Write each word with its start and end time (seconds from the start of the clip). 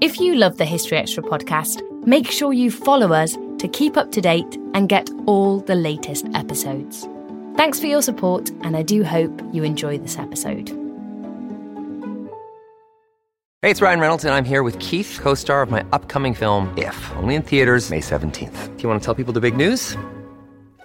If 0.00 0.18
you 0.18 0.34
love 0.34 0.56
the 0.56 0.64
History 0.64 0.96
Extra 0.96 1.22
podcast, 1.22 1.82
make 2.06 2.30
sure 2.30 2.54
you 2.54 2.70
follow 2.70 3.12
us 3.12 3.36
to 3.58 3.68
keep 3.68 3.98
up 3.98 4.10
to 4.12 4.22
date 4.22 4.56
and 4.72 4.88
get 4.88 5.10
all 5.26 5.60
the 5.60 5.74
latest 5.74 6.26
episodes. 6.32 7.06
Thanks 7.54 7.78
for 7.78 7.84
your 7.84 8.00
support, 8.00 8.48
and 8.62 8.78
I 8.78 8.82
do 8.82 9.04
hope 9.04 9.42
you 9.52 9.62
enjoy 9.62 9.98
this 9.98 10.18
episode. 10.18 10.70
Hey, 13.60 13.70
it's 13.70 13.82
Ryan 13.82 14.00
Reynolds, 14.00 14.24
and 14.24 14.32
I'm 14.32 14.46
here 14.46 14.62
with 14.62 14.78
Keith, 14.78 15.18
co 15.20 15.34
star 15.34 15.60
of 15.60 15.70
my 15.70 15.84
upcoming 15.92 16.32
film, 16.32 16.72
If, 16.78 16.96
only 17.16 17.34
in 17.34 17.42
theaters, 17.42 17.90
May 17.90 18.00
17th. 18.00 18.76
Do 18.78 18.82
you 18.82 18.88
want 18.88 19.02
to 19.02 19.04
tell 19.04 19.14
people 19.14 19.34
the 19.34 19.40
big 19.40 19.54
news? 19.54 19.98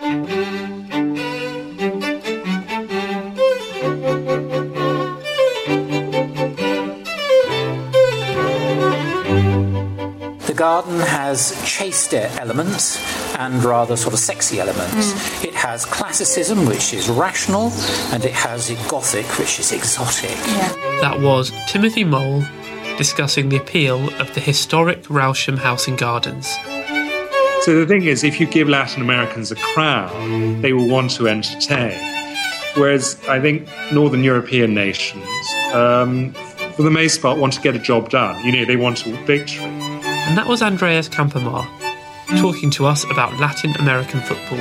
The 0.00 0.06
garden 10.56 11.00
has 11.00 11.62
chaste 11.66 12.14
elements 12.14 12.98
and 13.36 13.62
rather 13.62 13.94
sort 13.94 14.14
of 14.14 14.20
sexy 14.20 14.58
elements. 14.58 15.12
Mm. 15.12 15.44
It 15.44 15.54
has 15.54 15.84
classicism, 15.84 16.64
which 16.64 16.94
is 16.94 17.10
rational, 17.10 17.70
and 18.10 18.24
it 18.24 18.32
has 18.32 18.70
Gothic, 18.88 19.26
which 19.38 19.60
is 19.60 19.70
exotic. 19.70 20.30
That 21.02 21.20
was 21.20 21.52
Timothy 21.68 22.04
Mowl 22.04 22.42
discussing 22.96 23.50
the 23.50 23.58
appeal 23.58 24.08
of 24.18 24.32
the 24.34 24.40
historic 24.40 25.02
Rousham 25.04 25.58
House 25.58 25.86
and 25.88 25.98
Gardens. 25.98 26.56
So 27.62 27.78
the 27.78 27.84
thing 27.84 28.04
is, 28.04 28.24
if 28.24 28.40
you 28.40 28.46
give 28.46 28.70
Latin 28.70 29.02
Americans 29.02 29.52
a 29.52 29.54
crown, 29.54 30.62
they 30.62 30.72
will 30.72 30.88
want 30.88 31.10
to 31.12 31.28
entertain. 31.28 31.92
Whereas 32.74 33.20
I 33.28 33.38
think 33.38 33.68
Northern 33.92 34.24
European 34.24 34.72
nations, 34.72 35.26
um, 35.74 36.32
for 36.74 36.82
the 36.82 36.90
most 36.90 37.20
part, 37.20 37.38
want 37.38 37.52
to 37.52 37.60
get 37.60 37.76
a 37.76 37.78
job 37.78 38.08
done. 38.08 38.42
You 38.46 38.52
know, 38.52 38.64
they 38.64 38.76
want 38.76 39.04
a 39.06 39.10
victory. 39.26 39.62
And 39.62 40.38
that 40.38 40.46
was 40.46 40.62
Andreas 40.62 41.10
Campomar 41.10 41.68
talking 42.38 42.70
to 42.70 42.86
us 42.86 43.04
about 43.10 43.38
Latin 43.38 43.72
American 43.76 44.20
football. 44.20 44.56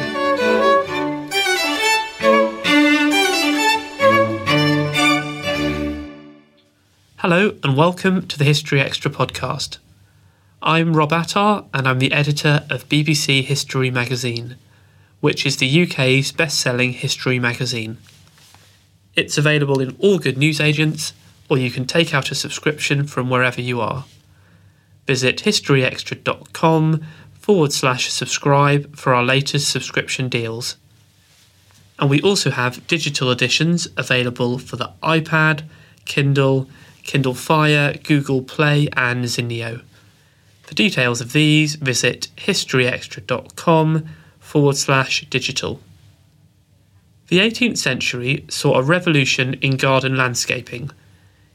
Hello, 7.20 7.56
and 7.64 7.78
welcome 7.78 8.28
to 8.28 8.38
the 8.38 8.44
History 8.44 8.81
Extra 8.81 9.10
podcast. 9.10 9.78
I'm 10.62 10.94
Rob 10.94 11.14
Attar, 11.14 11.64
and 11.74 11.88
I'm 11.88 12.00
the 12.00 12.12
editor 12.12 12.66
of 12.70 12.90
BBC 12.90 13.46
History 13.46 13.90
Magazine, 13.90 14.58
which 15.22 15.46
is 15.46 15.56
the 15.56 15.84
UK's 15.84 16.34
best 16.34 16.59
selling 16.59 16.92
history 16.92 17.40
magazine. 17.40 17.97
It's 19.16 19.38
available 19.38 19.80
in 19.80 19.96
all 20.00 20.19
good 20.19 20.38
newsagents, 20.38 21.14
or 21.48 21.58
you 21.58 21.72
can 21.72 21.86
take 21.86 22.14
out 22.14 22.30
a 22.30 22.36
subscription 22.36 23.08
from 23.08 23.30
wherever 23.30 23.62
you 23.62 23.80
are. 23.80 24.03
Visit 25.08 25.38
historyextra.com 25.38 27.06
forward 27.31 27.72
slash 27.72 28.12
subscribe 28.12 28.98
for 28.98 29.14
our 29.14 29.24
latest 29.24 29.69
subscription 29.69 30.28
deals. 30.28 30.75
And 31.98 32.09
we 32.09 32.22
also 32.22 32.52
have 32.52 32.86
digital 32.86 33.31
editions 33.31 33.88
available 33.96 34.59
for 34.59 34.75
the 34.75 34.92
iPad, 35.02 35.64
Kindle, 36.03 36.69
Kindle 37.03 37.34
Fire, 37.34 37.98
Google 38.03 38.42
Play, 38.42 38.90
and 38.98 39.24
Zinio. 39.24 39.84
For 40.69 40.75
details 40.75 41.19
of 41.19 41.34
these, 41.34 41.74
visit 41.74 42.28
historyextra.com 42.38 44.07
forward 44.40 44.78
slash 44.78 45.25
digital. 45.28 45.80
The 47.30 47.40
18th 47.40 47.80
century 47.80 48.46
saw 48.50 48.75
a 48.75 48.84
revolution 48.84 49.56
in 49.63 49.78
garden 49.78 50.16
landscaping, 50.16 50.91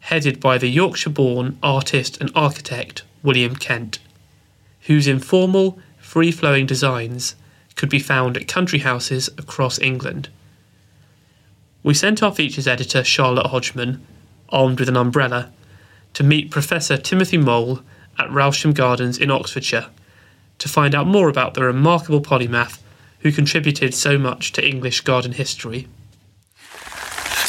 headed 0.00 0.40
by 0.40 0.58
the 0.58 0.66
Yorkshire 0.66 1.10
born 1.10 1.58
artist 1.62 2.20
and 2.20 2.32
architect 2.34 3.04
William 3.22 3.54
Kent, 3.54 4.00
whose 4.88 5.06
informal, 5.06 5.78
free 5.98 6.32
flowing 6.32 6.66
designs 6.66 7.36
could 7.76 7.90
be 7.90 8.00
found 8.00 8.36
at 8.36 8.48
country 8.48 8.80
houses 8.80 9.28
across 9.38 9.78
England. 9.78 10.28
We 11.84 11.94
sent 11.94 12.20
our 12.20 12.34
features 12.34 12.66
editor 12.66 13.04
Charlotte 13.04 13.46
Hodgman, 13.46 14.04
armed 14.48 14.80
with 14.80 14.88
an 14.88 14.96
umbrella, 14.96 15.52
to 16.14 16.24
meet 16.24 16.50
Professor 16.50 16.96
Timothy 16.96 17.38
Mowl 17.38 17.80
at 18.18 18.28
Rousham 18.30 18.74
Gardens 18.74 19.18
in 19.18 19.30
Oxfordshire 19.30 19.86
to 20.58 20.68
find 20.68 20.94
out 20.94 21.06
more 21.06 21.28
about 21.28 21.54
the 21.54 21.62
remarkable 21.62 22.20
polymath 22.20 22.80
who 23.20 23.32
contributed 23.32 23.94
so 23.94 24.18
much 24.18 24.52
to 24.52 24.66
English 24.66 25.00
garden 25.00 25.32
history. 25.32 25.88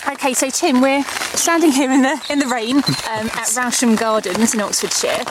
Okay, 0.07 0.33
so 0.33 0.49
Tim, 0.49 0.81
we're 0.81 1.03
standing 1.03 1.71
here 1.71 1.91
in 1.91 2.01
the 2.01 2.25
in 2.29 2.39
the 2.39 2.47
rain 2.47 2.77
um, 2.77 3.27
at 3.33 3.47
Rousham 3.55 3.99
Gardens 3.99 4.53
in 4.53 4.61
Oxfordshire. 4.61 5.23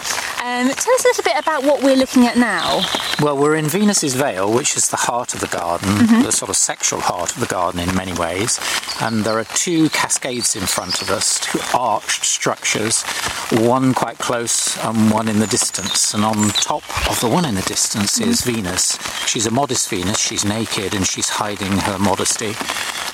Um, 0.44 0.68
tell 0.68 0.92
us 0.94 1.04
a 1.06 1.08
little 1.08 1.24
bit 1.24 1.38
about 1.38 1.64
what 1.64 1.82
we're 1.82 1.96
looking 1.96 2.26
at 2.26 2.36
now. 2.36 2.82
Well, 3.22 3.34
we're 3.38 3.54
in 3.56 3.66
Venus's 3.66 4.14
Vale, 4.14 4.52
which 4.52 4.76
is 4.76 4.88
the 4.88 4.98
heart 4.98 5.32
of 5.32 5.40
the 5.40 5.46
garden, 5.46 5.88
Mhm. 6.06 6.22
the 6.22 6.32
sort 6.32 6.50
of 6.50 6.56
sexual 6.58 7.00
heart 7.00 7.32
of 7.32 7.40
the 7.40 7.46
garden 7.46 7.80
in 7.80 7.94
many 7.94 8.12
ways. 8.12 8.60
And 9.00 9.24
there 9.24 9.38
are 9.38 9.44
two 9.54 9.88
cascades 9.88 10.54
in 10.54 10.66
front 10.66 11.00
of 11.00 11.10
us, 11.10 11.38
two 11.40 11.60
arched 11.72 12.26
structures, 12.26 13.04
one 13.52 13.94
quite 13.94 14.18
close 14.18 14.76
and 14.82 15.10
one 15.10 15.28
in 15.28 15.38
the 15.40 15.46
distance. 15.46 16.12
And 16.12 16.26
on 16.26 16.50
top 16.50 16.82
of 17.08 17.18
the 17.20 17.28
one 17.28 17.46
in 17.46 17.54
the 17.54 17.62
distance 17.62 18.20
is 18.20 18.42
Venus. 18.42 18.98
She's 19.24 19.46
a 19.46 19.50
modest 19.50 19.88
Venus, 19.88 20.18
she's 20.18 20.44
naked 20.44 20.92
and 20.92 21.06
she's 21.06 21.30
hiding 21.30 21.78
her 21.88 21.98
modesty. 21.98 22.54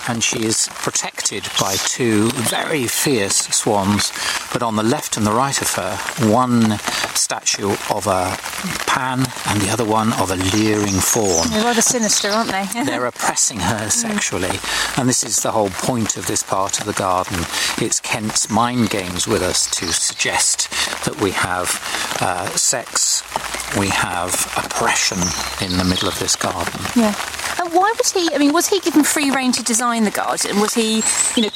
And 0.08 0.23
she 0.25 0.44
is 0.44 0.69
protected 0.73 1.44
by 1.61 1.76
two 1.76 2.31
very 2.31 2.87
fierce 2.87 3.37
swans. 3.49 4.12
But 4.52 4.62
on 4.62 4.76
the 4.76 4.82
left 4.82 5.17
and 5.17 5.26
the 5.26 5.32
right 5.32 5.61
of 5.61 5.73
her, 5.75 5.97
one 6.29 6.79
statue 7.14 7.76
of 7.91 8.06
a 8.06 8.37
pan 8.87 9.20
and 9.47 9.61
the 9.61 9.70
other 9.70 9.85
one 9.85 10.12
of 10.14 10.31
a 10.31 10.37
leering 10.37 10.99
fawn. 10.99 11.49
They're 11.50 11.64
rather 11.64 11.82
sinister, 11.82 12.29
aren't 12.29 12.50
they? 12.50 12.67
They're 12.85 13.06
oppressing 13.06 13.61
her 13.61 13.88
sexually, 13.91 14.58
and 14.97 15.08
this 15.08 15.23
is 15.23 15.43
the 15.43 15.52
whole 15.52 15.69
point 15.70 16.17
of 16.17 16.26
this 16.26 16.43
part 16.43 16.81
of 16.81 16.87
the 16.87 16.93
garden. 16.93 17.38
It's 17.79 18.00
Kent's 18.00 18.50
mind 18.50 18.91
games 18.91 19.29
with 19.29 19.43
us 19.43 19.70
to 19.79 19.93
suggest 19.93 20.70
that 21.05 21.20
we 21.20 21.31
have 21.32 21.69
uh, 22.20 22.46
sex, 22.56 23.23
we 23.79 23.88
have 23.88 24.32
oppression 24.56 25.19
in 25.64 25.79
the 25.79 25.85
middle 25.85 26.08
of 26.08 26.19
this 26.19 26.35
garden. 26.37 26.81
yeah. 26.96 27.14
Why 27.72 27.94
was 27.99 28.12
he? 28.12 28.34
I 28.34 28.38
mean, 28.38 28.52
was 28.52 28.69
he 28.69 28.81
given 28.81 29.05
free 29.05 29.31
rein 29.31 29.52
to 29.52 29.62
design 29.62 30.05
the 30.05 30.11
garden? 30.11 30.61
Was 30.61 30.75
he, 30.75 31.02
you 31.37 31.43
know, 31.44 31.50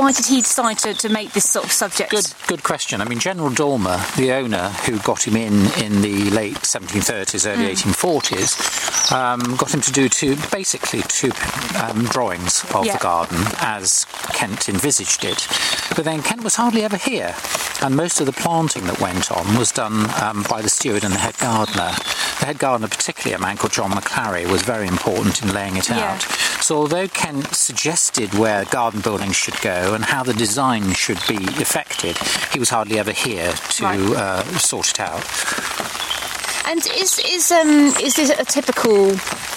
why 0.00 0.12
did 0.12 0.26
he 0.26 0.36
decide 0.40 0.78
to, 0.78 0.94
to 0.94 1.08
make 1.08 1.32
this 1.32 1.48
sort 1.50 1.64
of 1.64 1.72
subject? 1.72 2.10
Good, 2.10 2.32
good 2.46 2.62
question. 2.62 3.00
I 3.00 3.04
mean, 3.04 3.18
General 3.18 3.50
Dormer, 3.50 3.98
the 4.16 4.32
owner 4.32 4.68
who 4.86 4.98
got 5.00 5.26
him 5.26 5.36
in 5.36 5.54
in 5.82 6.02
the 6.02 6.30
late 6.30 6.56
1730s, 6.58 7.46
early 7.50 7.66
Mm. 7.66 7.92
1840s, 7.92 8.85
um, 9.12 9.40
got 9.56 9.72
him 9.74 9.80
to 9.82 9.92
do 9.92 10.08
two, 10.08 10.36
basically 10.50 11.02
two 11.08 11.30
um, 11.82 12.04
drawings 12.06 12.64
of 12.74 12.84
Yeah. 12.86 12.94
the 12.94 13.02
garden 13.02 13.38
as 13.60 14.04
Kent 14.32 14.68
envisaged 14.68 15.24
it. 15.24 15.46
But 15.94 16.04
then 16.04 16.22
Kent 16.22 16.42
was 16.42 16.56
hardly 16.56 16.82
ever 16.82 16.96
here, 16.96 17.34
and 17.82 17.94
most 17.96 18.20
of 18.20 18.26
the 18.26 18.32
planting 18.32 18.84
that 18.86 19.00
went 19.00 19.30
on 19.30 19.56
was 19.58 19.70
done 19.72 20.08
um, 20.22 20.44
by 20.48 20.62
the 20.62 20.68
steward 20.70 21.04
and 21.04 21.12
the 21.14 21.18
head 21.18 21.38
gardener. 21.38 21.92
The 22.40 22.46
head 22.46 22.58
gardener, 22.58 22.88
particularly 22.88 23.34
a 23.34 23.38
man 23.38 23.56
called 23.56 23.72
John 23.72 23.90
McClary, 23.92 24.50
was 24.50 24.62
very 24.62 24.86
important 24.86 25.42
in 25.42 25.52
laying 25.54 25.76
it 25.76 25.88
Yeah. 25.88 26.12
out. 26.14 26.22
So 26.62 26.76
although 26.76 27.08
Kent 27.08 27.54
suggested 27.54 28.34
where 28.34 28.64
garden 28.66 29.00
buildings 29.00 29.36
should 29.36 29.60
go 29.60 29.94
and 29.94 30.04
how 30.04 30.22
the 30.22 30.34
design 30.34 30.92
should 30.94 31.20
be 31.28 31.44
effected, 31.60 32.18
he 32.52 32.58
was 32.58 32.70
hardly 32.70 32.98
ever 32.98 33.12
here 33.12 33.52
to 33.52 33.84
Right. 33.84 34.00
uh, 34.00 34.58
sort 34.58 34.90
it 34.90 35.00
out. 35.00 35.22
And 36.68 36.84
is 36.96 37.18
is 37.24 37.52
um 37.52 37.92
is 38.02 38.14
this 38.14 38.30
a 38.30 38.44
typical 38.44 39.14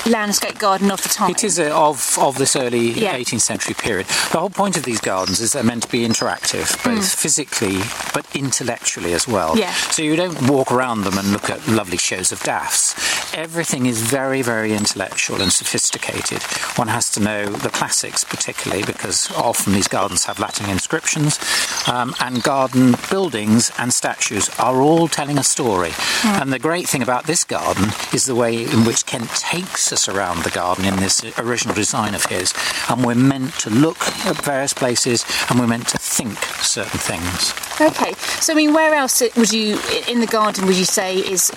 landscape 0.09 0.59
garden 0.59 0.91
of 0.91 1.01
the 1.01 1.09
time? 1.09 1.31
It 1.31 1.43
is 1.43 1.57
a, 1.59 1.73
of 1.73 2.17
of 2.19 2.37
this 2.37 2.55
early 2.55 2.91
Yeah. 2.91 3.17
18th 3.17 3.41
century 3.41 3.73
period. 3.73 4.05
The 4.31 4.39
whole 4.39 4.49
point 4.51 4.77
of 4.77 4.83
these 4.83 5.01
gardens 5.01 5.39
is 5.41 5.53
they're 5.53 5.63
meant 5.63 5.83
to 5.83 5.89
be 5.91 6.07
interactive, 6.07 6.67
both 6.83 7.13
physically 7.15 7.79
but 8.13 8.25
intellectually 8.35 9.13
as 9.13 9.27
well. 9.27 9.53
Hmm. 9.53 9.59
Yeah. 9.59 9.73
So 9.73 10.03
you 10.03 10.15
don't 10.15 10.49
walk 10.49 10.71
around 10.71 11.01
them 11.03 11.17
and 11.17 11.31
look 11.31 11.49
at 11.49 11.67
lovely 11.67 11.97
shows 11.97 12.31
of 12.31 12.41
daffs. 12.43 12.93
Everything 13.33 13.85
is 13.85 14.01
very, 14.01 14.41
very 14.41 14.73
intellectual 14.73 15.41
and 15.41 15.51
sophisticated. 15.51 16.41
One 16.77 16.87
has 16.89 17.09
to 17.11 17.19
know 17.19 17.45
the 17.45 17.69
classics, 17.69 18.23
particularly 18.23 18.83
because 18.83 19.31
often 19.31 19.73
these 19.73 19.87
gardens 19.87 20.25
have 20.25 20.39
Latin 20.39 20.69
inscriptions, 20.69 21.39
um, 21.87 22.13
and 22.19 22.41
garden 22.43 22.95
buildings 23.09 23.71
and 23.77 23.93
statues 23.93 24.49
are 24.59 24.81
all 24.81 25.07
telling 25.07 25.37
a 25.37 25.43
story. 25.43 25.91
And 26.23 26.51
the 26.51 26.59
great 26.59 26.87
thing 26.87 26.98
about 27.01 27.25
this 27.25 27.43
garden 27.43 27.89
is 28.13 28.25
the 28.25 28.35
way 28.35 28.63
in 28.63 28.85
which 28.85 29.05
Kent 29.05 29.29
takes 29.29 29.91
us 29.91 30.07
around 30.07 30.43
the 30.43 30.49
garden 30.49 30.85
in 30.85 30.95
this 30.97 31.23
original 31.37 31.75
design 31.75 32.15
of 32.15 32.25
his. 32.25 32.53
And 32.89 33.05
we're 33.05 33.15
meant 33.15 33.53
to 33.59 33.69
look 33.69 34.01
at 34.25 34.43
various 34.43 34.73
places 34.73 35.25
and 35.49 35.59
we're 35.59 35.67
meant 35.67 35.87
to 35.89 35.97
think 35.97 36.37
certain 36.61 36.99
things. 36.99 37.68
Okay, 37.81 38.13
so 38.41 38.53
I 38.53 38.55
mean, 38.55 38.73
where 38.73 38.93
else 38.93 39.21
would 39.37 39.53
you 39.53 39.79
in 40.07 40.19
the 40.19 40.27
garden 40.27 40.65
would 40.67 40.75
you 40.77 40.85
say 40.85 41.17
is 41.17 41.49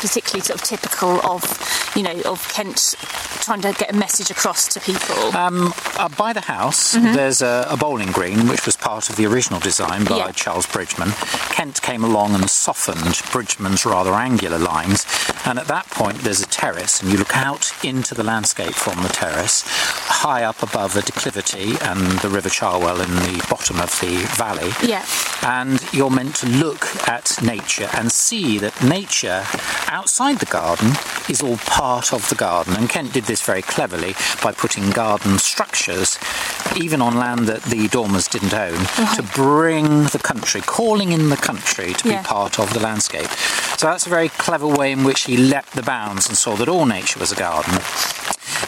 particularly 0.00 0.42
sort 0.42 0.60
of 0.60 0.66
typical 0.66 1.20
of 1.26 1.42
you 1.96 2.02
know 2.02 2.20
of 2.26 2.46
Kent 2.52 2.94
trying 3.40 3.62
to 3.62 3.72
get 3.72 3.90
a 3.90 3.96
message 3.96 4.30
across 4.30 4.68
to 4.74 4.80
people? 4.80 5.16
Um, 5.36 5.72
uh, 5.98 6.08
by 6.10 6.32
the 6.34 6.42
house, 6.42 6.92
there's 6.92 7.40
a, 7.40 7.66
a 7.70 7.76
bowling 7.76 8.12
green, 8.12 8.46
which 8.48 8.66
was 8.66 8.76
part 8.76 9.08
of 9.08 9.16
the 9.16 9.26
original 9.26 9.58
design 9.60 10.04
by 10.04 10.18
Yeah. 10.18 10.32
Charles 10.32 10.66
Bridgman. 10.66 11.12
Kent 11.50 11.80
came 11.80 12.04
along 12.04 12.34
and 12.34 12.48
softened 12.50 13.20
Bridgman's 13.32 13.86
rather 13.86 14.12
angular 14.12 14.58
lines, 14.58 15.06
and 15.46 15.58
at 15.58 15.66
that 15.68 15.86
point, 15.90 16.18
there's 16.18 16.42
a 16.42 16.46
terrace, 16.46 17.00
and 17.00 17.10
you 17.10 17.16
look 17.16 17.34
out 17.36 17.72
into 17.84 18.14
the 18.14 18.22
landscape 18.24 18.74
from 18.74 19.02
the 19.02 19.08
terrace, 19.08 19.62
high 19.66 20.44
up 20.44 20.62
above 20.62 20.94
a 20.96 21.02
declivity 21.02 21.76
and 21.80 22.00
the 22.20 22.28
River 22.28 22.50
Cherwell 22.50 23.00
in 23.00 23.10
the 23.16 23.46
bottom 23.48 23.80
of 23.80 23.90
the 24.00 24.16
valley. 24.36 24.70
Yeah. 24.86 25.06
And 25.42 25.69
you're 25.92 26.10
meant 26.10 26.34
to 26.36 26.46
look 26.46 26.86
at 27.08 27.42
nature 27.42 27.88
and 27.94 28.10
see 28.10 28.58
that 28.58 28.82
nature 28.82 29.44
outside 29.88 30.38
the 30.38 30.46
garden 30.46 30.92
is 31.28 31.42
all 31.42 31.56
part 31.58 32.12
of 32.12 32.28
the 32.28 32.34
garden. 32.34 32.74
And 32.76 32.88
Kent 32.88 33.12
did 33.12 33.24
this 33.24 33.42
very 33.42 33.62
cleverly 33.62 34.14
by 34.42 34.52
putting 34.52 34.90
garden 34.90 35.38
structures, 35.38 36.18
even 36.76 37.02
on 37.02 37.16
land 37.16 37.46
that 37.48 37.62
the 37.64 37.88
Dormers 37.88 38.28
didn't 38.28 38.54
own, 38.54 38.74
mm-hmm. 38.74 39.14
to 39.16 39.22
bring 39.34 40.04
the 40.04 40.20
country, 40.22 40.60
calling 40.60 41.12
in 41.12 41.28
the 41.30 41.36
country 41.36 41.92
to 41.94 42.08
Yeah. 42.08 42.22
be 42.22 42.26
part 42.26 42.58
of 42.58 42.72
the 42.72 42.80
landscape. 42.80 43.30
So 43.76 43.86
that's 43.86 44.06
a 44.06 44.10
very 44.10 44.28
clever 44.28 44.66
way 44.66 44.92
in 44.92 45.04
which 45.04 45.22
he 45.22 45.36
leapt 45.36 45.72
the 45.72 45.82
bounds 45.82 46.28
and 46.28 46.36
saw 46.36 46.54
that 46.56 46.68
all 46.68 46.86
nature 46.86 47.18
was 47.18 47.32
a 47.32 47.36
garden. 47.36 47.74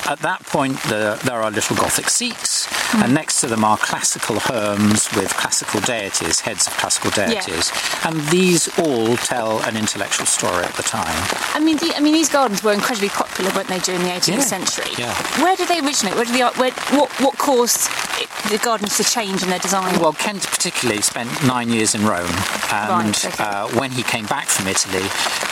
At 0.08 0.20
that 0.20 0.44
point, 0.46 0.80
the, 0.84 1.20
there 1.24 1.40
are 1.42 1.50
little 1.50 1.76
Gothic 1.76 2.08
seats, 2.08 2.66
and 2.94 3.14
next 3.14 3.40
to 3.40 3.46
them 3.46 3.64
are 3.64 3.76
classical 3.78 4.36
herms 4.36 5.14
with 5.16 5.30
classical 5.36 5.80
deities, 5.80 6.40
heads 6.40 6.66
of 6.66 6.72
classical 6.74 7.10
deities, 7.10 7.72
and 8.04 8.20
these 8.28 8.68
all 8.78 9.16
tell 9.16 9.60
an 9.62 9.76
intellectual 9.76 10.26
story 10.26 10.64
at 10.64 10.74
the 10.74 10.82
time. 10.82 11.14
I 11.54 11.60
mean, 11.60 11.76
the, 11.78 11.94
I 11.96 12.00
mean, 12.00 12.12
these 12.12 12.28
gardens 12.28 12.62
were 12.62 12.72
incredibly 12.72 13.08
popular, 13.08 13.50
weren't 13.54 13.68
they, 13.68 13.78
during 13.80 14.02
the 14.02 14.08
18th 14.08 14.28
Yeah, 14.28 14.40
century? 14.40 14.90
yeah. 14.98 15.14
Where 15.42 15.56
did 15.56 15.68
they 15.68 15.80
originate? 15.80 16.14
Where 16.14 16.24
did 16.24 16.34
the 16.34 16.42
art? 16.42 16.58
Where, 16.58 16.70
what 16.98 17.10
what 17.20 17.38
caused 17.38 17.88
it, 18.20 18.28
the 18.50 18.58
gardens 18.58 18.96
to 18.98 19.04
change 19.04 19.42
in 19.42 19.48
their 19.50 19.58
design? 19.58 19.98
Well, 20.00 20.12
Kent 20.12 20.42
particularly 20.46 21.02
spent 21.02 21.30
nine 21.46 21.70
years 21.70 21.94
in 21.94 22.04
Rome, 22.06 22.28
and 22.72 22.90
Right, 23.16 23.26
okay. 23.26 23.42
uh, 23.44 23.68
when 23.78 23.90
he 23.90 24.02
came 24.02 24.26
back 24.26 24.46
from 24.48 24.66
Italy, 24.68 25.04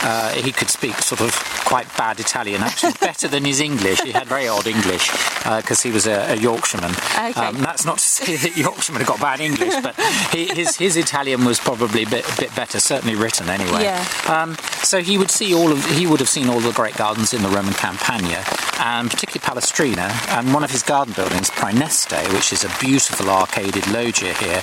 uh, 0.02 0.30
he 0.32 0.52
could 0.52 0.68
speak 0.68 0.96
sort 0.96 1.20
of 1.20 1.32
quite 1.64 1.86
bad 1.96 2.20
Italian, 2.20 2.62
actually 2.62 2.92
better 3.00 3.28
than 3.28 3.44
his 3.44 3.60
English. 3.60 4.00
He 4.02 4.12
had 4.12 4.26
very 4.26 4.48
odd 4.48 4.66
English 4.66 5.10
because 5.56 5.80
he 5.82 5.90
was 5.90 6.06
a, 6.06 6.32
a 6.32 6.36
Yorkshireman. 6.36 6.90
Okay. 6.90 7.29
Um, 7.36 7.58
that's 7.58 7.84
not 7.84 7.98
to 7.98 8.04
say 8.04 8.36
that 8.36 8.56
Yorkshiremen 8.56 9.00
have 9.06 9.08
got 9.08 9.20
bad 9.20 9.40
English, 9.40 9.74
but 9.82 9.94
he, 10.32 10.46
his 10.46 10.76
his 10.76 10.96
Italian 10.96 11.44
was 11.44 11.58
probably 11.58 12.02
a 12.04 12.08
bit, 12.08 12.24
a 12.30 12.40
bit 12.40 12.54
better, 12.54 12.80
certainly 12.80 13.14
written 13.16 13.48
anyway. 13.48 13.82
Yeah. 13.84 14.04
Um, 14.28 14.56
so 14.82 15.00
he 15.00 15.18
would 15.18 15.30
see 15.30 15.54
all 15.54 15.70
of 15.72 15.84
he 15.96 16.06
would 16.06 16.20
have 16.20 16.28
seen 16.28 16.48
all 16.48 16.60
the 16.60 16.72
great 16.72 16.96
gardens 16.96 17.32
in 17.34 17.42
the 17.42 17.48
Roman 17.48 17.74
Campagna, 17.74 18.44
and 18.80 19.10
particularly 19.10 19.40
Palestrina. 19.40 20.10
And 20.36 20.52
one 20.54 20.64
of 20.64 20.70
his 20.70 20.82
garden 20.82 21.14
buildings, 21.14 21.50
Praeneste, 21.50 22.32
which 22.32 22.52
is 22.52 22.64
a 22.64 22.70
beautiful 22.80 23.26
arcaded 23.26 23.86
loggia 23.92 24.32
here, 24.34 24.62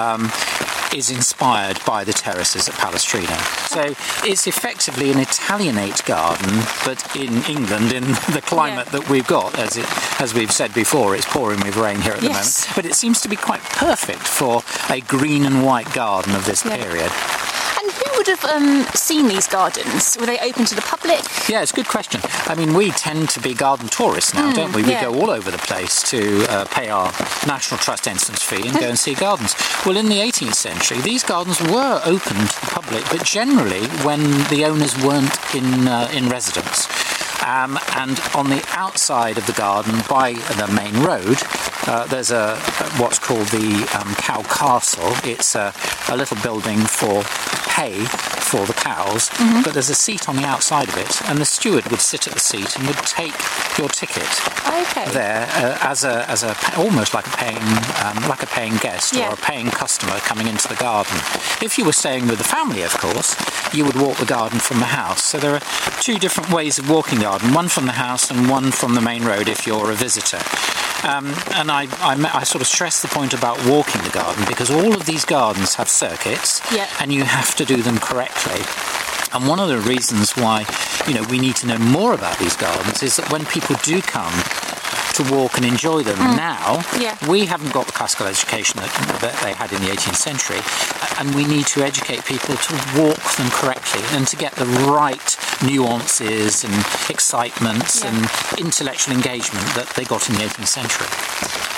um, 0.00 0.30
is 0.96 1.10
inspired 1.10 1.78
by 1.84 2.04
the 2.04 2.12
terraces 2.12 2.68
at 2.68 2.74
Palestrina. 2.74 3.36
So 3.68 3.94
it's 4.28 4.46
effectively 4.46 5.10
an 5.12 5.18
Italianate 5.18 6.04
garden, 6.04 6.60
but 6.84 7.14
in 7.16 7.42
England, 7.44 7.92
in 7.92 8.04
the 8.32 8.42
climate 8.44 8.86
Yeah. 8.86 8.98
that 9.00 9.08
we've 9.10 9.26
got, 9.26 9.58
as 9.58 9.76
it 9.76 9.86
as 10.20 10.34
we've 10.34 10.52
said 10.52 10.72
before, 10.74 11.14
it's 11.14 11.26
pouring 11.26 11.60
with 11.60 11.76
rain 11.76 12.00
here 12.08 12.14
at 12.16 12.20
the 12.20 12.28
Yes. 12.28 12.66
moment. 12.66 12.76
But 12.76 12.86
it 12.86 12.94
seems 12.94 13.20
to 13.20 13.28
be 13.28 13.36
quite 13.36 13.62
perfect 13.62 14.22
for 14.26 14.62
a 14.88 15.00
green 15.02 15.44
and 15.44 15.64
white 15.64 15.92
garden 15.92 16.34
of 16.34 16.44
this 16.44 16.64
Yeah. 16.64 16.76
period. 16.76 17.12
and 17.80 17.92
who 17.92 18.16
would 18.18 18.26
have 18.26 18.44
um, 18.44 18.84
seen 18.94 19.28
these 19.28 19.46
gardens? 19.46 20.16
Were 20.18 20.26
they 20.26 20.38
open 20.40 20.64
to 20.66 20.74
the 20.74 20.82
public? 20.82 21.20
Yeah, 21.48 21.62
it's 21.62 21.70
a 21.70 21.76
good 21.76 21.86
question. 21.86 22.20
I 22.46 22.54
mean, 22.56 22.74
we 22.74 22.90
tend 22.90 23.30
to 23.30 23.40
be 23.40 23.54
garden 23.54 23.88
tourists 23.88 24.34
now, 24.34 24.50
don't 24.52 24.72
we? 24.74 24.82
We 24.82 24.90
yeah. 24.90 25.02
go 25.02 25.14
all 25.14 25.30
over 25.30 25.50
the 25.52 25.58
place 25.58 26.02
to 26.10 26.44
uh, 26.50 26.64
pay 26.66 26.88
our 26.88 27.12
National 27.46 27.78
Trust 27.78 28.08
entrance 28.08 28.42
fee 28.42 28.66
and 28.68 28.78
go 28.80 28.88
and 28.88 28.98
see 28.98 29.14
gardens. 29.14 29.54
Well, 29.86 29.96
in 29.96 30.08
the 30.08 30.18
18th 30.20 30.54
century, 30.56 31.00
these 31.00 31.22
gardens 31.22 31.60
were 31.60 32.00
open 32.04 32.36
to 32.36 32.60
the 32.60 32.70
public, 32.78 33.04
but 33.10 33.22
generally 33.24 33.86
when 34.04 34.22
the 34.48 34.64
owners 34.64 34.94
weren't 35.02 35.38
in 35.54 35.86
uh, 35.86 36.10
in 36.12 36.28
residence. 36.28 36.88
Um, 37.46 37.78
and 37.94 38.20
on 38.34 38.50
the 38.50 38.62
outside 38.74 39.38
of 39.38 39.46
the 39.46 39.52
garden, 39.52 40.02
by 40.08 40.32
the 40.32 40.66
main 40.74 40.96
road, 41.04 41.38
uh, 41.88 42.06
there's 42.06 42.30
a 42.30 42.56
what's 43.00 43.18
called 43.18 43.46
the 43.48 43.88
um, 43.98 44.14
cow 44.16 44.42
castle. 44.42 45.10
It's 45.24 45.54
a, 45.54 45.72
a 46.08 46.16
little 46.16 46.36
building 46.42 46.78
for 46.80 47.22
hay 47.74 48.04
for 48.48 48.64
the 48.66 48.72
cows, 48.72 49.30
but 49.64 49.72
there's 49.74 49.90
a 49.90 49.94
seat 49.94 50.28
on 50.28 50.36
the 50.36 50.44
outside 50.44 50.88
of 50.88 50.96
it, 50.96 51.20
and 51.28 51.38
the 51.38 51.44
steward 51.44 51.86
would 51.90 52.00
sit 52.00 52.26
at 52.26 52.32
the 52.34 52.40
seat 52.40 52.76
and 52.76 52.86
would 52.86 52.96
take 53.04 53.34
your 53.78 53.88
ticket 53.88 54.28
Okay. 54.68 55.08
there 55.12 55.46
uh, 55.52 55.78
as 55.82 56.04
a 56.04 56.28
as 56.30 56.42
a 56.42 56.54
almost 56.76 57.14
like 57.14 57.26
a 57.26 57.30
paying 57.36 57.62
um, 58.04 58.28
like 58.28 58.42
a 58.42 58.46
paying 58.46 58.76
guest 58.76 59.14
Yeah. 59.14 59.30
or 59.30 59.34
a 59.34 59.36
paying 59.36 59.70
customer 59.70 60.18
coming 60.30 60.46
into 60.46 60.66
the 60.68 60.74
garden. 60.76 61.16
If 61.62 61.76
you 61.78 61.84
were 61.84 61.92
staying 61.92 62.26
with 62.28 62.38
the 62.38 62.44
family, 62.56 62.82
of 62.82 62.92
course, 62.98 63.36
you 63.74 63.84
would 63.84 63.96
walk 63.96 64.16
the 64.18 64.26
garden 64.26 64.58
from 64.60 64.78
the 64.80 64.86
house. 65.00 65.22
So 65.24 65.38
there 65.38 65.54
are 65.54 65.62
two 66.00 66.18
different 66.18 66.50
ways 66.52 66.78
of 66.78 66.88
walking 66.90 67.18
the 67.18 67.24
garden: 67.24 67.52
one 67.54 67.68
from 67.68 67.86
the 67.86 67.92
house 68.06 68.30
and 68.30 68.48
one 68.50 68.70
from 68.72 68.94
the 68.94 69.00
main 69.00 69.24
road 69.24 69.48
if 69.48 69.66
you're 69.66 69.90
a 69.90 69.94
visitor. 69.94 70.40
Um, 71.04 71.26
and 71.54 71.70
I, 71.70 71.86
I, 72.00 72.30
I 72.40 72.42
sort 72.44 72.60
of 72.60 72.66
stress 72.66 73.02
the 73.02 73.08
point 73.08 73.32
about 73.32 73.56
walking 73.66 74.02
the 74.02 74.10
garden 74.10 74.44
because 74.48 74.70
all 74.70 74.94
of 74.94 75.06
these 75.06 75.24
gardens 75.24 75.74
have 75.76 75.88
circuits, 75.88 76.60
Yeah. 76.72 76.88
and 77.00 77.12
you 77.12 77.22
have 77.24 77.54
to 77.56 77.64
do 77.64 77.82
them 77.82 77.98
correctly. 77.98 78.60
And 79.32 79.46
one 79.46 79.60
of 79.60 79.68
the 79.68 79.78
reasons 79.78 80.32
why, 80.36 80.64
you 81.06 81.14
know, 81.14 81.22
we 81.30 81.38
need 81.38 81.54
to 81.56 81.66
know 81.66 81.78
more 81.78 82.14
about 82.14 82.38
these 82.38 82.56
gardens 82.56 83.02
is 83.02 83.16
that 83.16 83.30
when 83.30 83.44
people 83.46 83.76
do 83.82 84.00
come 84.02 84.32
to 85.18 85.34
walk 85.34 85.56
and 85.56 85.64
enjoy 85.66 86.02
them 86.02 86.18
now, 86.36 86.82
Yeah. 86.98 87.16
we 87.28 87.44
haven't 87.46 87.72
got 87.72 87.86
the 87.86 87.92
classical 87.92 88.26
education 88.26 88.80
that, 88.80 88.92
that 89.20 89.34
they 89.42 89.52
had 89.52 89.72
in 89.72 89.80
the 89.82 89.90
18th 89.90 90.16
century, 90.16 90.60
and 91.18 91.34
we 91.34 91.44
need 91.44 91.66
to 91.74 91.82
educate 91.82 92.24
people 92.24 92.54
to 92.56 92.72
walk 92.96 93.18
them 93.36 93.50
correctly 93.50 94.02
and 94.16 94.26
to 94.28 94.36
get 94.36 94.52
the 94.54 94.66
right 94.86 95.36
nuances 95.64 96.64
and 96.64 96.74
excitements 97.10 98.02
Yeah. 98.04 98.10
and 98.14 98.30
intellectual 98.58 99.14
engagement 99.14 99.66
that 99.74 99.88
they 99.96 100.04
got 100.04 100.28
in 100.28 100.36
the 100.36 100.42
18th 100.44 100.68
century. 100.68 101.06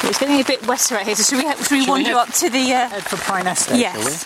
It's 0.09 0.19
getting 0.19 0.41
a 0.41 0.45
bit 0.45 0.67
wetter 0.67 0.97
out 0.97 1.07
here, 1.07 1.17
so 1.17 1.23
should 1.37 1.45
we, 1.45 1.51
should 1.65 1.71
we 1.73 1.81
we 1.83 1.87
wander 1.89 2.09
head- 2.09 2.17
up 2.17 2.33
to 2.35 2.51
the... 2.51 2.73
Uh... 2.73 2.89
Head 2.89 3.03
for 3.05 3.17
Praeneste, 3.17 3.79
Yes. 3.79 4.25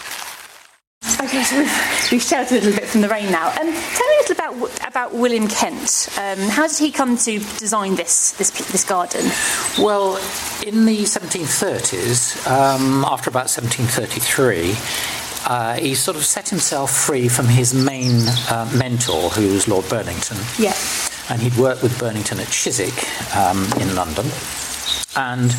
Okay, 1.20 1.42
so 1.42 1.58
we've, 1.58 2.08
we've 2.12 2.22
sheltered 2.22 2.62
a 2.62 2.64
little 2.66 2.80
bit 2.80 2.88
from 2.88 3.00
the 3.02 3.08
rain 3.08 3.30
now. 3.30 3.48
Um, 3.48 3.54
tell 3.56 3.66
me 4.08 4.14
a 4.16 4.20
little 4.28 4.32
about 4.36 4.88
about 4.88 5.14
William 5.14 5.46
Kent. 5.48 6.08
Um, 6.18 6.38
how 6.48 6.66
did 6.66 6.78
he 6.78 6.90
come 6.90 7.16
to 7.18 7.38
design 7.58 7.94
this 7.94 8.32
this 8.32 8.50
this 8.72 8.84
garden? 8.84 9.24
Well, 9.78 10.16
in 10.66 10.86
the 10.86 11.02
1730s, 11.04 12.46
um, 12.46 13.04
after 13.04 13.28
about 13.28 13.48
1733, 13.50 14.74
uh, 15.46 15.74
he 15.74 15.94
sort 15.94 16.16
of 16.16 16.24
set 16.24 16.48
himself 16.48 16.90
free 16.90 17.28
from 17.28 17.46
his 17.46 17.74
main 17.74 18.22
uh, 18.50 18.70
mentor, 18.76 19.28
who 19.30 19.52
was 19.52 19.68
Lord 19.68 19.86
Burlington. 19.88 20.38
Yeah. 20.58 20.74
and 21.30 21.40
he'd 21.42 21.56
worked 21.56 21.82
with 21.82 21.98
Burlington 21.98 22.38
at 22.40 22.48
Chiswick 22.48 22.96
um, 23.36 23.64
in 23.80 23.94
London. 23.94 24.26
And 25.16 25.54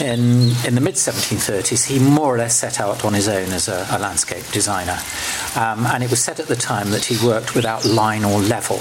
in, 0.00 0.52
in 0.66 0.74
the 0.74 0.80
mid 0.80 0.94
1730s, 0.94 1.86
he 1.86 1.98
more 1.98 2.34
or 2.34 2.38
less 2.38 2.56
set 2.56 2.80
out 2.80 3.04
on 3.04 3.14
his 3.14 3.28
own 3.28 3.48
as 3.52 3.68
a, 3.68 3.86
a 3.90 3.98
landscape 3.98 4.44
designer. 4.52 4.98
Um, 5.56 5.86
and 5.86 6.02
it 6.02 6.10
was 6.10 6.22
said 6.22 6.38
at 6.40 6.48
the 6.48 6.56
time 6.56 6.90
that 6.90 7.04
he 7.04 7.24
worked 7.26 7.54
without 7.54 7.84
line 7.84 8.24
or 8.24 8.40
level. 8.40 8.78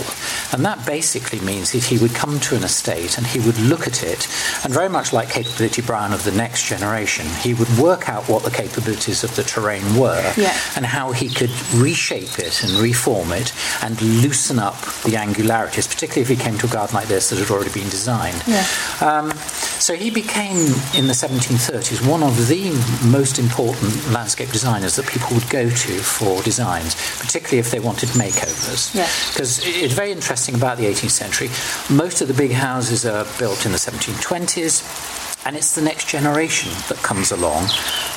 And 0.53 0.65
that 0.65 0.85
basically 0.85 1.39
means 1.39 1.71
that 1.71 1.83
he 1.85 1.97
would 1.97 2.13
come 2.13 2.39
to 2.41 2.55
an 2.55 2.63
estate 2.63 3.17
and 3.17 3.25
he 3.27 3.39
would 3.39 3.57
look 3.59 3.87
at 3.87 4.03
it, 4.03 4.27
and 4.63 4.73
very 4.73 4.89
much 4.89 5.13
like 5.13 5.29
Capability 5.29 5.81
Brown 5.81 6.11
of 6.13 6.23
the 6.23 6.31
next 6.31 6.65
generation, 6.67 7.25
he 7.41 7.53
would 7.53 7.69
work 7.77 8.09
out 8.09 8.27
what 8.29 8.43
the 8.43 8.51
capabilities 8.51 9.23
of 9.23 9.35
the 9.35 9.43
terrain 9.43 9.95
were 9.97 10.33
Yeah. 10.37 10.55
and 10.75 10.85
how 10.85 11.11
he 11.11 11.29
could 11.29 11.51
reshape 11.75 12.39
it 12.39 12.63
and 12.63 12.73
reform 12.73 13.31
it 13.31 13.53
and 13.81 14.01
loosen 14.01 14.59
up 14.59 14.79
the 15.03 15.15
angularities, 15.17 15.87
particularly 15.87 16.21
if 16.21 16.27
he 16.29 16.35
came 16.35 16.57
to 16.57 16.67
a 16.67 16.69
garden 16.69 16.95
like 16.95 17.07
this 17.07 17.29
that 17.29 17.39
had 17.39 17.49
already 17.49 17.71
been 17.71 17.89
designed. 17.89 18.41
Yeah. 18.47 18.65
Um, 19.01 19.31
so 19.79 19.93
he 19.95 20.04
became, 20.09 20.57
in 20.95 21.07
the 21.07 21.13
1730s, 21.13 22.07
one 22.07 22.23
of 22.23 22.47
the 22.47 22.71
most 23.07 23.39
important 23.39 24.11
landscape 24.11 24.51
designers 24.51 24.95
that 24.95 25.07
people 25.07 25.29
would 25.33 25.49
go 25.49 25.69
to 25.69 25.99
for 25.99 26.41
designs, 26.43 26.95
particularly 27.19 27.59
if 27.59 27.71
they 27.71 27.79
wanted 27.79 28.09
makeovers. 28.09 28.93
Yeah. 28.93 29.07
Because 29.31 29.65
it's 29.65 29.93
very 29.93 30.11
interesting 30.11 30.55
about 30.55 30.77
the 30.77 30.85
18th 30.85 31.11
century. 31.11 31.49
Most 31.89 32.21
of 32.21 32.27
the 32.27 32.33
big 32.33 32.51
houses 32.51 33.05
are 33.05 33.25
built 33.39 33.65
in 33.65 33.71
the 33.71 33.77
1720s. 33.77 35.23
And 35.45 35.55
it's 35.55 35.75
the 35.75 35.81
next 35.83 36.07
generation 36.07 36.71
that 36.89 36.97
comes 37.03 37.31
along 37.31 37.67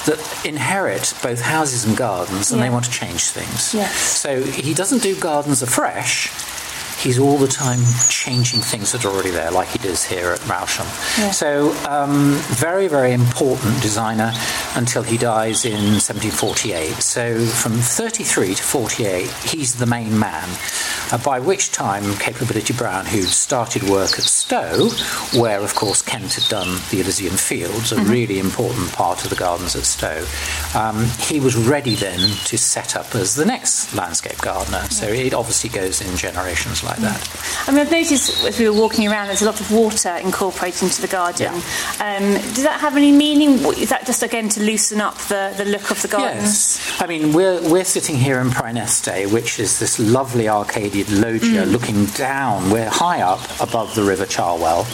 that 0.07 0.18
inherit 0.47 1.12
both 1.23 1.42
houses 1.42 1.85
and 1.85 1.95
gardens 1.95 2.50
and 2.52 2.62
they 2.62 2.71
want 2.71 2.87
to 2.87 2.90
change 2.90 3.28
things. 3.28 3.75
Yes. 3.75 3.95
So 3.95 4.42
he 4.42 4.73
doesn't 4.73 5.02
do 5.02 5.14
gardens 5.21 5.61
afresh. 5.61 6.30
He's 6.99 7.19
all 7.19 7.38
the 7.38 7.47
time 7.49 7.78
changing 8.11 8.61
things 8.61 8.90
that 8.93 9.05
are 9.05 9.09
already 9.09 9.31
there, 9.31 9.50
like 9.52 9.69
he 9.69 9.78
does 9.78 10.05
here 10.05 10.31
at 10.33 10.40
Rousham. 10.40 10.85
Yeah. 11.19 11.31
So, 11.31 11.71
um, 11.88 12.33
very, 12.57 12.88
very 12.88 13.12
important 13.12 13.81
designer 13.81 14.33
until 14.75 15.02
he 15.05 15.17
dies 15.17 15.64
in 15.64 16.00
1748. 16.00 16.95
So, 16.95 17.45
from 17.47 17.73
33 17.75 18.55
to 18.57 18.62
48, 18.62 19.31
he's 19.45 19.76
the 19.76 19.87
main 19.87 20.19
man. 20.19 20.49
Uh, 21.11 21.17
by 21.25 21.40
which 21.40 21.71
time, 21.71 22.02
Capability 22.19 22.75
Brown, 22.75 23.07
who 23.07 23.23
started 23.23 23.83
work 23.85 24.12
at 24.19 24.25
Stowe, 24.25 24.90
where, 25.40 25.61
of 25.61 25.75
course, 25.75 26.02
Kent 26.02 26.35
had 26.35 26.49
done 26.50 26.78
the 26.90 27.00
Elysian 27.00 27.37
Fields, 27.37 27.93
a 27.93 27.99
Mm-hmm. 27.99 28.11
really 28.11 28.38
important 28.38 28.93
part 28.93 29.25
of 29.25 29.31
the 29.31 29.37
gardens 29.37 29.75
at 29.75 29.85
Stowe, 29.85 30.25
um, 30.78 31.05
he 31.21 31.40
was 31.40 31.57
ready 31.57 31.95
then 31.95 32.19
to 32.45 32.57
set 32.59 32.95
up 32.97 33.14
as 33.14 33.35
the 33.35 33.45
next 33.45 33.95
landscape 33.95 34.38
gardener. 34.38 34.83
So, 34.90 35.07
it 35.07 35.33
obviously 35.35 35.71
goes 35.71 36.00
in 36.00 36.17
generations 36.17 36.83
like 36.88 36.99
that. 36.99 37.66
I 37.66 37.71
mean, 37.71 37.80
I've 37.80 37.90
noticed 37.90 38.45
as 38.45 38.59
we 38.59 38.68
were 38.68 38.78
walking 38.78 39.07
around, 39.09 39.26
there's 39.26 39.42
a 39.42 39.47
lot 39.47 39.61
of 39.61 39.71
water 39.71 40.16
incorporated 40.16 40.83
into 40.85 41.02
the 41.02 41.09
garden. 41.09 41.54
Um, 42.00 42.35
does 42.54 42.62
that 42.62 42.80
have 42.80 42.97
any 42.97 43.12
meaning? 43.12 43.59
Is 43.76 43.90
that 43.90 44.07
just 44.07 44.23
again 44.23 44.49
to 44.50 44.62
loosen 44.62 45.00
up 45.00 45.16
the, 45.28 45.54
the 45.57 45.64
look 45.64 45.90
of 45.90 46.00
the 46.02 46.09
garden? 46.09 46.38
Yes. 46.38 47.00
I 47.00 47.07
mean, 47.07 47.33
we're, 47.33 47.61
we're 47.71 47.85
sitting 47.85 48.16
here 48.16 48.40
in 48.40 48.49
Praeneste, 48.49 49.30
which 49.33 49.59
is 49.59 49.78
this 49.78 49.99
lovely 49.99 50.45
arcaded 50.45 51.07
loggia 51.23 51.66
looking 51.66 52.07
down. 52.07 52.71
We're 52.71 52.88
high 52.90 53.21
up 53.21 53.40
above 53.61 53.95
the 53.95 54.02
River 54.02 54.26
Cherwell 54.26 54.87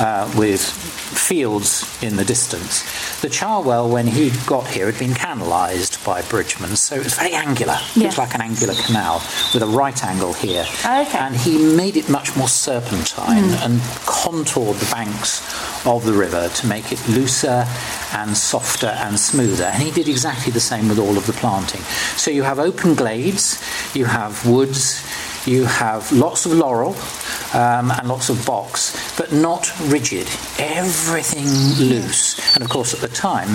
uh, 0.00 0.32
with 0.36 1.05
fields 1.18 1.84
in 2.02 2.16
the 2.16 2.24
distance. 2.24 3.20
The 3.20 3.28
Cherwell, 3.28 3.88
when 3.88 4.06
he 4.06 4.30
got 4.46 4.66
here, 4.68 4.86
had 4.86 4.98
been 4.98 5.14
canalised 5.14 6.04
by 6.04 6.22
Bridgman, 6.22 6.76
so 6.76 6.96
it 6.96 7.04
was 7.04 7.14
very 7.14 7.32
angular. 7.32 7.78
It 7.94 7.96
Yeah. 7.96 8.06
was 8.08 8.18
like 8.18 8.34
an 8.34 8.40
angular 8.40 8.74
canal 8.74 9.22
with 9.52 9.62
a 9.62 9.66
right 9.66 10.04
angle 10.04 10.32
here. 10.34 10.66
Okay. 10.84 11.18
And 11.18 11.36
he 11.36 11.58
made 11.58 11.96
it 11.96 12.08
much 12.08 12.36
more 12.36 12.48
serpentine 12.48 13.44
hmm. 13.44 13.62
and 13.62 13.80
contoured 14.06 14.76
the 14.76 14.90
banks 14.92 15.42
of 15.86 16.04
the 16.04 16.12
river 16.12 16.48
to 16.48 16.66
make 16.66 16.92
it 16.92 17.08
looser 17.08 17.66
and 18.12 18.36
softer 18.36 18.88
and 18.88 19.18
smoother. 19.18 19.64
And 19.64 19.82
he 19.82 19.90
did 19.90 20.08
exactly 20.08 20.52
the 20.52 20.60
same 20.60 20.88
with 20.88 20.98
all 20.98 21.16
of 21.16 21.26
the 21.26 21.32
planting. 21.32 21.82
So 22.16 22.30
you 22.30 22.42
have 22.42 22.58
open 22.58 22.94
glades, 22.94 23.62
you 23.94 24.04
have 24.06 24.46
woods, 24.46 25.02
you 25.46 25.64
have 25.64 26.10
lots 26.12 26.46
of 26.46 26.52
laurel 26.52 26.96
um, 27.54 27.90
and 27.90 28.08
lots 28.08 28.28
of 28.28 28.44
box, 28.46 29.16
but 29.16 29.32
not 29.32 29.70
rigid. 29.90 30.28
Everything 30.58 31.46
loose. 31.78 32.54
And 32.54 32.62
of 32.62 32.70
course, 32.70 32.94
at 32.94 33.00
the 33.00 33.14
time, 33.14 33.48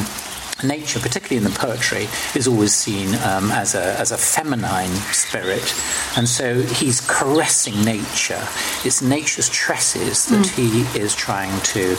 nature, 0.63 0.99
particularly 0.99 1.37
in 1.45 1.51
the 1.51 1.57
poetry, 1.57 2.07
is 2.35 2.47
always 2.47 2.73
seen 2.73 3.09
um, 3.23 3.51
as, 3.51 3.75
a, 3.75 3.97
as 3.99 4.11
a 4.11 4.17
feminine 4.17 4.91
spirit. 5.13 5.73
And 6.17 6.27
so 6.27 6.61
he's 6.61 7.01
caressing 7.01 7.83
nature. 7.83 8.41
It's 8.83 9.01
nature's 9.01 9.49
tresses 9.49 10.25
that 10.27 10.45
he 10.47 10.81
is 10.99 11.15
trying 11.15 11.59
to 11.61 11.91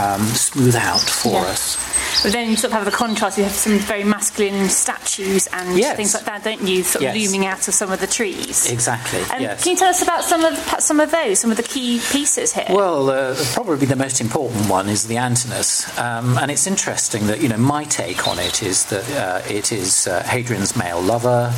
um, 0.00 0.22
smooth 0.34 0.74
out 0.76 1.00
for 1.00 1.32
Yeah. 1.32 1.42
us. 1.52 2.22
But 2.22 2.32
then 2.32 2.50
you 2.50 2.56
sort 2.56 2.72
of 2.72 2.78
have 2.78 2.84
the 2.84 2.90
contrast. 2.90 3.38
You 3.38 3.44
have 3.44 3.52
some 3.52 3.78
very 3.78 4.04
masculine 4.04 4.68
statues 4.68 5.46
and 5.52 5.78
Yes. 5.78 5.96
things 5.96 6.14
like 6.14 6.24
that, 6.24 6.44
don't 6.44 6.62
you? 6.62 6.82
Sort 6.82 7.04
of 7.04 7.14
Yes. 7.14 7.26
looming 7.32 7.46
out 7.46 7.66
of 7.68 7.74
some 7.74 7.90
of 7.90 8.00
the 8.00 8.06
trees. 8.06 8.70
Exactly, 8.70 9.20
Um, 9.22 9.40
yes. 9.40 9.62
Can 9.62 9.72
you 9.72 9.78
tell 9.78 9.88
us 9.88 10.02
about 10.02 10.24
some 10.24 10.44
of 10.44 10.58
some 10.80 11.00
of 11.00 11.10
those, 11.10 11.38
some 11.40 11.50
of 11.50 11.56
the 11.56 11.62
key 11.62 12.00
pieces 12.10 12.52
here? 12.52 12.66
Well, 12.70 13.10
uh, 13.10 13.34
probably 13.54 13.86
the 13.86 13.96
most 13.96 14.20
important 14.20 14.68
one 14.68 14.88
is 14.88 15.06
the 15.06 15.16
Antinous, 15.16 15.86
um, 15.98 16.38
and 16.38 16.50
it's 16.50 16.66
interesting 16.66 17.26
that 17.28 17.40
you 17.40 17.48
know 17.48 17.56
my 17.56 17.84
take 18.06 18.26
on 18.26 18.38
it 18.38 18.62
is 18.62 18.86
that 18.86 19.04
uh, 19.12 19.42
it 19.48 19.70
is 19.70 20.06
uh, 20.08 20.22
Hadrian's 20.24 20.74
male 20.76 21.00
lover 21.00 21.50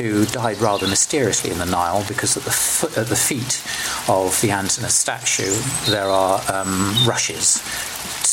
who 0.00 0.24
died 0.26 0.58
rather 0.60 0.88
mysteriously 0.88 1.50
in 1.50 1.58
the 1.58 1.66
Nile 1.66 2.04
because 2.08 2.36
at 2.36 2.42
the 2.42 2.50
fo- 2.50 3.00
at 3.00 3.06
the 3.06 3.16
feet 3.16 3.62
of 4.08 4.40
the 4.42 4.50
Antinous 4.50 4.94
statue 4.94 5.54
there 5.90 6.08
are 6.10 6.40
um, 6.52 6.94
rushes 7.06 7.62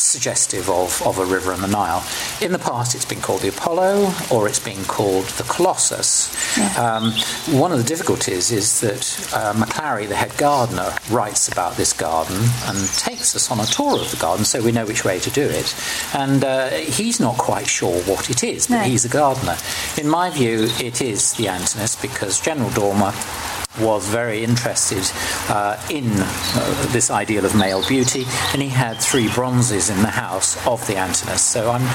suggestive 0.10 0.70
of, 0.70 1.02
of 1.06 1.20
a 1.20 1.26
river 1.26 1.54
in 1.54 1.62
the 1.62 1.68
Nile. 1.68 2.04
In 2.42 2.52
the 2.52 2.60
past, 2.60 2.96
it's 2.96 3.06
been 3.06 3.22
called 3.22 3.42
the 3.42 3.50
Apollo 3.50 4.12
or 4.32 4.48
it's 4.48 4.60
been 4.60 4.84
called 4.86 5.26
the 5.38 5.44
Colossus. 5.44 6.30
Um, 6.78 7.12
one 7.60 7.72
of 7.72 7.78
the 7.78 7.84
difficulties 7.84 8.52
is 8.52 8.82
that 8.82 9.04
uh, 9.34 9.54
Maclary, 9.54 10.08
the 10.08 10.16
head 10.16 10.36
gardener, 10.38 10.92
writes 11.12 11.48
about 11.48 11.76
this 11.78 11.94
garden 11.94 12.38
and 12.66 12.78
takes 12.96 13.36
us 13.36 13.52
on 13.52 13.60
a 13.60 13.66
tour 13.66 14.00
of 14.02 14.10
the 14.12 14.18
garden 14.18 14.44
so 14.46 14.62
we 14.62 14.72
know 14.72 14.86
which 14.86 15.06
way 15.06 15.20
to 15.20 15.30
do 15.30 15.44
it. 15.44 15.76
And 16.14 16.44
uh, 16.44 16.70
he's 16.70 17.20
not 17.20 17.38
quite 17.38 17.68
sure 17.68 18.02
what 18.04 18.30
it 18.30 18.44
is, 18.44 18.68
but 18.68 18.78
No. 18.78 18.82
he's 18.84 19.06
a 19.06 19.10
gardener. 19.10 19.58
In 19.98 20.08
my 20.10 20.30
view, 20.30 20.68
it 20.80 21.02
is 21.02 21.34
the 21.34 21.48
Antinous 21.48 21.96
because 21.96 22.40
General 22.40 22.70
Dormer 22.72 23.14
was 23.80 24.08
very 24.08 24.44
interested 24.44 25.04
uh, 25.50 25.82
in 25.90 26.06
uh, 26.16 26.88
this 26.92 27.10
ideal 27.10 27.46
of 27.46 27.56
male 27.56 27.86
beauty, 27.88 28.26
and 28.54 28.62
he 28.62 28.70
had 28.70 28.98
three 28.98 29.32
bronzes 29.34 29.90
in 29.90 30.02
the 30.02 30.10
house 30.10 30.56
of 30.68 30.86
the 30.88 30.96
Antinous. 30.96 31.42
So 31.42 31.72
I'm 31.72 31.86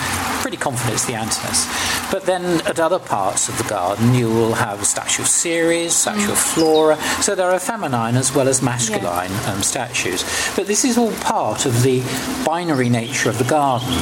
pretty 0.40 0.56
confident 0.56 0.94
it's 0.94 1.06
the 1.06 1.14
Antinous. 1.14 1.66
But 2.14 2.26
then 2.26 2.64
at 2.64 2.78
other 2.78 3.00
parts 3.00 3.48
of 3.48 3.58
the 3.58 3.64
garden, 3.64 4.14
you 4.14 4.28
will 4.28 4.54
have 4.54 4.80
a 4.80 4.84
statue 4.84 5.22
of 5.22 5.28
Ceres, 5.28 5.96
statue 5.96 6.30
of 6.30 6.38
Flora. 6.38 6.96
So 7.20 7.34
there 7.34 7.50
are 7.50 7.58
feminine 7.58 8.14
as 8.14 8.32
well 8.32 8.46
as 8.46 8.62
masculine 8.62 9.32
um, 9.48 9.62
statues. 9.64 10.22
But 10.54 10.68
this 10.68 10.84
is 10.84 10.96
all 10.96 11.10
part 11.22 11.66
of 11.66 11.82
the 11.82 12.02
binary 12.46 12.88
nature 12.88 13.28
of 13.30 13.38
the 13.38 13.44
garden. 13.44 13.92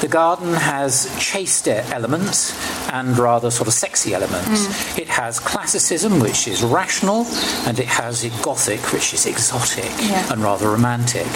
The 0.00 0.08
garden 0.10 0.54
has 0.54 1.08
chaste 1.20 1.68
elements 1.68 2.52
and 2.90 3.16
rather 3.16 3.48
sort 3.52 3.68
of 3.68 3.74
sexy 3.74 4.12
elements. 4.12 4.98
It 4.98 5.06
has 5.06 5.38
classicism, 5.38 6.18
which 6.18 6.48
is 6.48 6.64
rational, 6.64 7.26
and 7.68 7.78
it 7.78 7.86
has 7.86 8.24
Gothic, 8.42 8.80
which 8.92 9.14
is 9.14 9.24
exotic 9.24 9.92
Yeah. 10.00 10.32
and 10.32 10.42
rather 10.42 10.68
romantic. 10.68 11.28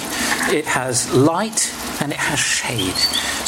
It 0.53 0.65
has 0.67 1.09
light 1.15 1.73
and 2.03 2.11
it 2.11 2.19
has 2.19 2.41
shade. 2.41 2.99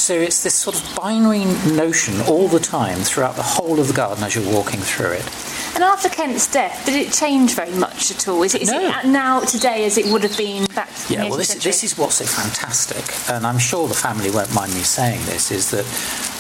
So 0.09 0.15
it's 0.15 0.43
this 0.43 0.55
sort 0.55 0.75
of 0.75 0.97
binary 0.97 1.45
notion 1.71 2.19
all 2.23 2.49
the 2.49 2.59
time 2.59 2.97
throughout 3.00 3.37
the 3.37 3.43
whole 3.43 3.79
of 3.79 3.88
the 3.88 3.93
garden 3.93 4.25
as 4.25 4.35
you're 4.35 4.55
walking 4.55 4.81
through 4.81 5.11
it. 5.11 5.58
And 5.75 5.85
after 5.85 6.09
Kent's 6.09 6.51
death, 6.51 6.85
did 6.87 6.97
it 6.97 7.13
change 7.13 7.55
very 7.55 7.73
much 7.75 8.11
at 8.11 8.27
all? 8.27 8.43
Is 8.43 8.55
it, 8.55 8.63
is 8.63 8.71
No. 8.71 8.81
it 8.81 9.07
now 9.07 9.41
today 9.41 9.85
as 9.85 9.97
it 9.97 10.07
would 10.07 10.23
have 10.25 10.37
been 10.37 10.65
back? 10.75 10.89
Yeah, 11.09 11.29
well, 11.29 11.39
this, 11.39 11.55
this 11.63 11.85
is 11.85 11.97
what's 11.97 12.17
so 12.17 12.25
fantastic, 12.25 13.05
and 13.33 13.47
I'm 13.47 13.59
sure 13.59 13.87
the 13.89 13.95
family 13.95 14.31
won't 14.31 14.53
mind 14.55 14.75
me 14.75 14.81
saying 14.81 15.25
this, 15.27 15.51
is 15.53 15.71
that 15.71 15.87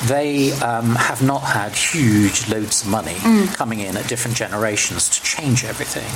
they 0.08 0.52
um, 0.60 0.94
have 0.96 1.22
not 1.22 1.40
had 1.42 1.72
huge 1.74 2.48
loads 2.48 2.82
of 2.82 2.88
money 2.88 3.16
coming 3.54 3.80
in 3.80 3.96
at 3.96 4.08
different 4.08 4.36
generations 4.36 5.08
to 5.10 5.22
change 5.22 5.64
everything. 5.64 6.06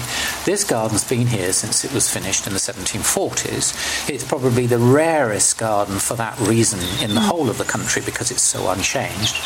This 0.44 0.64
garden's 0.64 1.04
been 1.04 1.26
here 1.26 1.52
since 1.52 1.84
it 1.84 1.92
was 1.92 2.12
finished 2.12 2.46
in 2.46 2.52
the 2.52 2.58
1740s. 2.58 4.08
It's 4.10 4.24
probably 4.24 4.66
the 4.66 4.78
rarest 4.78 5.58
garden 5.58 5.98
for 5.98 6.14
that 6.14 6.38
reason 6.40 6.80
in 7.02 7.14
the 7.14 7.20
whole 7.20 7.48
of 7.48 7.58
the 7.58 7.64
country 7.64 8.02
because 8.04 8.30
it's 8.30 8.42
so 8.42 8.70
unchanged. 8.70 9.36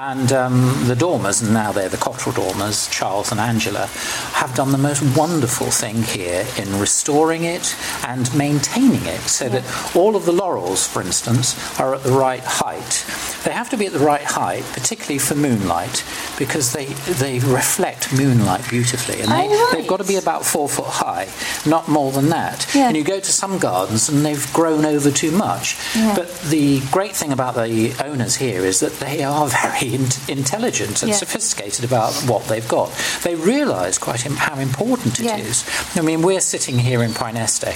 And 0.00 0.32
um, 0.32 0.74
the 0.86 0.96
Dormers, 0.96 1.40
and 1.42 1.52
now 1.54 1.72
they're 1.72 1.88
the 1.88 1.96
Cottrell 1.96 2.34
Dormers, 2.34 2.88
Charles 2.88 3.15
and 3.16 3.40
Angela, 3.40 3.86
have 4.34 4.54
done 4.54 4.72
the 4.72 4.78
most 4.78 5.02
wonderful 5.16 5.70
thing 5.70 6.02
here 6.02 6.46
in 6.58 6.78
restoring 6.78 7.44
it 7.44 7.74
and 8.06 8.32
maintaining 8.36 9.04
it 9.06 9.20
so 9.20 9.48
that 9.48 9.64
all 9.96 10.16
of 10.16 10.26
the 10.26 10.32
laurels, 10.32 10.86
for 10.86 11.00
instance, 11.00 11.56
are 11.80 11.94
at 11.94 12.02
the 12.02 12.12
right 12.12 12.44
height. 12.44 13.04
They 13.44 13.52
have 13.52 13.70
to 13.70 13.76
be 13.76 13.86
at 13.86 13.92
the 13.92 13.98
right 14.00 14.22
height, 14.22 14.64
particularly 14.72 15.18
for 15.18 15.34
moonlight, 15.34 16.04
because 16.38 16.72
they 16.72 16.86
they 17.20 17.38
reflect 17.40 18.12
moonlight 18.12 18.68
beautifully, 18.68 19.20
and 19.20 19.30
they, 19.30 19.46
Oh, 19.48 19.64
right. 19.64 19.72
they've 19.78 19.86
got 19.88 19.98
to 19.98 20.04
be 20.04 20.16
about 20.16 20.44
four 20.44 20.68
foot 20.68 20.86
high, 20.86 21.28
not 21.68 21.88
more 21.88 22.12
than 22.12 22.28
that. 22.30 22.66
Yeah. 22.74 22.88
And 22.88 22.96
you 22.96 23.04
go 23.04 23.18
to 23.20 23.32
some 23.32 23.58
gardens 23.58 24.08
and 24.08 24.24
they've 24.24 24.52
grown 24.52 24.84
over 24.84 25.10
too 25.10 25.30
much. 25.30 25.76
Yeah. 25.94 26.14
But 26.14 26.40
the 26.42 26.80
great 26.90 27.14
thing 27.16 27.32
about 27.32 27.54
the 27.54 27.94
owners 28.04 28.36
here 28.36 28.64
is 28.64 28.80
that 28.80 28.92
they 29.00 29.22
are 29.24 29.48
very 29.62 29.94
in- 29.94 30.08
intelligent 30.28 31.02
and 31.02 31.10
Yeah. 31.10 31.16
sophisticated 31.16 31.84
about 31.84 32.12
what 32.28 32.44
they've 32.44 32.66
got. 32.68 32.90
They 33.22 33.34
realise 33.34 33.98
quite 33.98 34.26
im- 34.26 34.36
how 34.36 34.58
important 34.58 35.20
it 35.20 35.26
is. 35.40 35.64
I 35.96 36.00
mean, 36.02 36.22
we're 36.22 36.40
sitting 36.40 36.78
here 36.78 37.02
in 37.02 37.12
Praeneste 37.12 37.74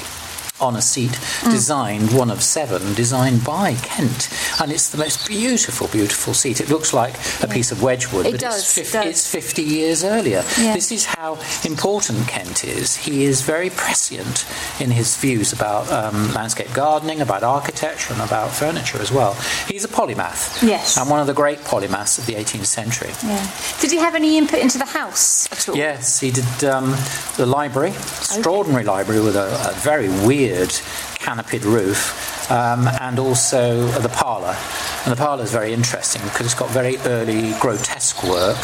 on 0.60 0.76
a 0.76 0.82
seat 0.82 1.10
Mm. 1.10 1.50
designed, 1.52 2.12
one 2.12 2.30
of 2.30 2.42
seven, 2.42 2.94
designed 2.94 3.44
by 3.44 3.74
Kent. 3.82 4.28
And 4.60 4.70
it's 4.72 4.88
the 4.90 4.98
most 4.98 5.26
beautiful, 5.28 5.86
beautiful 5.88 6.34
seat. 6.34 6.60
It 6.60 6.68
looks 6.68 6.92
like 6.92 7.14
a 7.42 7.46
piece 7.48 7.72
of 7.72 7.82
Wedgwood, 7.82 8.26
It 8.26 8.32
but 8.32 8.40
does, 8.40 8.76
it's, 8.78 8.88
it 8.90 8.92
does. 8.92 9.06
it's 9.06 9.26
50 9.30 9.62
years 9.62 10.04
earlier. 10.04 10.44
Yeah. 10.58 10.74
This 10.74 10.92
is 10.92 11.04
how 11.06 11.38
important 11.64 12.28
Kent 12.28 12.64
is. 12.64 12.96
He 12.96 13.24
is 13.24 13.42
very 13.42 13.70
prescient 13.70 14.44
in 14.80 14.90
his 14.90 15.16
views 15.16 15.52
about 15.52 15.90
um, 15.90 16.32
landscape 16.34 16.72
gardening, 16.74 17.20
about 17.20 17.42
architecture, 17.42 18.12
and 18.12 18.22
about 18.22 18.50
furniture 18.50 19.00
as 19.00 19.10
well. 19.10 19.34
He's 19.68 19.84
a 19.84 19.88
polymath. 19.88 20.62
Yes. 20.62 20.96
And 20.98 21.08
one 21.08 21.20
of 21.20 21.26
the 21.26 21.34
great 21.34 21.58
polymaths 21.60 22.18
of 22.18 22.26
the 22.26 22.34
18th 22.34 22.66
century. 22.66 23.10
Yeah. 23.24 23.46
Did 23.80 23.90
he 23.90 23.96
have 23.98 24.14
any 24.14 24.36
input 24.36 24.58
into 24.60 24.78
the 24.78 24.84
house 24.84 25.50
at 25.52 25.68
all? 25.68 25.76
Yes, 25.76 26.20
he 26.20 26.30
did 26.30 26.64
um, 26.64 26.94
the 27.36 27.46
library, 27.46 27.90
extraordinary 27.90 28.84
library 28.84 29.20
with 29.22 29.36
a, 29.36 29.46
a 29.70 29.72
very 29.80 30.08
weird 30.26 30.49
canopied 31.18 31.64
roof, 31.64 32.50
um, 32.50 32.88
and 33.00 33.18
also 33.18 33.86
the 34.00 34.08
parlour. 34.08 34.56
And 35.04 35.12
the 35.12 35.16
parlour 35.16 35.44
is 35.44 35.52
very 35.52 35.72
interesting 35.72 36.22
because 36.24 36.46
it's 36.46 36.54
got 36.54 36.68
very 36.70 36.96
early 36.98 37.52
grotesque 37.60 38.22
work, 38.24 38.58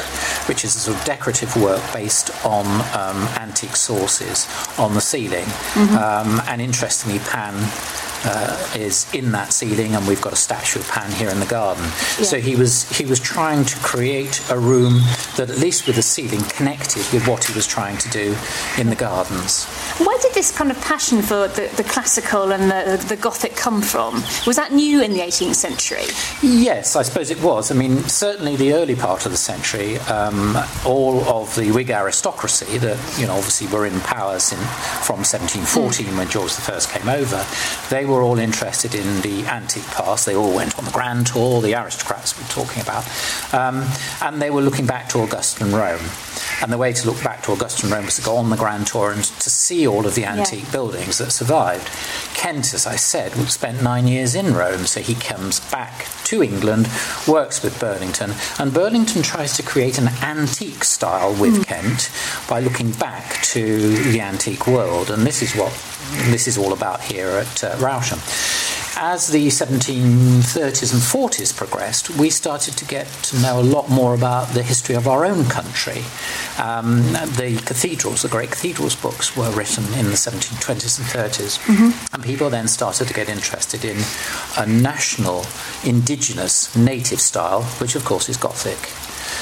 which 0.49 0.65
is 0.65 0.75
a 0.77 0.79
sort 0.79 0.99
of 0.99 1.05
decorative 1.05 1.55
work 1.57 1.83
based 1.93 2.31
on 2.45 2.67
um, 2.95 3.29
antique 3.39 3.77
sources 3.77 4.47
on 4.79 4.95
the 4.95 5.01
ceiling. 5.01 5.47
Um, 5.97 6.43
and 6.49 6.61
interestingly, 6.61 7.19
Pan 7.21 7.55
uh, 8.25 8.73
is 8.77 9.13
in 9.15 9.33
that 9.33 9.53
ceiling, 9.53 9.95
and 9.95 10.07
we've 10.07 10.21
got 10.21 10.33
a 10.33 10.37
statue 10.37 10.81
of 10.81 10.89
Pan 10.89 11.11
here 11.13 11.29
in 11.29 11.41
the 11.41 11.47
garden. 11.47 11.85
So 12.25 12.39
he 12.39 12.57
was 12.57 12.89
he 12.97 13.05
was 13.05 13.21
trying 13.21 13.65
to 13.65 13.77
create 13.79 14.43
a 14.51 14.59
room 14.59 15.01
that, 15.37 15.51
at 15.51 15.59
least 15.59 15.87
with 15.87 15.97
the 15.97 16.03
ceiling, 16.03 16.41
connected 16.49 17.05
with 17.13 17.27
what 17.27 17.45
he 17.45 17.55
was 17.55 17.67
trying 17.67 17.99
to 17.99 18.09
do 18.11 18.37
in 18.79 18.89
the 18.89 18.97
gardens. 18.97 19.65
Where 19.99 20.19
did 20.19 20.35
this 20.35 20.57
kind 20.57 20.71
of 20.71 20.81
passion 20.81 21.23
for 21.23 21.49
the, 21.49 21.73
the 21.77 21.85
classical 21.85 22.53
and 22.53 22.71
the, 22.71 23.05
the 23.09 23.17
Gothic 23.17 23.57
come 23.57 23.83
from? 23.83 24.15
Was 24.47 24.57
that 24.57 24.73
new 24.73 25.03
in 25.03 25.13
the 25.13 25.21
18th 25.21 25.55
century? 25.55 26.05
Yes, 26.43 26.97
I 26.97 27.03
suppose 27.03 27.31
it 27.31 27.43
was. 27.43 27.71
I 27.71 27.75
mean, 27.75 27.99
certainly 28.05 28.57
the 28.57 28.75
early 28.75 28.95
part 28.95 29.27
of 29.27 29.33
the 29.33 29.39
century, 29.39 29.99
um, 29.99 30.57
all 30.85 31.23
of 31.25 31.55
the 31.55 31.71
Whig 31.73 31.91
aristocracy 31.91 32.79
that, 32.79 33.19
you 33.19 33.27
know, 33.27 33.35
obviously 33.35 33.67
were 33.69 33.87
in 33.87 33.99
power 34.01 34.39
sin 34.39 34.59
from 35.05 35.19
1714 35.25 36.17
when 36.17 36.29
George 36.29 36.53
I 36.69 36.81
came 36.81 37.09
over, 37.09 37.45
they 37.91 38.06
were 38.07 38.23
all 38.23 38.39
interested 38.39 38.95
in 38.95 39.21
the 39.21 39.47
antique 39.47 39.87
past. 39.89 40.27
They 40.27 40.35
all 40.35 40.55
went 40.55 40.79
on 40.79 40.85
the 40.85 40.91
Grand 40.91 41.27
Tour, 41.27 41.61
the 41.61 41.75
aristocrats 41.75 42.39
we're 42.39 42.49
talking 42.49 42.83
about, 42.83 43.05
um, 43.53 43.85
and 44.23 44.41
they 44.41 44.51
were 44.51 44.63
looking 44.63 44.87
back 44.87 45.09
to 45.11 45.19
Augustan 45.19 45.73
Rome. 45.73 46.01
And 46.63 46.73
the 46.73 46.79
way 46.79 46.93
to 46.93 47.07
look 47.07 47.23
back 47.23 47.43
to 47.43 47.53
Augustan 47.53 47.91
Rome 47.91 48.07
was 48.07 48.17
to 48.17 48.23
go 48.23 48.37
on 48.37 48.51
the 48.51 48.57
Grand 48.57 48.87
Tour 48.87 49.13
and 49.13 49.23
to 49.23 49.51
see 49.51 49.87
all 49.87 50.07
of 50.07 50.15
the 50.15 50.25
antique 50.25 50.71
buildings 50.73 51.19
that 51.19 51.31
survived. 51.31 51.89
Kent, 52.35 52.73
as 52.73 52.87
I 52.87 52.97
said, 52.97 53.33
spent 53.49 53.83
nine 53.83 54.07
years 54.09 54.35
in 54.35 54.55
Rome, 54.55 54.87
so 54.87 55.01
he 55.01 55.15
comes 55.15 55.61
back 55.71 56.07
to 56.25 56.43
England, 56.43 56.89
works 57.29 57.63
with 57.63 57.79
Burlington, 57.79 58.33
and 58.59 58.73
Burlington 58.75 59.23
tries 59.23 59.57
to 59.57 59.63
create 59.63 59.99
an 59.99 60.09
antique 60.23 60.85
style 60.85 61.35
with 61.41 61.67
Kent 61.67 62.11
by 62.49 62.61
looking 62.61 62.91
back 62.93 63.43
to 63.43 63.97
the 64.11 64.21
antique 64.21 64.67
world, 64.67 65.11
and 65.11 65.27
this 65.27 65.43
is 65.43 65.55
what 65.55 65.73
this 66.31 66.47
is 66.47 66.57
all 66.57 66.73
about 66.73 67.01
here 67.01 67.29
at 67.29 67.65
uh, 67.65 67.77
Rousham. 67.77 68.19
As 68.99 69.27
the 69.27 69.49
1730s 69.49 70.95
and 70.95 71.03
40s 71.03 71.55
progressed, 71.55 72.09
we 72.17 72.31
started 72.31 72.79
to 72.79 72.85
get 72.87 73.07
to 73.25 73.39
know 73.41 73.61
a 73.61 73.63
lot 73.63 73.91
more 73.91 74.15
about 74.15 74.49
the 74.55 74.63
history 74.63 74.95
of 74.95 75.07
our 75.07 75.27
own 75.27 75.45
country. 75.45 76.03
Um, 76.59 77.03
the 77.37 77.61
cathedrals, 77.67 78.23
the 78.23 78.29
great 78.29 78.51
cathedrals 78.51 78.97
books, 78.97 79.37
were 79.37 79.51
written 79.51 79.85
in 79.99 80.07
the 80.07 80.17
1720s 80.17 80.99
and 80.99 81.09
30s, 81.09 82.15
and 82.15 82.23
people 82.25 82.49
then 82.49 82.69
started 82.69 83.07
to 83.09 83.13
get 83.13 83.29
interested 83.29 83.85
in 83.85 83.99
a 84.57 84.65
national, 84.67 85.45
indigenous, 85.85 86.75
native 86.75 87.21
style, 87.21 87.65
which 87.81 87.97
of 87.97 88.05
course 88.07 88.31
is 88.31 88.39
Gothic. 88.39 88.79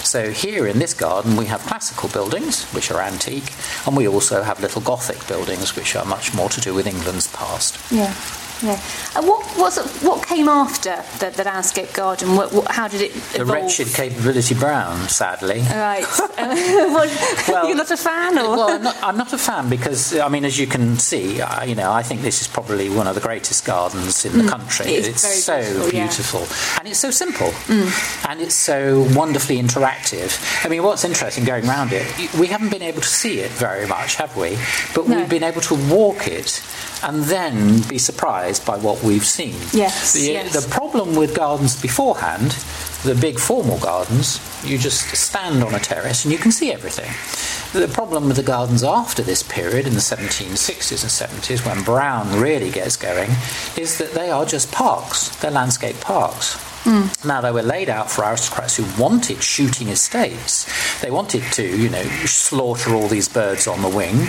So 0.04 0.32
here 0.32 0.66
in 0.66 0.80
this 0.80 0.94
garden 0.94 1.36
we 1.36 1.46
have 1.46 1.60
classical 1.60 2.08
buildings, 2.08 2.64
which 2.74 2.90
are 2.90 3.00
antique, 3.00 3.52
and 3.86 3.96
we 3.96 4.08
also 4.08 4.42
have 4.42 4.60
little 4.60 4.82
Gothic 4.82 5.24
buildings, 5.28 5.76
which 5.76 5.94
are 5.94 6.04
much 6.04 6.34
more 6.34 6.48
to 6.48 6.60
do 6.60 6.74
with 6.74 6.88
England's 6.88 7.28
past. 7.28 7.78
Yeah. 7.92 8.12
Yeah. 8.62 8.80
And 9.16 9.26
what 9.26 9.44
what's, 9.56 9.78
what 10.02 10.26
came 10.26 10.48
after 10.48 10.96
the, 11.18 11.30
the 11.36 11.44
landscape 11.44 11.92
garden? 11.92 12.36
What, 12.36 12.52
what, 12.52 12.70
how 12.70 12.88
did 12.88 13.00
it 13.02 13.12
The 13.32 13.42
evolve? 13.42 13.50
wretched 13.62 13.88
Capability 13.94 14.54
Brown, 14.54 15.08
sadly. 15.08 15.60
Right. 15.60 16.04
Well, 17.48 17.68
You're 17.68 17.76
not 17.76 17.90
a 17.90 17.96
fan, 17.96 18.38
or 18.38 18.42
Well, 18.56 18.70
I'm 18.70 18.82
not, 18.82 18.96
I'm 19.02 19.16
not 19.16 19.32
a 19.32 19.38
fan 19.38 19.68
because, 19.68 20.16
I 20.18 20.28
mean, 20.28 20.44
as 20.44 20.58
you 20.58 20.66
can 20.66 20.98
see, 20.98 21.40
I, 21.40 21.64
you 21.64 21.74
know, 21.74 21.90
I 21.92 22.02
think 22.02 22.22
this 22.22 22.40
is 22.40 22.48
probably 22.48 22.88
one 22.88 23.06
of 23.06 23.14
the 23.14 23.20
greatest 23.20 23.64
gardens 23.64 24.24
in 24.24 24.38
the 24.38 24.48
country. 24.48 24.86
Mm. 24.86 24.98
It 24.98 25.08
it's 25.08 25.44
so 25.44 25.90
beautiful, 25.90 26.40
yeah. 26.40 26.78
And 26.80 26.88
it's 26.88 26.98
so 26.98 27.10
simple. 27.10 27.52
And 28.28 28.40
it's 28.40 28.54
so 28.54 29.06
wonderfully 29.14 29.58
interactive. 29.60 30.38
I 30.64 30.68
mean, 30.68 30.82
what's 30.82 31.04
interesting 31.04 31.44
going 31.44 31.68
around 31.68 31.92
it, 31.92 32.06
we 32.38 32.46
haven't 32.48 32.70
been 32.70 32.82
able 32.82 33.00
to 33.00 33.08
see 33.08 33.40
it 33.40 33.50
very 33.52 33.86
much, 33.86 34.16
have 34.16 34.36
we? 34.36 34.56
But 34.94 35.08
No. 35.08 35.16
we've 35.18 35.28
been 35.28 35.44
able 35.44 35.60
to 35.62 35.74
walk 35.92 36.26
it 36.28 36.62
and 37.02 37.24
then 37.24 37.82
be 37.82 37.98
surprised 37.98 38.43
by 38.66 38.76
what 38.76 39.02
we've 39.02 39.24
seen. 39.24 39.54
Yes, 39.72 40.12
The, 40.12 40.30
uh, 40.30 40.42
yes. 40.44 40.64
the 40.64 40.68
problem 40.70 41.14
with 41.16 41.34
gardens 41.34 41.80
beforehand, 41.80 42.52
the 43.04 43.14
big 43.14 43.38
formal 43.38 43.78
gardens, 43.78 44.40
you 44.64 44.78
just 44.78 45.14
stand 45.16 45.62
on 45.62 45.74
a 45.74 45.78
terrace 45.78 46.24
and 46.24 46.32
you 46.32 46.38
can 46.38 46.52
see 46.52 46.72
everything. 46.72 47.10
The 47.78 47.88
problem 47.88 48.28
with 48.28 48.36
the 48.36 48.42
gardens 48.42 48.82
after 48.84 49.22
this 49.22 49.42
period, 49.42 49.86
in 49.86 49.94
the 49.94 50.00
1760s 50.00 51.02
and 51.02 51.42
70s, 51.42 51.66
when 51.66 51.82
Brown 51.84 52.40
really 52.40 52.70
gets 52.70 52.96
going, 52.96 53.30
is 53.76 53.98
that 53.98 54.12
they 54.12 54.30
are 54.30 54.44
just 54.46 54.70
parks. 54.72 55.28
They're 55.36 55.50
landscape 55.50 56.00
parks. 56.00 56.56
Now 57.24 57.40
they 57.40 57.50
were 57.50 57.62
laid 57.62 57.88
out 57.88 58.10
for 58.10 58.24
aristocrats 58.24 58.76
who 58.76 59.02
wanted 59.02 59.42
shooting 59.42 59.88
estates. 59.88 61.00
They 61.00 61.10
wanted 61.10 61.42
to, 61.52 61.64
you 61.64 61.88
know, 61.88 62.02
slaughter 62.26 62.94
all 62.94 63.08
these 63.08 63.28
birds 63.28 63.66
on 63.66 63.82
the 63.82 63.88
wing. 63.88 64.26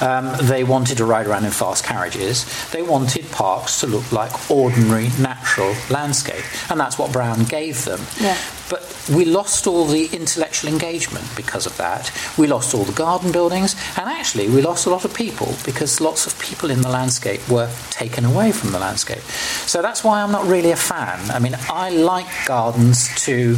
Um, 0.00 0.32
they 0.42 0.64
wanted 0.64 0.96
to 0.98 1.04
ride 1.04 1.26
around 1.26 1.44
in 1.44 1.50
fast 1.50 1.84
carriages. 1.84 2.46
They 2.70 2.82
wanted 2.82 3.30
parks 3.30 3.80
to 3.80 3.86
look 3.86 4.10
like 4.12 4.50
ordinary, 4.50 5.08
natural 5.20 5.74
landscape, 5.90 6.44
and 6.70 6.80
that's 6.80 6.98
what 6.98 7.12
Brown 7.12 7.44
gave 7.44 7.84
them. 7.84 8.00
Yeah. 8.18 8.38
But 8.70 8.82
we 9.12 9.24
lost 9.24 9.66
all 9.66 9.84
the 9.84 10.06
intellectual 10.12 10.72
engagement 10.72 11.26
because 11.36 11.66
of 11.66 11.76
that. 11.78 12.12
We 12.38 12.46
lost 12.46 12.74
all 12.74 12.84
the 12.84 12.92
garden 12.92 13.32
buildings, 13.32 13.74
and 13.98 14.08
actually, 14.08 14.48
we 14.48 14.62
lost 14.62 14.86
a 14.86 14.90
lot 14.90 15.04
of 15.04 15.12
people 15.12 15.54
because 15.64 16.00
lots 16.00 16.26
of 16.26 16.38
people 16.38 16.70
in 16.70 16.80
the 16.80 16.88
landscape 16.88 17.46
were 17.48 17.68
taken 17.90 18.24
away 18.24 18.52
from 18.52 18.70
the 18.70 18.78
landscape. 18.78 19.22
So 19.66 19.82
that's 19.82 20.04
why 20.04 20.22
I'm 20.22 20.30
not 20.30 20.46
really 20.46 20.70
a 20.70 20.76
fan. 20.76 21.30
I 21.30 21.38
mean, 21.40 21.56
I 21.68 21.90
like 21.90 22.28
gardens 22.46 23.08
to 23.24 23.56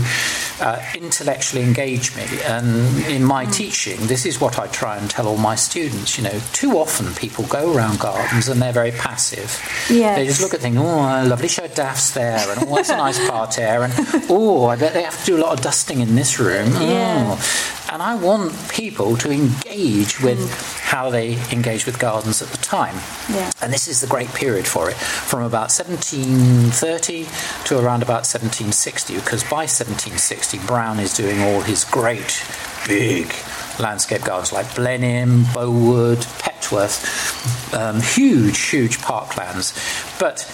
uh, 0.61 0.83
intellectually 0.94 1.62
engage 1.62 2.16
me, 2.16 2.25
and 2.46 3.05
in 3.07 3.22
my 3.22 3.44
teaching, 3.46 3.98
this 4.07 4.25
is 4.25 4.40
what 4.40 4.59
I 4.59 4.66
try 4.68 4.96
and 4.96 5.11
tell 5.11 5.29
all 5.29 5.37
my 5.37 5.55
students. 5.55 6.16
You 6.16 6.25
know, 6.25 6.40
too 6.53 6.79
often 6.79 7.12
people 7.14 7.44
go 7.46 7.75
around 7.75 8.01
gardens 8.01 8.48
and 8.48 8.62
they're 8.62 8.72
very 8.72 8.92
passive. 8.92 9.61
Yes. 9.90 10.16
They 10.16 10.27
just 10.27 10.40
look 10.40 10.55
at 10.55 10.61
things, 10.61 10.79
oh, 10.79 10.83
a 10.83 11.27
lovely 11.27 11.48
show 11.48 11.64
of 11.64 11.75
daffs 11.75 12.12
there, 12.12 12.48
and 12.51 12.68
oh, 12.68 12.77
it's 12.79 12.88
a 12.88 12.96
nice 12.96 13.18
parterre, 13.29 13.85
and 13.85 13.92
oh, 14.31 14.66
I 14.66 14.77
bet 14.77 14.94
they 14.94 15.02
have 15.03 15.19
to 15.21 15.27
do 15.27 15.37
a 15.37 15.41
lot 15.41 15.53
of 15.53 15.61
dusting 15.61 16.01
in 16.01 16.15
this 16.15 16.38
room. 16.38 16.73
Yeah. 16.73 17.37
Oh. 17.37 17.88
And 17.93 18.03
I 18.03 18.15
want 18.15 18.53
people 18.71 19.17
to 19.19 19.31
engage 19.31 20.21
with 20.21 20.51
how 20.81 21.11
they 21.11 21.35
engage 21.51 21.85
with 21.85 21.99
gardens 21.99 22.41
at 22.41 22.49
the 22.49 22.59
time. 22.59 22.95
Yeah. 23.31 23.51
And 23.61 23.73
this 23.73 23.87
is 23.87 24.01
the 24.01 24.07
great 24.07 24.29
period 24.29 24.67
for 24.67 24.88
it, 24.88 24.97
from 24.97 25.43
about 25.43 25.71
1730 25.71 27.27
to 27.67 27.79
around 27.79 28.03
about 28.03 28.25
1760, 28.25 29.17
because 29.17 29.43
by 29.45 29.69
1760, 29.69 30.59
Brown 30.67 30.99
is 30.99 31.15
doing 31.15 31.41
all 31.41 31.61
his 31.61 31.85
great, 31.85 32.43
big 32.87 33.33
landscape 33.79 34.23
gardens 34.23 34.53
like 34.53 34.75
Blenheim, 34.75 35.45
Bowood, 35.53 36.19
Petworth, 36.19 37.75
um, 37.75 38.01
huge, 38.01 38.59
huge 38.59 38.99
parklands. 38.99 39.73
But 40.19 40.47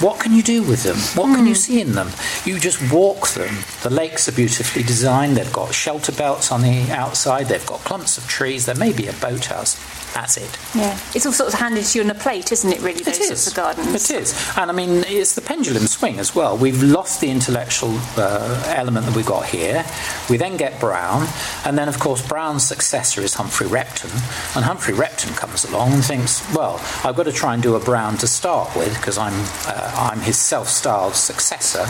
What 0.00 0.20
can 0.20 0.32
you 0.32 0.42
do 0.42 0.62
with 0.62 0.84
them? 0.84 0.96
What 1.20 1.34
can 1.34 1.46
you 1.46 1.54
see 1.56 1.80
in 1.80 1.92
them? 1.92 2.10
You 2.44 2.58
just 2.60 2.92
walk 2.92 3.28
them. 3.30 3.52
The 3.82 3.90
lakes 3.90 4.28
are 4.28 4.32
beautifully 4.32 4.82
designed. 4.84 5.36
They've 5.36 5.52
got 5.52 5.74
shelter 5.74 6.12
belts 6.12 6.52
on 6.52 6.62
the 6.62 6.90
outside. 6.92 7.46
They've 7.48 7.66
got 7.66 7.80
clumps 7.80 8.16
of 8.16 8.28
trees. 8.28 8.66
There 8.66 8.76
may 8.76 8.92
be 8.92 9.08
a 9.08 9.12
boathouse. 9.14 9.74
That's 10.14 10.38
it. 10.38 10.58
Yeah, 10.74 10.98
it's 11.14 11.26
all 11.26 11.32
sort 11.32 11.52
of 11.52 11.58
handed 11.58 11.84
to 11.84 11.98
you 11.98 12.04
on 12.04 12.10
a 12.10 12.14
plate, 12.14 12.50
isn't 12.50 12.72
it? 12.72 12.80
Really, 12.80 13.02
those 13.02 13.18
It 13.18 13.24
sorts 13.26 13.42
is. 13.42 13.48
of 13.48 13.54
gardens. 13.54 14.10
It 14.10 14.22
is. 14.22 14.52
And 14.56 14.70
I 14.70 14.74
mean, 14.74 15.04
it's 15.06 15.34
the 15.34 15.42
pendulum 15.42 15.86
swing 15.86 16.18
as 16.18 16.34
well. 16.34 16.56
We've 16.56 16.82
lost 16.82 17.20
the 17.20 17.30
intellectual 17.30 17.94
uh, 18.16 18.62
element 18.74 19.04
that 19.06 19.14
we've 19.14 19.26
got 19.26 19.44
here. 19.46 19.84
We 20.30 20.38
then 20.38 20.56
get 20.56 20.80
Brown. 20.80 21.26
And 21.66 21.76
then, 21.76 21.88
of 21.88 21.98
course, 21.98 22.26
Brown's 22.26 22.64
successor 22.66 23.20
is 23.20 23.34
Humphrey 23.34 23.66
Repton. 23.66 24.10
And 24.56 24.64
Humphrey 24.64 24.94
Repton 24.94 25.34
comes 25.34 25.64
along 25.66 25.92
and 25.92 26.02
thinks, 26.04 26.42
well, 26.54 26.80
I've 27.04 27.14
got 27.16 27.24
to 27.24 27.32
try 27.32 27.52
and 27.52 27.62
do 27.62 27.74
a 27.76 27.80
Brown 27.80 28.16
to 28.18 28.26
start 28.26 28.74
with 28.74 28.96
because 28.96 29.18
I'm, 29.18 29.34
uh, 29.66 29.87
I'm 29.94 30.20
his 30.20 30.38
self 30.38 30.68
styled 30.68 31.14
successor. 31.14 31.86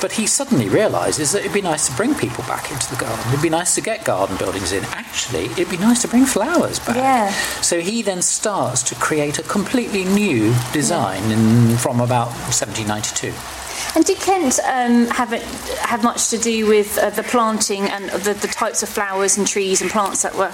But 0.00 0.12
he 0.12 0.26
suddenly 0.26 0.68
realises 0.68 1.32
that 1.32 1.40
it'd 1.40 1.52
be 1.52 1.60
nice 1.60 1.88
to 1.88 1.96
bring 1.96 2.14
people 2.14 2.42
back 2.44 2.70
into 2.70 2.88
the 2.90 2.96
garden. 2.96 3.24
It'd 3.28 3.42
be 3.42 3.50
nice 3.50 3.74
to 3.74 3.80
get 3.80 4.04
garden 4.04 4.36
buildings 4.38 4.72
in. 4.72 4.82
Actually, 4.84 5.44
it'd 5.44 5.70
be 5.70 5.76
nice 5.76 6.02
to 6.02 6.08
bring 6.08 6.24
flowers 6.24 6.78
back. 6.78 6.96
Yeah. 6.96 7.30
So 7.60 7.80
he 7.80 8.02
then 8.02 8.22
starts 8.22 8.82
to 8.84 8.94
create 8.94 9.38
a 9.38 9.42
completely 9.42 10.04
new 10.04 10.54
design 10.72 11.22
in, 11.30 11.76
from 11.76 12.00
about 12.00 12.28
1792. 12.48 13.32
And 13.94 14.04
did 14.04 14.18
Kent 14.18 14.58
um, 14.60 15.06
have 15.08 15.32
it, 15.32 15.42
have 15.80 16.04
much 16.04 16.30
to 16.30 16.38
do 16.38 16.66
with 16.66 16.96
uh, 16.98 17.10
the 17.10 17.22
planting 17.24 17.82
and 17.82 18.08
the, 18.10 18.34
the 18.34 18.48
types 18.48 18.82
of 18.82 18.88
flowers 18.88 19.36
and 19.36 19.46
trees 19.46 19.82
and 19.82 19.90
plants 19.90 20.22
that 20.22 20.34
were? 20.34 20.52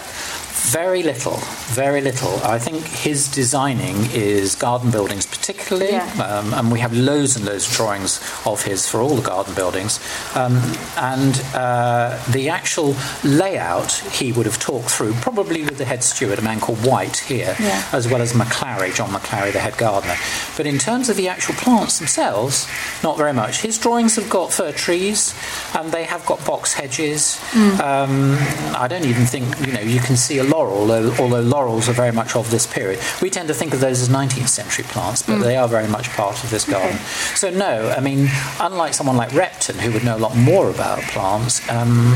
Very 0.57 1.03
little, 1.03 1.37
very 1.75 2.01
little. 2.01 2.35
I 2.43 2.59
think 2.59 2.83
his 2.85 3.29
designing 3.29 4.11
is 4.13 4.55
garden 4.57 4.91
buildings, 4.91 5.25
particularly, 5.27 5.93
Yeah. 5.93 6.11
um, 6.21 6.53
and 6.55 6.73
we 6.73 6.81
have 6.81 6.93
loads 6.93 7.37
and 7.37 7.45
loads 7.45 7.69
of 7.69 7.75
drawings 7.75 8.21
of 8.47 8.63
his 8.63 8.89
for 8.89 9.01
all 9.01 9.15
the 9.15 9.23
garden 9.23 9.55
buildings. 9.55 10.01
Um, 10.35 10.61
and 10.97 11.41
uh, 11.55 12.19
the 12.31 12.49
actual 12.49 12.97
layout 13.23 13.93
he 14.11 14.33
would 14.33 14.47
have 14.47 14.59
talked 14.59 14.91
through, 14.91 15.13
probably 15.15 15.63
with 15.63 15.77
the 15.79 15.85
head 15.85 16.03
steward, 16.03 16.39
a 16.39 16.43
man 16.43 16.59
called 16.59 16.85
White 16.85 17.19
here, 17.19 17.55
Yeah. 17.61 17.85
as 17.93 18.09
well 18.09 18.21
as 18.23 18.33
Maclary, 18.33 18.93
John 18.95 19.11
Maclary, 19.11 19.53
the 19.53 19.61
head 19.61 19.77
gardener. 19.77 20.17
But 20.57 20.67
in 20.67 20.79
terms 20.79 21.09
of 21.09 21.17
the 21.17 21.29
actual 21.29 21.55
plants 21.55 21.99
themselves, 21.99 22.67
not 23.05 23.17
very 23.19 23.33
much. 23.35 23.61
His 23.61 23.79
drawings 23.79 24.17
have 24.17 24.29
got 24.31 24.53
fir 24.53 24.73
trees, 24.73 25.33
and 25.75 25.93
they 25.93 26.05
have 26.05 26.25
got 26.27 26.45
box 26.45 26.73
hedges. 26.75 27.39
Um, 27.55 28.37
I 28.75 28.87
don't 28.89 29.05
even 29.05 29.27
think 29.27 29.45
you 29.65 29.73
know 29.73 29.81
you 29.81 30.01
can 30.01 30.17
see 30.17 30.39
a 30.39 30.46
laurel, 30.49 30.79
although, 30.79 31.15
although 31.19 31.41
laurels 31.41 31.89
are 31.89 31.93
very 31.93 32.13
much 32.13 32.37
of 32.37 32.51
this 32.51 32.67
period. 32.67 33.01
We 33.23 33.31
tend 33.31 33.49
to 33.49 33.55
think 33.55 33.75
of 33.75 33.81
those 33.81 34.01
as 34.01 34.09
19th 34.09 34.49
century 34.49 34.85
plants, 34.85 35.23
but 35.23 35.39
they 35.39 35.57
are 35.57 35.69
very 35.69 35.89
much 35.89 36.11
part 36.11 36.43
of 36.43 36.51
this 36.51 36.65
garden. 36.65 36.99
So 37.35 37.51
no, 37.51 37.91
I 37.91 38.01
mean, 38.01 38.29
unlike 38.61 38.95
someone 38.95 39.17
like 39.17 39.33
Repton, 39.33 39.79
who 39.79 39.93
would 39.93 40.05
know 40.05 40.17
a 40.17 40.19
lot 40.19 40.37
more 40.37 40.71
about 40.71 41.01
plants, 41.03 41.67
um, 41.71 42.15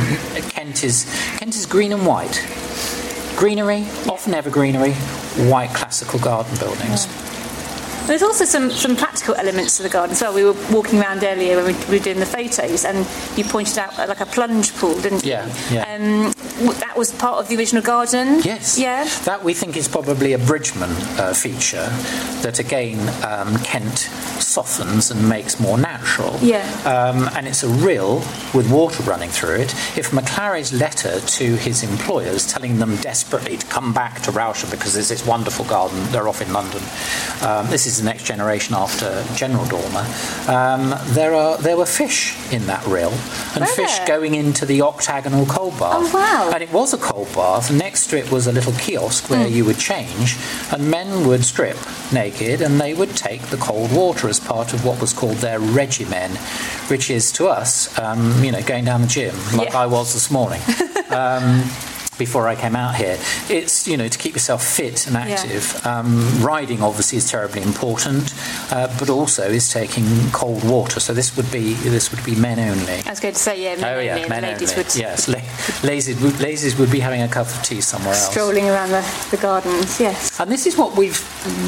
Kent 0.51 0.85
is 0.85 1.07
Kent 1.39 1.57
is 1.57 1.67
green 1.67 1.93
and 1.93 2.07
white. 2.07 2.47
Greenery, 3.37 3.87
often 4.09 4.35
evergreenery, 4.35 4.93
white 5.51 5.71
classical 5.71 6.19
garden 6.19 6.57
buildings. 6.59 7.07
There's 8.07 8.23
also 8.23 8.45
some, 8.45 8.71
some 8.73 8.97
practical 8.97 9.37
elements 9.37 9.77
to 9.77 9.85
the 9.85 9.89
garden 9.89 10.13
as 10.13 10.21
well. 10.21 10.35
We 10.35 10.43
were 10.43 10.57
walking 10.73 10.99
around 11.01 11.23
earlier 11.23 11.57
when 11.57 11.67
we, 11.67 11.85
we 11.85 11.99
were 11.99 12.05
doing 12.05 12.19
the 12.19 12.27
photos, 12.27 12.85
and 12.85 13.07
you 13.39 13.45
pointed 13.45 13.79
out 13.79 13.97
uh, 13.99 14.07
like 14.09 14.21
a 14.21 14.27
plunge 14.27 14.75
pool, 14.75 15.01
didn't 15.01 15.25
you? 15.25 15.31
Yeah, 15.31 15.55
yeah. 15.71 15.95
Um, 15.95 16.33
that 16.61 16.97
was 16.97 17.13
part 17.13 17.39
of 17.39 17.49
the 17.49 17.57
original 17.57 17.83
garden. 17.83 18.41
Yes. 18.45 18.79
Yeah. 18.79 19.05
That 19.25 19.43
we 19.43 19.55
think 19.55 19.77
is 19.77 19.89
probably 19.89 20.33
a 20.35 20.39
Bridgman 20.39 20.91
uh, 21.19 21.33
feature 21.35 21.89
that 22.43 22.59
again 22.59 22.99
um, 23.25 23.57
Kent 23.65 23.99
softens 24.41 25.11
and 25.11 25.29
makes 25.29 25.61
more 25.61 25.79
natural. 25.79 26.37
Yeah. 26.43 26.65
Um, 26.85 27.29
and 27.37 27.47
it's 27.47 27.63
a 27.63 27.69
rill 27.69 28.17
with 28.55 28.71
water 28.71 29.03
running 29.05 29.31
through 29.31 29.57
it. 29.57 29.75
If 29.97 30.11
Maclary's 30.13 30.73
letter 30.73 31.21
to 31.21 31.57
his 31.57 31.83
employers 31.83 32.47
telling 32.47 32.79
them 32.79 32.97
desperately 32.97 33.57
to 33.57 33.67
come 33.67 33.93
back 33.93 34.21
to 34.23 34.31
Rousham 34.33 34.71
because 34.71 34.95
there's 34.95 35.09
this 35.09 35.25
wonderful 35.27 35.65
garden, 35.67 35.99
they're 36.11 36.29
off 36.29 36.43
in 36.43 36.53
London. 36.53 36.83
Um, 37.43 37.69
this 37.71 37.87
is 37.87 37.99
the 37.99 38.05
next 38.05 38.25
generation 38.25 38.75
after 38.75 39.25
General 39.35 39.65
Dormer. 39.67 40.07
Um, 40.49 40.95
there 41.15 41.35
are 41.35 41.57
there 41.59 41.77
were 41.77 41.87
fish 41.87 42.37
in 42.53 42.67
that 42.67 42.85
rill 42.87 43.13
and 43.55 43.61
Were 43.61 43.67
fish 43.67 43.97
there? 43.99 44.07
going 44.07 44.35
into 44.35 44.67
the 44.67 44.83
octagonal 44.83 45.47
coal 45.47 45.71
bath. 45.73 45.95
Oh, 45.97 46.11
wow. 46.13 46.50
And 46.53 46.63
it 46.63 46.73
was 46.73 46.93
a 46.93 46.99
cold 46.99 47.29
bath. 47.35 47.71
Next 47.73 48.09
to 48.11 48.19
it 48.19 48.31
was 48.31 48.47
a 48.47 48.53
little 48.53 48.73
kiosk 48.73 49.31
where 49.31 49.47
Hmm. 49.47 49.53
you 49.55 49.65
would 49.65 49.79
change, 49.79 50.37
and 50.73 50.91
men 50.91 51.27
would 51.27 51.45
strip 51.45 51.77
naked 52.13 52.61
and 52.61 52.81
they 52.81 52.93
would 52.95 53.17
take 53.17 53.43
the 53.51 53.57
cold 53.57 53.93
water 53.93 54.29
as 54.29 54.41
part 54.41 54.73
of 54.73 54.85
what 54.85 55.01
was 55.01 55.13
called 55.13 55.37
their 55.39 55.61
regimen, 55.61 56.33
which 56.89 57.09
is 57.11 57.31
to 57.33 57.49
us, 57.49 57.97
um, 57.99 58.43
you 58.43 58.51
know, 58.51 58.63
going 58.63 58.85
down 58.85 59.03
the 59.03 59.07
gym 59.07 59.35
like 59.55 59.71
Yeah. 59.71 59.79
I 59.79 59.87
was 59.87 60.13
this 60.13 60.31
morning. 60.31 60.61
um, 61.11 61.71
before 62.21 62.47
I 62.47 62.55
came 62.55 62.77
out 62.77 62.95
here, 62.95 63.19
it's 63.49 63.89
you 63.89 63.97
know 63.97 64.07
to 64.07 64.19
keep 64.19 64.35
yourself 64.35 64.63
fit 64.63 65.07
and 65.09 65.17
active. 65.17 65.65
Um, 65.87 66.21
riding 66.45 66.83
obviously 66.83 67.17
is 67.19 67.29
terribly 67.29 67.63
important, 67.63 68.33
uh, 68.71 68.95
but 68.99 69.09
also 69.11 69.45
is 69.51 69.73
taking 69.73 70.05
cold 70.31 70.63
water. 70.63 71.01
So 71.01 71.13
this 71.15 71.35
would 71.37 71.51
be 71.51 71.73
this 71.97 72.13
would 72.13 72.23
be 72.25 72.37
men 72.37 72.59
only. 72.61 72.99
I 73.07 73.11
was 73.11 73.21
going 73.21 73.35
to 73.35 73.41
say, 73.41 73.55
yeah, 73.65 73.75
men 73.77 73.85
Oh 73.85 73.93
only, 73.95 74.05
yeah, 74.07 74.17
and 74.19 74.29
men 74.29 74.43
ladies 74.43 74.71
only. 74.73 74.85
would 74.85 74.95
Yes, 74.95 75.29
la- 75.29 75.89
ladies, 75.89 76.21
would, 76.21 76.39
ladies 76.41 76.79
would 76.79 76.91
be 76.93 77.01
having 77.01 77.23
a 77.23 77.29
cup 77.29 77.47
of 77.47 77.63
tea 77.63 77.81
somewhere 77.81 78.11
else. 78.15 78.31
strolling 78.31 78.69
around 78.69 78.91
the, 78.91 79.03
the 79.31 79.39
gardens. 79.39 79.99
Yes. 79.99 80.39
And 80.39 80.51
this 80.51 80.67
is 80.67 80.77
what 80.77 80.95
we've 80.97 81.19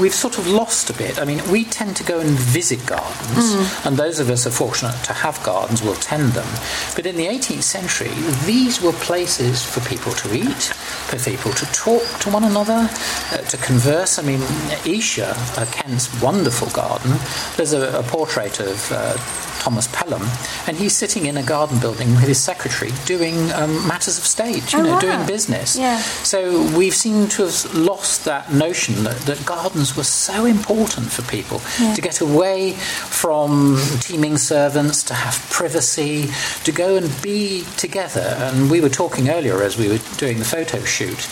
we've 0.00 0.14
sort 0.14 0.36
of 0.38 0.46
lost 0.46 0.90
a 0.90 0.92
bit. 0.92 1.18
I 1.18 1.24
mean, 1.24 1.40
we 1.50 1.64
tend 1.64 1.96
to 1.96 2.04
go 2.04 2.20
and 2.20 2.28
visit 2.30 2.84
gardens, 2.86 3.54
and 3.86 3.96
those 3.96 4.20
of 4.20 4.28
us 4.28 4.46
are 4.46 4.50
fortunate 4.50 4.96
to 5.04 5.12
have 5.14 5.42
gardens 5.42 5.80
will 5.82 5.94
tend 5.96 6.32
them. 6.32 6.48
But 6.94 7.06
in 7.06 7.16
the 7.16 7.26
18th 7.26 7.62
century, 7.62 8.10
these 8.44 8.82
were 8.82 8.92
places 8.92 9.64
for 9.64 9.80
people 9.88 10.12
to 10.12 10.34
eat, 10.34 10.41
for 10.50 11.18
people 11.18 11.52
to 11.52 11.66
talk 11.72 12.02
to 12.20 12.30
one 12.30 12.44
another, 12.44 12.88
uh, 13.32 13.36
to 13.38 13.56
converse. 13.58 14.18
I 14.18 14.22
mean, 14.22 14.40
Esher, 14.86 15.32
uh, 15.56 15.66
Kent's 15.70 16.08
wonderful 16.22 16.68
garden. 16.70 17.12
There's 17.56 17.72
a, 17.72 17.98
a 17.98 18.02
portrait 18.02 18.60
of. 18.60 18.92
Uh, 18.92 19.16
Thomas 19.62 19.86
Pelham, 19.92 20.22
and 20.66 20.76
he's 20.76 20.92
sitting 20.96 21.26
in 21.26 21.36
a 21.36 21.42
garden 21.44 21.78
building 21.78 22.10
with 22.16 22.24
his 22.26 22.40
secretary 22.42 22.90
doing 23.04 23.36
um, 23.52 23.86
matters 23.86 24.18
of 24.18 24.24
state, 24.24 24.72
you 24.72 24.80
Oh, 24.80 24.82
know, 24.82 24.92
wow. 24.94 24.98
doing 25.00 25.24
business. 25.24 25.76
Yeah. 25.78 25.98
So 26.00 26.68
we've 26.76 26.94
seemed 26.94 27.30
to 27.32 27.44
have 27.44 27.72
lost 27.72 28.24
that 28.24 28.52
notion 28.52 29.04
that, 29.04 29.14
that 29.18 29.46
gardens 29.46 29.96
were 29.96 30.02
so 30.02 30.46
important 30.46 31.12
for 31.12 31.22
people 31.30 31.60
to 31.94 32.00
get 32.00 32.20
away 32.20 32.72
from 32.72 33.78
teeming 34.00 34.36
servants, 34.36 35.04
to 35.04 35.14
have 35.14 35.34
privacy, 35.48 36.28
to 36.64 36.72
go 36.72 36.96
and 36.96 37.08
be 37.22 37.62
together. 37.76 38.34
And 38.40 38.68
we 38.68 38.80
were 38.80 38.88
talking 38.88 39.28
earlier 39.28 39.62
as 39.62 39.78
we 39.78 39.88
were 39.88 40.00
doing 40.16 40.31
the 40.38 40.44
photo 40.44 40.80
shoot. 40.84 41.28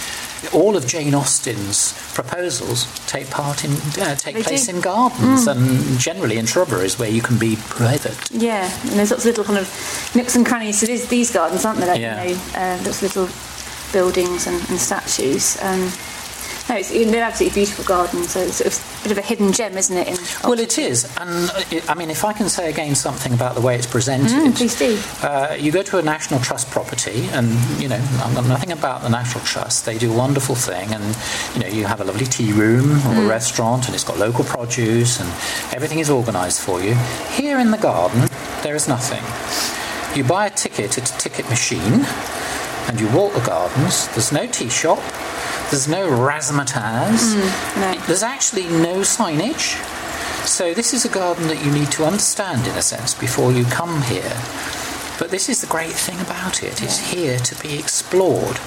All 0.54 0.74
of 0.76 0.86
Jane 0.86 1.14
Austen's 1.14 1.92
proposals 2.14 2.86
take 3.06 3.28
part 3.30 3.62
in 3.64 3.72
uh, 4.00 4.14
take 4.16 4.36
They 4.36 4.42
place 4.42 4.66
do. 4.66 4.76
in 4.76 4.80
gardens 4.80 5.46
and 5.46 5.98
generally 5.98 6.38
in 6.38 6.46
shrubberies 6.46 6.98
where 6.98 7.10
you 7.10 7.20
can 7.20 7.38
be 7.38 7.56
private. 7.68 8.16
Yeah, 8.30 8.64
and 8.82 8.92
there's 8.92 9.10
lots 9.10 9.24
of 9.24 9.36
little 9.36 9.44
kind 9.44 9.58
of 9.58 10.12
nooks 10.16 10.36
and 10.36 10.46
crannies 10.46 10.80
to 10.80 10.86
these, 10.86 11.06
these 11.08 11.30
gardens, 11.30 11.64
aren't 11.64 11.78
there? 11.80 11.88
Like, 11.88 12.00
Yeah. 12.00 12.22
You 12.24 12.34
know, 12.34 12.40
uh, 12.54 12.78
lots 12.84 13.02
of 13.02 13.16
little 13.16 13.28
buildings 13.92 14.46
and, 14.46 14.56
and 14.70 14.78
statues. 14.80 15.60
Um, 15.62 15.80
no, 16.68 16.76
it's, 16.76 16.90
they're 16.90 17.22
absolutely 17.24 17.60
beautiful 17.60 17.84
gardens. 17.84 18.30
So 18.30 18.40
it's 18.40 18.56
sort 18.56 18.68
of 18.68 18.89
bit 19.02 19.12
of 19.12 19.18
a 19.18 19.22
hidden 19.22 19.52
gem, 19.52 19.76
isn't 19.78 19.96
it? 19.96 20.08
In 20.08 20.16
Well, 20.48 20.58
it 20.60 20.78
is, 20.78 21.04
and 21.18 21.50
I 21.88 21.94
mean, 21.94 22.10
if 22.10 22.24
I 22.24 22.32
can 22.32 22.48
say 22.48 22.68
again 22.70 22.94
something 22.94 23.32
about 23.32 23.54
the 23.54 23.60
way 23.60 23.74
it's 23.76 23.86
presented, 23.86 24.30
Mm, 24.30 24.54
please 24.56 24.78
do. 24.78 24.98
Uh, 25.26 25.54
you 25.58 25.72
go 25.72 25.82
to 25.82 25.98
a 25.98 26.02
National 26.02 26.40
Trust 26.40 26.70
property, 26.70 27.28
and 27.32 27.48
you 27.80 27.88
know, 27.88 27.96
I've 28.24 28.34
got 28.34 28.46
nothing 28.46 28.72
about 28.72 29.02
the 29.02 29.08
National 29.08 29.44
Trust. 29.44 29.86
They 29.86 29.96
do 29.98 30.12
a 30.12 30.16
wonderful 30.16 30.54
thing, 30.54 30.92
and 30.94 31.16
you 31.54 31.60
know, 31.62 31.68
you 31.68 31.84
have 31.86 32.00
a 32.00 32.04
lovely 32.04 32.26
tea 32.26 32.52
room 32.52 32.92
or 33.06 33.14
Mm. 33.14 33.24
a 33.26 33.28
restaurant, 33.28 33.86
and 33.86 33.94
it's 33.94 34.04
got 34.04 34.18
local 34.18 34.44
produce, 34.44 35.18
and 35.20 35.28
everything 35.74 35.98
is 35.98 36.10
organised 36.10 36.60
for 36.60 36.80
you. 36.82 36.94
Here 37.32 37.58
in 37.58 37.70
the 37.70 37.78
garden, 37.78 38.28
there 38.62 38.74
is 38.76 38.86
nothing. 38.88 39.22
You 40.16 40.24
buy 40.24 40.46
a 40.46 40.50
ticket 40.50 40.98
at 40.98 41.08
a 41.10 41.18
ticket 41.18 41.48
machine, 41.48 42.04
and 42.88 43.00
you 43.00 43.08
walk 43.08 43.32
the 43.34 43.40
gardens. 43.40 44.08
There's 44.08 44.32
no 44.32 44.46
tea 44.46 44.68
shop. 44.68 44.98
There's 45.70 45.86
no 45.88 46.08
razzmatazz. 46.08 47.36
no. 47.80 48.06
There's 48.06 48.24
actually 48.24 48.64
no 48.64 49.00
signage. 49.00 49.76
So 50.46 50.74
this 50.74 50.92
is 50.92 51.04
a 51.04 51.08
garden 51.08 51.46
that 51.46 51.64
you 51.64 51.70
need 51.70 51.92
to 51.92 52.04
understand 52.04 52.66
in 52.66 52.74
a 52.76 52.82
sense 52.82 53.14
before 53.14 53.52
you 53.52 53.64
come 53.66 54.02
here. 54.02 54.32
But 55.18 55.30
this 55.30 55.48
is 55.48 55.60
the 55.60 55.68
great 55.68 55.92
thing 55.92 56.18
about 56.20 56.62
it. 56.62 56.82
It's 56.82 56.98
here 56.98 57.38
to 57.38 57.62
be 57.62 57.78
explored. 57.78 58.58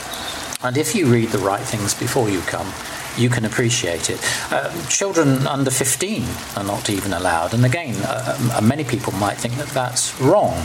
And 0.64 0.78
if 0.78 0.96
you 0.96 1.08
read 1.08 1.30
the 1.30 1.40
right 1.40 1.60
things 1.60 1.94
before 1.94 2.30
you 2.30 2.40
come, 2.42 2.72
you 3.18 3.30
can 3.30 3.44
appreciate 3.44 4.10
it. 4.10 4.20
Uh, 4.52 4.72
children 4.88 5.46
under 5.46 5.72
15 5.72 6.24
are 6.56 6.64
not 6.64 6.90
even 6.90 7.12
allowed. 7.12 7.54
And 7.54 7.66
again, 7.66 7.96
uh, 8.04 8.38
uh, 8.54 8.62
many 8.62 8.84
people 8.86 9.12
might 9.14 9.38
think 9.38 9.56
that 9.56 9.68
that's 9.70 10.20
wrong. 10.22 10.56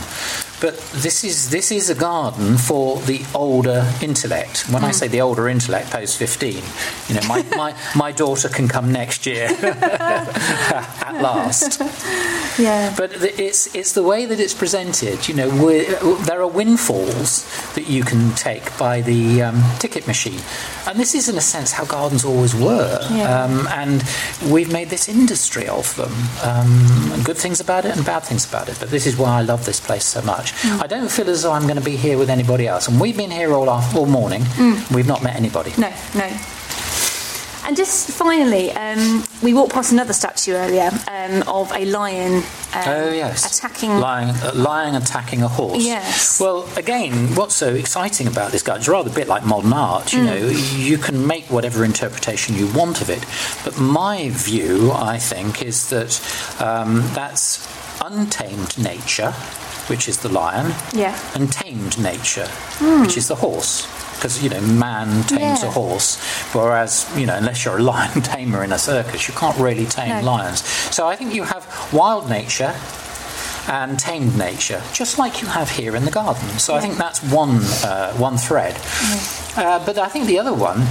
But 0.61 0.77
this 0.93 1.23
is 1.23 1.49
this 1.49 1.71
is 1.71 1.89
a 1.89 1.95
garden 1.95 2.57
for 2.57 2.99
the 3.01 3.25
older 3.33 3.89
intellect. 4.01 4.69
When 4.69 4.83
I 4.83 4.91
say 4.91 5.07
the 5.07 5.21
older 5.21 5.47
intellect, 5.47 5.91
post 5.91 6.17
fifteen, 6.17 6.63
you 7.07 7.15
know, 7.15 7.27
my, 7.27 7.43
my, 7.55 7.75
my 7.95 8.11
daughter 8.11 8.49
can 8.49 8.67
come 8.67 8.91
next 8.91 9.25
year 9.25 9.47
at 9.61 11.21
last. 11.21 11.79
Yeah. 12.59 12.93
But 12.97 13.11
it's 13.39 13.73
it's 13.73 13.93
the 13.93 14.03
way 14.03 14.25
that 14.25 14.39
it's 14.39 14.53
presented. 14.53 15.27
You 15.27 15.35
know, 15.35 15.49
there 16.23 16.41
are 16.41 16.47
windfalls 16.47 17.45
that 17.75 17.87
you 17.87 18.03
can 18.03 18.33
take 18.35 18.77
by 18.77 19.01
the 19.01 19.41
um, 19.43 19.63
ticket 19.79 20.07
machine, 20.07 20.41
and 20.87 20.99
this 20.99 21.15
is 21.15 21.29
in 21.29 21.37
a 21.37 21.41
sense 21.41 21.71
how 21.71 21.85
gardens 21.85 22.25
always 22.25 22.53
were. 22.53 22.99
Yeah. 23.11 23.43
Um, 23.43 23.67
and 23.67 24.03
we've 24.51 24.71
made 24.71 24.89
this 24.89 25.07
industry 25.07 25.67
of 25.67 25.95
them. 25.95 26.11
Um, 26.43 27.23
good 27.23 27.37
things 27.37 27.59
about 27.59 27.85
it 27.85 27.95
and 27.95 28.05
bad 28.05 28.23
things 28.23 28.47
about 28.47 28.69
it. 28.69 28.77
But 28.79 28.89
this 28.89 29.05
is 29.05 29.17
why 29.17 29.39
I 29.39 29.41
love 29.41 29.65
this 29.65 29.79
place 29.79 30.05
so 30.05 30.21
much. 30.21 30.48
Mm. 30.61 30.83
I 30.83 30.87
don't 30.87 31.09
feel 31.11 31.29
as 31.29 31.43
though 31.43 31.51
I'm 31.51 31.63
going 31.63 31.77
to 31.77 31.83
be 31.83 31.95
here 31.95 32.17
with 32.17 32.29
anybody 32.29 32.67
else. 32.67 32.87
And 32.87 32.99
we've 32.99 33.17
been 33.17 33.31
here 33.31 33.53
all 33.53 33.69
all 33.69 34.05
morning. 34.05 34.43
We've 34.93 35.07
not 35.07 35.23
met 35.23 35.35
anybody. 35.35 35.71
Mm. 35.71 35.79
No, 36.15 36.21
no. 36.21 36.37
And 37.67 37.77
just 37.77 38.09
finally, 38.09 38.71
um, 38.71 39.23
we 39.43 39.53
walked 39.53 39.73
past 39.73 39.91
another 39.91 40.13
statue 40.13 40.53
earlier 40.53 40.89
um, 41.07 41.43
of 41.47 41.71
a 41.73 41.85
lion 41.85 42.37
um, 42.73 42.83
Oh 42.87 43.11
yes, 43.11 43.57
attacking. 43.57 43.91
lying, 43.99 44.29
uh, 44.29 44.53
lying 44.55 44.95
attacking 44.95 45.43
a 45.43 45.47
horse. 45.47 45.83
Yes. 45.85 46.39
Well, 46.39 46.67
again, 46.77 47.35
what's 47.35 47.53
so 47.53 47.75
exciting 47.75 48.25
about 48.25 48.51
this 48.51 48.63
guy? 48.63 48.77
It's 48.77 48.87
rather 48.87 49.11
a 49.11 49.13
bit 49.13 49.27
like 49.27 49.45
modern 49.45 49.73
art. 49.73 50.05
Mm. 50.05 50.17
You 50.17 50.23
know, 50.23 50.47
you 50.77 50.97
can 50.97 51.27
make 51.27 51.45
whatever 51.51 51.85
interpretation 51.85 52.55
you 52.55 52.65
want 52.73 53.01
of 53.01 53.09
it. 53.11 53.23
But 53.63 53.79
my 53.79 54.29
view, 54.31 54.91
I 54.91 55.19
think, 55.19 55.61
is 55.61 55.89
that 55.91 56.19
um, 56.59 57.01
that's 57.13 57.67
untamed 58.01 58.79
nature, 58.79 59.33
which 59.89 60.07
is 60.07 60.17
the 60.19 60.29
lion, 60.29 60.73
Yeah. 60.93 61.17
and 61.35 61.51
tamed 61.51 61.97
nature, 61.99 62.47
which 63.01 63.17
is 63.17 63.27
the 63.27 63.35
horse. 63.35 63.87
Because 64.15 64.43
you 64.43 64.49
know, 64.49 64.59
man 64.61 65.23
tames 65.23 65.61
Yeah. 65.63 65.69
a 65.69 65.71
horse, 65.71 66.17
whereas 66.53 67.05
you 67.15 67.25
know, 67.25 67.35
unless 67.35 67.63
you're 67.63 67.77
a 67.77 67.83
lion 67.93 68.21
tamer 68.21 68.63
in 68.63 68.71
a 68.71 68.77
circus, 68.79 69.27
you 69.27 69.33
can't 69.33 69.57
really 69.57 69.85
tame 69.85 70.23
No. 70.25 70.31
lions. 70.33 70.63
So 70.95 71.07
I 71.07 71.15
think 71.15 71.33
you 71.33 71.43
have 71.43 71.63
wild 71.93 72.29
nature 72.29 72.73
and 73.67 73.97
tamed 73.99 74.35
nature, 74.37 74.81
just 74.93 75.17
like 75.19 75.41
you 75.41 75.47
have 75.47 75.69
here 75.69 75.95
in 75.95 76.03
the 76.03 76.11
garden. 76.11 76.49
So 76.59 76.75
I 76.75 76.81
think 76.81 76.97
that's 76.97 77.21
one 77.31 77.61
uh, 77.83 78.13
one 78.13 78.37
thread. 78.37 78.75
Uh, 79.55 79.79
but 79.85 79.97
I 79.97 80.07
think 80.09 80.25
the 80.27 80.39
other 80.39 80.53
one 80.53 80.85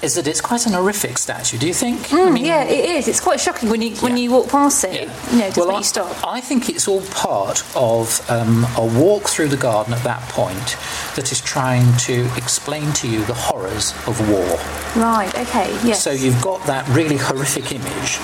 is 0.00 0.14
that 0.14 0.28
it's 0.28 0.40
quite 0.40 0.64
an 0.66 0.72
horrific 0.74 1.18
statue. 1.18 1.58
Do 1.58 1.66
you 1.66 1.74
think? 1.74 1.98
Mm, 2.08 2.40
yeah, 2.40 2.62
it 2.64 2.84
is. 2.88 3.08
It's 3.08 3.20
quite 3.20 3.40
shocking 3.40 3.68
when 3.68 3.82
you 3.82 3.96
when 3.96 4.16
Yeah. 4.16 4.22
you 4.24 4.30
walk 4.30 4.48
past 4.48 4.84
it. 4.84 5.08
You 5.32 5.38
know, 5.38 5.50
well, 5.56 5.72
I, 5.72 5.78
you 5.78 5.84
stop. 5.84 6.16
I 6.26 6.40
think 6.40 6.68
it's 6.68 6.86
all 6.86 7.02
part 7.10 7.64
of 7.74 8.24
um, 8.30 8.64
a 8.76 8.86
walk 8.86 9.24
through 9.24 9.48
the 9.48 9.56
garden 9.56 9.92
at 9.92 10.04
that 10.04 10.22
point 10.28 10.76
that 11.16 11.32
is 11.32 11.40
trying 11.40 11.96
to 11.98 12.26
explain 12.36 12.92
to 12.94 13.08
you 13.08 13.24
the 13.24 13.34
horrors 13.34 13.92
of 14.06 14.20
war. 14.30 14.46
Right. 15.02 15.32
Okay. 15.36 15.68
Yes. 15.84 16.02
So 16.04 16.12
you've 16.12 16.40
got 16.42 16.64
that 16.66 16.86
really 16.90 17.16
horrific 17.16 17.72
image, 17.72 18.18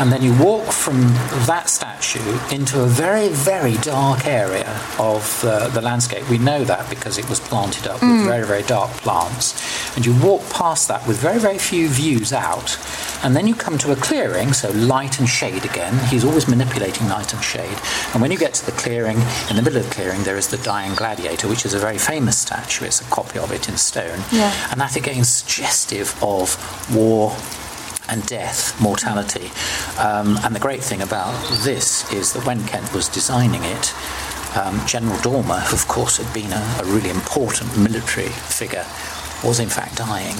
and 0.00 0.10
then 0.10 0.22
you 0.22 0.32
walk 0.42 0.64
from 0.72 1.02
that 1.46 1.68
statue 1.68 2.38
into 2.50 2.82
a 2.82 2.86
very, 2.86 3.28
very 3.28 3.74
dark 3.78 4.26
area 4.26 4.80
of 4.98 5.44
uh, 5.44 5.68
the 5.68 5.82
landscape. 5.82 6.26
We 6.30 6.38
know 6.38 6.64
that 6.64 6.88
because 6.88 7.18
it 7.18 7.28
was 7.28 7.38
planted 7.38 7.86
up 7.86 8.00
with 8.00 8.24
very, 8.24 8.46
very 8.46 8.62
dark 8.62 8.90
plants. 8.92 9.54
And 9.94 10.06
you 10.06 10.18
walk 10.22 10.48
past 10.50 10.88
that 10.88 11.06
with 11.06 11.17
very, 11.18 11.38
very 11.38 11.58
few 11.58 11.88
views 11.88 12.32
out, 12.32 12.78
and 13.24 13.34
then 13.34 13.46
you 13.46 13.54
come 13.54 13.76
to 13.78 13.92
a 13.92 13.96
clearing, 13.96 14.52
so 14.52 14.70
light 14.70 15.18
and 15.18 15.28
shade 15.28 15.64
again. 15.64 15.98
He's 16.08 16.24
always 16.24 16.48
manipulating 16.48 17.08
light 17.08 17.34
and 17.34 17.42
shade. 17.42 17.78
And 18.12 18.22
when 18.22 18.30
you 18.30 18.38
get 18.38 18.54
to 18.54 18.66
the 18.66 18.72
clearing, 18.72 19.18
in 19.50 19.56
the 19.56 19.62
middle 19.62 19.78
of 19.78 19.88
the 19.88 19.94
clearing, 19.94 20.22
there 20.22 20.36
is 20.36 20.48
the 20.48 20.58
Dying 20.58 20.94
Gladiator, 20.94 21.48
which 21.48 21.66
is 21.66 21.74
a 21.74 21.78
very 21.78 21.98
famous 21.98 22.38
statue. 22.38 22.84
It's 22.84 23.00
a 23.00 23.04
copy 23.10 23.38
of 23.38 23.50
it 23.52 23.68
in 23.68 23.76
stone. 23.76 24.20
Yeah. 24.30 24.52
And 24.70 24.80
that 24.80 24.96
again 24.96 25.18
is 25.18 25.28
suggestive 25.28 26.16
of 26.22 26.56
war 26.94 27.36
and 28.08 28.24
death, 28.26 28.80
mortality. 28.80 29.50
Um, 29.98 30.38
and 30.44 30.54
the 30.54 30.60
great 30.60 30.82
thing 30.82 31.02
about 31.02 31.34
this 31.64 32.10
is 32.12 32.32
that 32.32 32.46
when 32.46 32.64
Kent 32.66 32.94
was 32.94 33.08
designing 33.08 33.64
it, 33.64 33.94
um, 34.56 34.80
General 34.86 35.18
Dormer, 35.20 35.60
who 35.60 35.74
of 35.74 35.86
course 35.88 36.16
had 36.16 36.32
been 36.32 36.52
a, 36.52 36.76
a 36.80 36.84
really 36.84 37.10
important 37.10 37.76
military 37.76 38.28
figure, 38.28 38.86
was 39.44 39.60
in 39.60 39.68
fact 39.68 39.96
dying. 39.96 40.36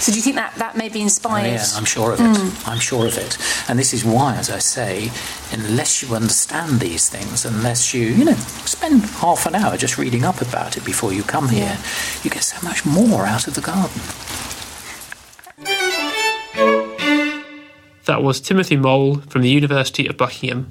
So 0.00 0.12
do 0.12 0.16
you 0.16 0.22
think 0.22 0.36
that 0.36 0.54
that 0.54 0.78
may 0.78 0.88
be 0.88 1.02
Oh, 1.02 1.72
yeah, 1.72 1.78
I'm 1.78 1.84
sure 1.84 2.12
of 2.14 2.20
it. 2.20 2.36
Hmm. 2.36 2.70
I'm 2.70 2.80
sure 2.80 3.06
of 3.06 3.18
it. 3.18 3.36
And 3.68 3.78
this 3.78 3.92
is 3.92 4.02
why, 4.02 4.34
as 4.36 4.48
I 4.48 4.58
say, 4.58 5.10
unless 5.52 6.02
you 6.02 6.14
understand 6.14 6.80
these 6.80 7.10
things, 7.10 7.44
unless 7.44 7.92
you, 7.92 8.06
you 8.06 8.24
know, 8.24 8.34
spend 8.64 9.02
half 9.02 9.44
an 9.44 9.54
hour 9.54 9.76
just 9.76 9.98
reading 9.98 10.24
up 10.24 10.40
about 10.40 10.78
it 10.78 10.86
before 10.86 11.12
you 11.12 11.22
come 11.22 11.50
here, 11.50 11.76
you 12.22 12.30
get 12.30 12.44
so 12.44 12.66
much 12.66 12.86
more 12.86 13.26
out 13.26 13.46
of 13.46 13.54
the 13.54 13.60
garden. 13.60 14.00
That 18.06 18.22
was 18.22 18.40
Timothy 18.40 18.76
Mowl 18.76 19.20
from 19.20 19.42
the 19.42 19.50
University 19.50 20.06
of 20.06 20.16
Buckingham. 20.16 20.70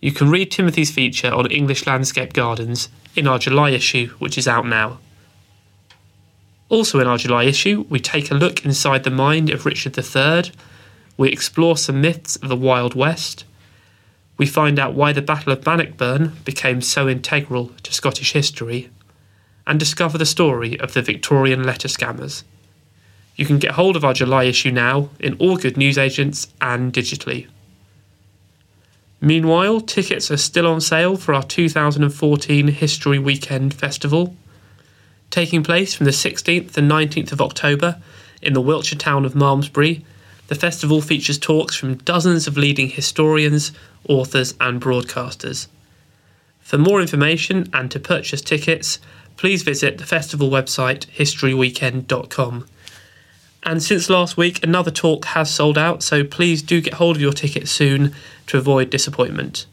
You 0.00 0.10
can 0.10 0.28
read 0.28 0.50
Timothy's 0.50 0.90
feature 0.90 1.32
on 1.32 1.48
English 1.50 1.86
landscape 1.86 2.32
gardens 2.32 2.88
in 3.14 3.28
our 3.28 3.38
July 3.38 3.70
issue, 3.70 4.08
which 4.18 4.36
is 4.36 4.48
out 4.48 4.66
now. 4.66 4.98
Also, 6.72 6.98
in 7.00 7.06
our 7.06 7.18
July 7.18 7.44
issue, 7.44 7.84
we 7.90 8.00
take 8.00 8.30
a 8.30 8.34
look 8.34 8.64
inside 8.64 9.04
the 9.04 9.10
mind 9.10 9.50
of 9.50 9.66
Richard 9.66 9.94
III, 9.98 10.50
we 11.18 11.28
explore 11.28 11.76
some 11.76 12.00
myths 12.00 12.36
of 12.36 12.48
the 12.48 12.56
Wild 12.56 12.94
West, 12.94 13.44
we 14.38 14.46
find 14.46 14.78
out 14.78 14.94
why 14.94 15.12
the 15.12 15.20
Battle 15.20 15.52
of 15.52 15.62
Bannockburn 15.62 16.32
became 16.46 16.80
so 16.80 17.10
integral 17.10 17.72
to 17.82 17.92
Scottish 17.92 18.32
history, 18.32 18.88
and 19.66 19.78
discover 19.78 20.16
the 20.16 20.24
story 20.24 20.80
of 20.80 20.94
the 20.94 21.02
Victorian 21.02 21.62
letter 21.62 21.88
scammers. 21.88 22.42
You 23.36 23.44
can 23.44 23.58
get 23.58 23.72
hold 23.72 23.94
of 23.94 24.02
our 24.02 24.14
July 24.14 24.44
issue 24.44 24.70
now 24.70 25.10
in 25.20 25.34
all 25.34 25.58
good 25.58 25.76
newsagents 25.76 26.48
and 26.62 26.90
digitally. 26.90 27.48
Meanwhile, 29.20 29.82
tickets 29.82 30.30
are 30.30 30.38
still 30.38 30.66
on 30.66 30.80
sale 30.80 31.18
for 31.18 31.34
our 31.34 31.42
2014 31.42 32.68
History 32.68 33.18
Weekend 33.18 33.74
Festival, 33.74 34.34
taking 35.32 35.64
place 35.64 35.94
from 35.94 36.04
the 36.04 36.12
16th 36.12 36.76
and 36.76 36.88
19th 36.88 37.32
of 37.32 37.40
October 37.40 38.00
in 38.42 38.52
the 38.52 38.60
Wiltshire 38.60 38.98
town 38.98 39.24
of 39.24 39.34
Malmesbury. 39.34 40.04
The 40.48 40.54
festival 40.54 41.00
features 41.00 41.38
talks 41.38 41.74
from 41.74 41.96
dozens 41.96 42.46
of 42.46 42.58
leading 42.58 42.90
historians, 42.90 43.72
authors, 44.08 44.54
and 44.60 44.80
broadcasters. 44.80 45.68
For 46.60 46.76
more 46.76 47.00
information 47.00 47.68
and 47.72 47.90
to 47.90 47.98
purchase 47.98 48.42
tickets, 48.42 48.98
please 49.36 49.62
visit 49.62 49.96
the 49.96 50.04
festival 50.04 50.50
website 50.50 51.06
historyweekend.com. 51.06 52.66
And 53.62 53.82
since 53.82 54.10
last 54.10 54.36
week, 54.36 54.62
another 54.62 54.90
talk 54.90 55.24
has 55.26 55.52
sold 55.52 55.78
out, 55.78 56.02
so 56.02 56.24
please 56.24 56.62
do 56.62 56.80
get 56.82 56.94
hold 56.94 57.16
of 57.16 57.22
your 57.22 57.32
tickets 57.32 57.70
soon 57.70 58.14
to 58.48 58.58
avoid 58.58 58.90
disappointment. 58.90 59.64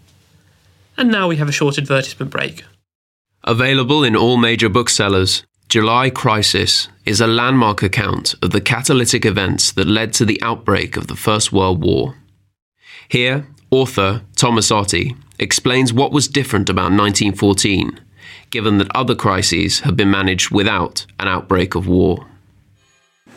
And 0.95 1.11
now 1.11 1.27
we 1.27 1.37
have 1.37 1.49
a 1.49 1.53
short 1.53 1.77
advertisement 1.77 2.31
break. 2.31 2.63
Available 3.43 4.03
in 4.03 4.15
all 4.15 4.37
major 4.37 4.69
booksellers, 4.69 5.43
July 5.69 6.09
Crisis 6.09 6.87
is 7.05 7.21
a 7.21 7.27
landmark 7.27 7.83
account 7.83 8.33
of 8.41 8.49
the 8.49 8.59
catalytic 8.59 9.23
events 9.23 9.71
that 9.73 9.85
led 9.85 10.13
to 10.13 10.25
the 10.25 10.41
outbreak 10.41 10.97
of 10.97 11.05
the 11.05 11.15
First 11.15 11.53
World 11.53 11.83
War. 11.83 12.15
Here, 13.07 13.45
author 13.69 14.23
Thomas 14.35 14.71
Otte 14.71 15.15
explains 15.37 15.93
what 15.93 16.11
was 16.11 16.27
different 16.27 16.71
about 16.71 16.91
1914, 16.91 17.99
given 18.49 18.79
that 18.79 18.95
other 18.95 19.13
crises 19.13 19.81
have 19.81 19.95
been 19.95 20.09
managed 20.09 20.49
without 20.49 21.05
an 21.19 21.27
outbreak 21.27 21.75
of 21.75 21.87
war. 21.87 22.25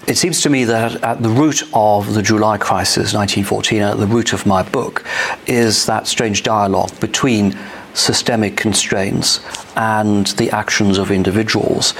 It 0.06 0.16
seems 0.16 0.40
to 0.40 0.48
me 0.48 0.64
that 0.64 1.04
at 1.04 1.22
the 1.22 1.28
root 1.28 1.62
of 1.74 2.14
the 2.14 2.22
July 2.22 2.56
crisis, 2.56 3.12
1914, 3.12 3.82
at 3.82 3.98
the 3.98 4.06
root 4.06 4.32
of 4.32 4.46
my 4.46 4.62
book, 4.62 5.04
is 5.46 5.84
that 5.84 6.06
strange 6.06 6.42
dialogue 6.42 6.98
between 6.98 7.58
systemic 7.94 8.56
constraints 8.56 9.40
and 9.76 10.28
the 10.38 10.50
actions 10.50 10.98
of 10.98 11.10
individuals. 11.10 11.94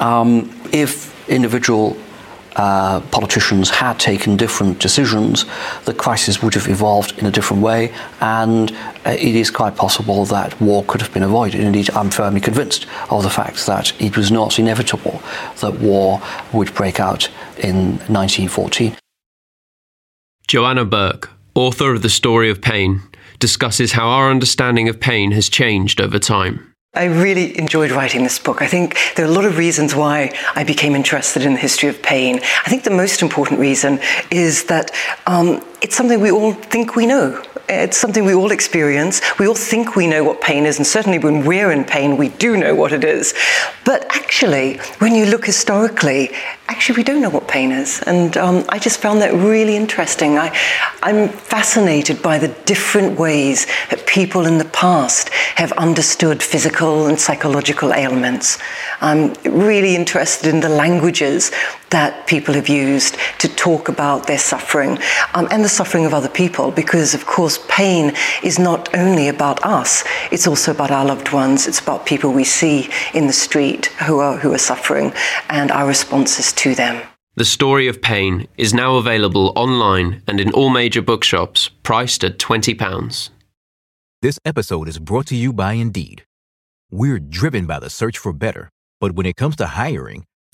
Um, 0.00 0.50
if 0.72 1.14
individual 1.28 1.96
uh, 2.56 3.00
politicians 3.10 3.68
had 3.68 4.00
taken 4.00 4.36
different 4.36 4.78
decisions, 4.78 5.44
the 5.84 5.92
crisis 5.92 6.42
would 6.42 6.54
have 6.54 6.68
evolved 6.68 7.18
in 7.18 7.26
a 7.26 7.30
different 7.30 7.62
way, 7.62 7.92
and 8.20 8.72
uh, 9.04 9.10
it 9.10 9.34
is 9.34 9.50
quite 9.50 9.76
possible 9.76 10.24
that 10.24 10.58
war 10.58 10.82
could 10.84 11.02
have 11.02 11.12
been 11.12 11.22
avoided. 11.22 11.60
Indeed, 11.60 11.90
I'm 11.90 12.10
firmly 12.10 12.40
convinced 12.40 12.86
of 13.10 13.22
the 13.22 13.30
fact 13.30 13.66
that 13.66 13.92
it 14.00 14.16
was 14.16 14.30
not 14.30 14.58
inevitable 14.58 15.22
that 15.60 15.78
war 15.80 16.22
would 16.54 16.74
break 16.74 16.98
out 16.98 17.28
in 17.58 17.98
1914. 18.08 18.96
Joanna 20.48 20.86
Bourke, 20.86 21.30
author 21.54 21.92
of 21.92 22.00
The 22.00 22.08
Story 22.08 22.48
of 22.48 22.62
Pain, 22.62 23.02
discusses 23.46 23.92
how 23.92 24.08
our 24.08 24.28
understanding 24.28 24.88
of 24.88 24.98
pain 24.98 25.30
has 25.30 25.48
changed 25.48 26.00
over 26.00 26.18
time. 26.18 26.74
I 26.94 27.04
really 27.04 27.56
enjoyed 27.56 27.92
writing 27.92 28.24
this 28.24 28.40
book. 28.40 28.60
I 28.60 28.66
think 28.66 28.96
there 29.14 29.24
are 29.24 29.28
a 29.28 29.32
lot 29.32 29.44
of 29.44 29.56
reasons 29.56 29.94
why 29.94 30.34
I 30.56 30.64
became 30.64 30.96
interested 30.96 31.42
in 31.44 31.52
the 31.52 31.60
history 31.60 31.88
of 31.88 32.02
pain. 32.02 32.40
I 32.64 32.68
think 32.70 32.82
the 32.82 32.90
most 33.04 33.22
important 33.22 33.60
reason 33.60 34.00
is 34.32 34.64
that 34.64 34.90
um, 35.28 35.62
it's 35.82 35.96
something 35.96 36.20
we 36.20 36.30
all 36.30 36.52
think 36.52 36.96
we 36.96 37.06
know. 37.06 37.42
It's 37.68 37.96
something 37.96 38.24
we 38.24 38.34
all 38.34 38.52
experience. 38.52 39.20
We 39.38 39.48
all 39.48 39.54
think 39.54 39.96
we 39.96 40.06
know 40.06 40.22
what 40.22 40.40
pain 40.40 40.66
is, 40.66 40.76
and 40.76 40.86
certainly 40.86 41.18
when 41.18 41.44
we're 41.44 41.72
in 41.72 41.84
pain, 41.84 42.16
we 42.16 42.28
do 42.28 42.56
know 42.56 42.74
what 42.74 42.92
it 42.92 43.02
is. 43.02 43.34
But 43.84 44.06
actually, 44.10 44.78
when 44.98 45.14
you 45.14 45.26
look 45.26 45.44
historically, 45.44 46.30
actually 46.68 46.96
we 46.96 47.04
don't 47.04 47.20
know 47.20 47.30
what 47.30 47.48
pain 47.48 47.72
is. 47.72 48.02
And 48.06 48.36
um, 48.36 48.64
I 48.68 48.78
just 48.78 48.98
found 48.98 49.20
that 49.22 49.32
really 49.32 49.76
interesting. 49.76 50.38
I, 50.38 50.56
I'm 51.02 51.28
fascinated 51.28 52.22
by 52.22 52.38
the 52.38 52.48
different 52.66 53.18
ways 53.18 53.66
that 53.90 54.06
people 54.06 54.46
in 54.46 54.58
the 54.58 54.64
past 54.66 55.30
have 55.56 55.72
understood 55.72 56.42
physical 56.42 57.06
and 57.06 57.18
psychological 57.18 57.92
ailments. 57.92 58.58
I'm 59.00 59.34
really 59.44 59.96
interested 59.96 60.52
in 60.52 60.60
the 60.60 60.68
languages 60.68 61.50
that 61.90 62.26
people 62.26 62.54
have 62.54 62.68
used 62.68 63.16
to 63.38 63.48
talk 63.48 63.88
about 63.88 64.26
their 64.26 64.38
suffering 64.38 64.98
um, 65.34 65.46
and 65.50 65.64
the 65.64 65.68
suffering 65.68 66.04
of 66.04 66.12
other 66.12 66.28
people, 66.28 66.70
because 66.70 67.14
of 67.14 67.26
course, 67.26 67.58
pain 67.68 68.12
is 68.42 68.58
not 68.58 68.94
only 68.94 69.28
about 69.28 69.64
us, 69.64 70.04
it's 70.30 70.46
also 70.46 70.72
about 70.72 70.90
our 70.90 71.04
loved 71.04 71.32
ones, 71.32 71.66
it's 71.66 71.80
about 71.80 72.06
people 72.06 72.32
we 72.32 72.44
see 72.44 72.88
in 73.14 73.26
the 73.26 73.32
street 73.32 73.86
who 74.06 74.18
are, 74.18 74.36
who 74.36 74.52
are 74.52 74.58
suffering 74.58 75.12
and 75.48 75.70
our 75.70 75.86
responses 75.86 76.52
to 76.52 76.74
them. 76.74 77.06
The 77.36 77.44
Story 77.44 77.86
of 77.86 78.00
Pain 78.00 78.48
is 78.56 78.72
now 78.72 78.96
available 78.96 79.52
online 79.56 80.22
and 80.26 80.40
in 80.40 80.52
all 80.52 80.70
major 80.70 81.02
bookshops, 81.02 81.68
priced 81.82 82.24
at 82.24 82.38
£20. 82.38 83.30
This 84.22 84.38
episode 84.44 84.88
is 84.88 84.98
brought 84.98 85.26
to 85.26 85.36
you 85.36 85.52
by 85.52 85.74
Indeed. 85.74 86.24
We're 86.90 87.18
driven 87.18 87.66
by 87.66 87.78
the 87.78 87.90
search 87.90 88.16
for 88.16 88.32
better, 88.32 88.70
but 89.00 89.12
when 89.12 89.26
it 89.26 89.36
comes 89.36 89.56
to 89.56 89.66
hiring, 89.66 90.24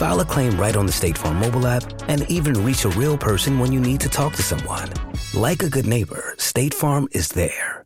File 0.00 0.20
a 0.20 0.24
claim 0.24 0.58
right 0.58 0.76
on 0.76 0.86
the 0.86 0.92
State 0.92 1.18
Farm 1.18 1.38
mobile 1.38 1.66
app 1.66 1.84
and 2.08 2.24
even 2.30 2.64
reach 2.64 2.86
a 2.86 2.88
real 2.88 3.18
person 3.18 3.58
when 3.58 3.70
you 3.70 3.78
need 3.78 4.00
to 4.00 4.08
talk 4.08 4.32
to 4.32 4.42
someone. 4.42 4.88
Like 5.34 5.62
a 5.62 5.68
good 5.68 5.86
neighbor, 5.86 6.34
State 6.38 6.72
Farm 6.72 7.06
is 7.12 7.28
there. 7.28 7.84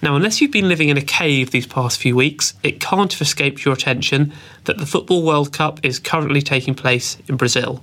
Now, 0.00 0.14
unless 0.14 0.40
you've 0.40 0.52
been 0.52 0.68
living 0.68 0.90
in 0.90 0.96
a 0.96 1.02
cave 1.02 1.50
these 1.50 1.66
past 1.66 2.00
few 2.00 2.14
weeks, 2.14 2.54
it 2.62 2.78
can't 2.78 3.12
have 3.12 3.20
escaped 3.20 3.64
your 3.64 3.74
attention 3.74 4.32
that 4.66 4.78
the 4.78 4.86
Football 4.86 5.24
World 5.24 5.52
Cup 5.52 5.84
is 5.84 5.98
currently 5.98 6.40
taking 6.40 6.76
place 6.76 7.16
in 7.26 7.36
Brazil. 7.36 7.82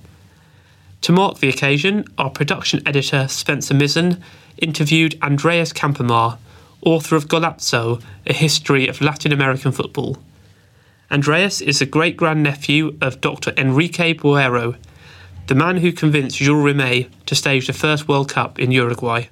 To 1.02 1.12
mark 1.12 1.40
the 1.40 1.50
occasion, 1.50 2.06
our 2.16 2.30
production 2.30 2.80
editor 2.88 3.28
Spencer 3.28 3.74
Mizen 3.74 4.18
interviewed 4.56 5.18
Andreas 5.22 5.74
Campomar, 5.74 6.38
author 6.80 7.16
of 7.16 7.28
Golazo, 7.28 8.02
A 8.26 8.32
History 8.32 8.88
of 8.88 9.02
Latin 9.02 9.30
American 9.30 9.72
Football. 9.72 10.16
Andreas 11.10 11.60
is 11.60 11.80
the 11.80 11.86
great 11.86 12.16
grandnephew 12.16 12.96
of 13.00 13.20
Dr. 13.20 13.52
Enrique 13.56 14.14
Buero, 14.14 14.76
the 15.48 15.54
man 15.56 15.78
who 15.78 15.90
convinced 15.92 16.36
Jules 16.36 16.64
Rimet 16.64 17.08
to 17.26 17.34
stage 17.34 17.66
the 17.66 17.72
first 17.72 18.06
World 18.06 18.28
Cup 18.28 18.60
in 18.60 18.70
Uruguay. 18.70 19.24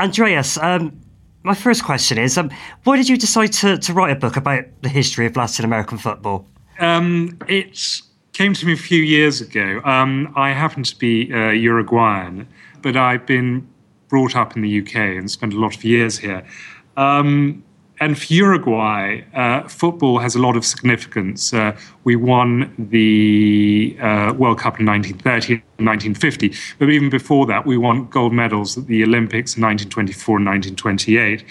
Andreas, 0.00 0.58
um, 0.58 0.98
my 1.44 1.54
first 1.54 1.84
question 1.84 2.18
is 2.18 2.36
um, 2.36 2.50
why 2.82 2.96
did 2.96 3.08
you 3.08 3.16
decide 3.16 3.52
to, 3.52 3.78
to 3.78 3.92
write 3.92 4.10
a 4.10 4.18
book 4.18 4.36
about 4.36 4.64
the 4.82 4.88
history 4.88 5.26
of 5.26 5.36
Latin 5.36 5.64
American 5.64 5.98
football? 5.98 6.48
Um, 6.80 7.38
it 7.46 8.00
came 8.32 8.52
to 8.52 8.66
me 8.66 8.72
a 8.72 8.76
few 8.76 9.00
years 9.00 9.40
ago. 9.40 9.80
Um, 9.84 10.32
I 10.34 10.50
happen 10.50 10.82
to 10.82 10.96
be 10.96 11.32
uh, 11.32 11.50
Uruguayan, 11.50 12.48
but 12.82 12.96
I've 12.96 13.24
been 13.24 13.68
brought 14.08 14.34
up 14.34 14.56
in 14.56 14.62
the 14.62 14.80
UK 14.80 14.96
and 14.96 15.30
spent 15.30 15.52
a 15.52 15.58
lot 15.58 15.76
of 15.76 15.84
years 15.84 16.18
here. 16.18 16.44
Um, 16.96 17.62
and 18.04 18.18
for 18.18 18.34
Uruguay, 18.34 19.22
uh, 19.32 19.66
football 19.66 20.18
has 20.18 20.34
a 20.34 20.38
lot 20.38 20.56
of 20.58 20.64
significance. 20.66 21.54
Uh, 21.54 21.74
we 22.04 22.16
won 22.16 22.74
the 22.78 23.96
uh, 23.98 24.34
World 24.36 24.58
Cup 24.58 24.78
in 24.78 24.84
1930 24.84 25.54
and 25.78 25.86
1950, 25.86 26.52
but 26.78 26.90
even 26.90 27.08
before 27.08 27.46
that, 27.46 27.64
we 27.64 27.78
won 27.78 28.06
gold 28.08 28.34
medals 28.34 28.76
at 28.76 28.86
the 28.88 29.02
Olympics 29.02 29.56
in 29.56 29.62
1924 29.62 30.36
and 30.36 30.46
1928. 30.46 31.44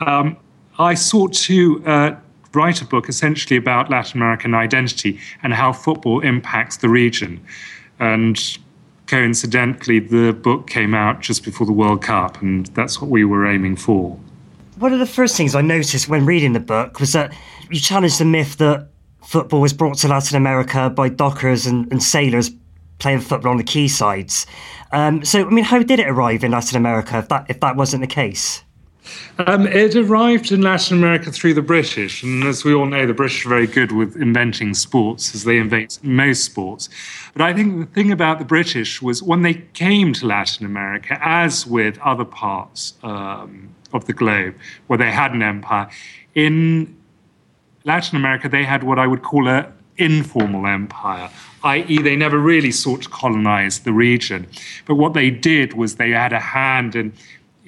Um, 0.00 0.36
I 0.80 0.94
sought 0.94 1.34
to 1.34 1.80
uh, 1.86 2.16
write 2.52 2.82
a 2.82 2.84
book 2.84 3.08
essentially 3.08 3.56
about 3.56 3.88
Latin 3.88 4.20
American 4.20 4.54
identity 4.54 5.20
and 5.44 5.54
how 5.54 5.72
football 5.72 6.18
impacts 6.18 6.78
the 6.78 6.88
region. 6.88 7.40
And 8.00 8.58
coincidentally, 9.06 10.00
the 10.00 10.32
book 10.32 10.68
came 10.68 10.94
out 10.94 11.20
just 11.20 11.44
before 11.44 11.64
the 11.64 11.72
World 11.72 12.02
Cup, 12.02 12.42
and 12.42 12.66
that's 12.74 13.00
what 13.00 13.08
we 13.08 13.24
were 13.24 13.46
aiming 13.46 13.76
for 13.76 14.18
one 14.82 14.92
of 14.92 14.98
the 14.98 15.06
first 15.06 15.36
things 15.36 15.54
I 15.54 15.60
noticed 15.60 16.08
when 16.08 16.26
reading 16.26 16.54
the 16.54 16.60
book 16.60 16.98
was 16.98 17.12
that 17.12 17.32
you 17.70 17.78
challenged 17.78 18.18
the 18.18 18.24
myth 18.24 18.56
that 18.58 18.88
football 19.22 19.60
was 19.60 19.72
brought 19.72 19.96
to 19.98 20.08
Latin 20.08 20.36
America 20.36 20.90
by 20.90 21.08
dockers 21.08 21.66
and, 21.66 21.90
and 21.92 22.02
sailors 22.02 22.50
playing 22.98 23.20
football 23.20 23.52
on 23.52 23.58
the 23.58 23.64
quaysides. 23.64 24.44
Um, 24.90 25.24
so, 25.24 25.46
I 25.46 25.50
mean, 25.50 25.64
how 25.64 25.80
did 25.84 26.00
it 26.00 26.08
arrive 26.08 26.42
in 26.42 26.50
Latin 26.50 26.76
America 26.76 27.18
if 27.18 27.28
that 27.28 27.46
if 27.48 27.60
that 27.60 27.76
wasn't 27.76 28.00
the 28.00 28.08
case? 28.08 28.64
Um, 29.38 29.68
it 29.68 29.94
arrived 29.94 30.50
in 30.50 30.62
Latin 30.62 30.98
America 30.98 31.30
through 31.30 31.54
the 31.54 31.62
British, 31.62 32.22
and 32.24 32.42
as 32.44 32.64
we 32.64 32.74
all 32.74 32.86
know, 32.86 33.06
the 33.06 33.14
British 33.14 33.46
are 33.46 33.48
very 33.48 33.66
good 33.68 33.92
with 33.92 34.16
inventing 34.16 34.74
sports, 34.74 35.34
as 35.34 35.44
they 35.44 35.58
invent 35.58 35.98
most 36.02 36.44
sports. 36.44 36.88
But 37.32 37.42
I 37.42 37.52
think 37.52 37.78
the 37.78 37.94
thing 37.94 38.10
about 38.10 38.40
the 38.40 38.44
British 38.44 39.00
was 39.00 39.22
when 39.22 39.42
they 39.42 39.54
came 39.74 40.12
to 40.14 40.26
Latin 40.26 40.66
America, 40.66 41.18
as 41.20 41.66
with 41.66 41.98
other 41.98 42.24
parts 42.24 42.94
um, 43.02 43.74
of 43.92 44.04
the 44.06 44.12
globe 44.12 44.54
where 44.86 44.98
they 44.98 45.10
had 45.10 45.32
an 45.32 45.42
empire. 45.42 45.88
In 46.34 46.96
Latin 47.84 48.16
America, 48.16 48.48
they 48.48 48.64
had 48.64 48.82
what 48.84 48.98
I 48.98 49.06
would 49.06 49.22
call 49.22 49.48
an 49.48 49.72
informal 49.96 50.66
empire, 50.66 51.30
i.e., 51.64 51.98
they 52.02 52.16
never 52.16 52.38
really 52.38 52.70
sought 52.70 53.02
to 53.02 53.08
colonize 53.08 53.80
the 53.80 53.92
region. 53.92 54.46
But 54.86 54.96
what 54.96 55.14
they 55.14 55.30
did 55.30 55.74
was 55.74 55.96
they 55.96 56.10
had 56.10 56.32
a 56.32 56.40
hand 56.40 56.94
in 56.94 57.12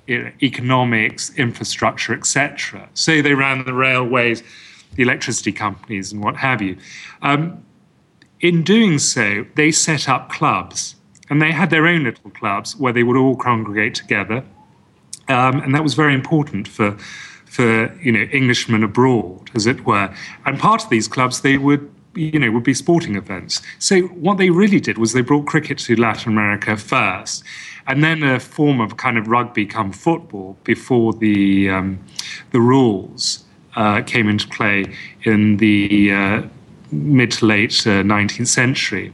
economics, 0.09 1.33
infrastructure, 1.37 2.15
etc. 2.15 2.89
So 2.95 3.23
they 3.23 3.35
ran 3.35 3.65
the 3.65 3.73
railways, 3.73 4.43
the 4.95 5.03
electricity 5.03 5.53
companies, 5.53 6.13
and 6.13 6.23
what 6.23 6.37
have 6.37 6.61
you. 6.61 6.77
Um, 7.23 7.65
in 8.41 8.63
doing 8.63 8.99
so, 8.99 9.47
they 9.55 9.71
set 9.71 10.09
up 10.09 10.29
clubs, 10.29 10.97
and 11.31 11.41
they 11.41 11.53
had 11.53 11.71
their 11.71 11.87
own 11.87 12.05
little 12.05 12.31
clubs 12.31 12.77
where 12.77 12.93
they 12.93 13.03
would 13.03 13.17
all 13.17 13.37
congregate 13.37 13.95
together 13.95 14.45
um, 15.29 15.61
and 15.61 15.75
that 15.75 15.83
was 15.83 15.95
very 15.95 16.15
important 16.15 16.69
for 16.69 16.97
for 17.45 17.95
you 18.03 18.13
know 18.13 18.27
Englishmen 18.33 18.83
abroad, 18.83 19.51
as 19.55 19.67
it 19.67 19.87
were. 19.87 20.13
And 20.45 20.59
part 20.59 20.83
of 20.85 20.91
these 20.91 21.09
clubs, 21.09 21.41
they 21.41 21.57
would 21.59 21.91
you 22.15 22.39
know 22.39 22.51
would 22.51 22.65
be 22.65 22.75
sporting 22.75 23.17
events. 23.17 23.63
So 23.79 24.03
what 24.03 24.39
they 24.39 24.51
really 24.51 24.81
did 24.81 24.99
was 24.99 25.13
they 25.13 25.21
brought 25.21 25.47
cricket 25.47 25.79
to 25.79 25.97
Latin 25.97 26.33
America 26.33 26.77
first, 26.77 27.45
and 27.87 28.03
then 28.03 28.23
a 28.23 28.41
form 28.41 28.81
of 28.81 28.97
kind 28.97 29.19
of 29.19 29.29
rugby 29.29 29.67
come 29.67 29.93
football 29.93 30.57
before 30.65 31.13
the 31.13 31.71
um, 31.71 32.01
the 32.51 32.61
rules 32.61 33.45
uh, 33.77 34.03
came 34.03 34.29
into 34.29 34.49
play 34.49 34.85
in 35.23 35.57
the 35.59 36.13
uh, 36.13 36.43
mid 36.95 37.33
to 37.33 37.47
late 37.47 37.87
uh, 37.87 38.03
19th 38.03 38.47
century. 38.47 39.13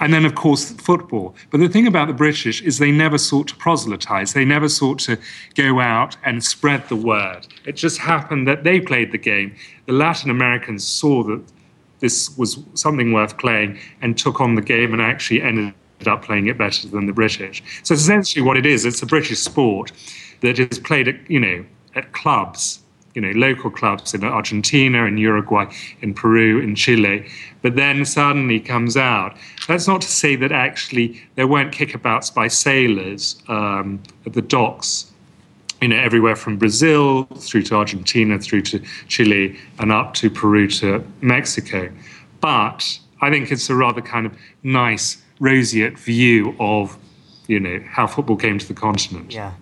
And 0.00 0.12
then, 0.12 0.24
of 0.24 0.34
course, 0.34 0.72
football. 0.72 1.34
But 1.50 1.60
the 1.60 1.68
thing 1.68 1.86
about 1.86 2.08
the 2.08 2.14
British 2.14 2.62
is 2.62 2.78
they 2.78 2.90
never 2.90 3.16
sought 3.16 3.48
to 3.48 3.56
proselytize. 3.56 4.32
They 4.32 4.44
never 4.44 4.68
sought 4.68 4.98
to 5.00 5.18
go 5.54 5.80
out 5.80 6.16
and 6.24 6.42
spread 6.42 6.88
the 6.88 6.96
word. 6.96 7.46
It 7.64 7.76
just 7.76 7.98
happened 7.98 8.48
that 8.48 8.64
they 8.64 8.80
played 8.80 9.12
the 9.12 9.18
game. 9.18 9.54
The 9.86 9.92
Latin 9.92 10.30
Americans 10.30 10.86
saw 10.86 11.22
that 11.24 11.42
this 12.00 12.36
was 12.36 12.58
something 12.74 13.12
worth 13.12 13.38
playing 13.38 13.78
and 14.02 14.18
took 14.18 14.40
on 14.40 14.56
the 14.56 14.62
game 14.62 14.92
and 14.92 15.00
actually 15.00 15.42
ended 15.42 15.74
up 16.06 16.22
playing 16.22 16.48
it 16.48 16.58
better 16.58 16.88
than 16.88 17.06
the 17.06 17.12
British. 17.12 17.62
So 17.82 17.94
essentially 17.94 18.44
what 18.44 18.56
it 18.56 18.66
is. 18.66 18.84
It's 18.84 19.00
a 19.00 19.06
British 19.06 19.38
sport 19.38 19.92
that 20.40 20.58
is 20.58 20.78
played 20.78 21.08
at, 21.08 21.30
you 21.30 21.40
know, 21.40 21.64
at 21.94 22.12
clubs 22.12 22.83
you 23.14 23.22
know, 23.22 23.30
local 23.30 23.70
clubs 23.70 24.12
in 24.12 24.24
Argentina, 24.24 25.04
in 25.04 25.16
Uruguay, 25.16 25.72
in 26.02 26.12
Peru, 26.12 26.60
in 26.60 26.74
Chile, 26.74 27.26
but 27.62 27.76
then 27.76 28.04
suddenly 28.04 28.60
comes 28.60 28.96
out. 28.96 29.36
That's 29.68 29.86
not 29.86 30.00
to 30.02 30.08
say 30.08 30.36
that 30.36 30.52
actually 30.52 31.22
there 31.36 31.46
weren't 31.46 31.72
kickabouts 31.72 32.34
by 32.34 32.48
sailors 32.48 33.40
um, 33.48 34.02
at 34.26 34.32
the 34.32 34.42
docks, 34.42 35.12
you 35.80 35.88
know, 35.88 35.96
everywhere 35.96 36.36
from 36.36 36.56
Brazil 36.56 37.24
through 37.36 37.62
to 37.62 37.76
Argentina, 37.76 38.38
through 38.38 38.62
to 38.62 38.80
Chile, 39.08 39.56
and 39.78 39.92
up 39.92 40.14
to 40.14 40.28
Peru 40.28 40.68
to 40.68 41.04
Mexico. 41.20 41.90
But 42.40 42.98
I 43.20 43.30
think 43.30 43.50
it's 43.52 43.70
a 43.70 43.74
rather 43.74 44.02
kind 44.02 44.26
of 44.26 44.36
nice, 44.62 45.22
roseate 45.38 45.98
view 45.98 46.56
of, 46.58 46.98
you 47.46 47.60
know, 47.60 47.80
how 47.86 48.06
football 48.06 48.36
came 48.36 48.58
to 48.58 48.66
the 48.66 48.74
continent. 48.74 49.32
Yeah. 49.32 49.52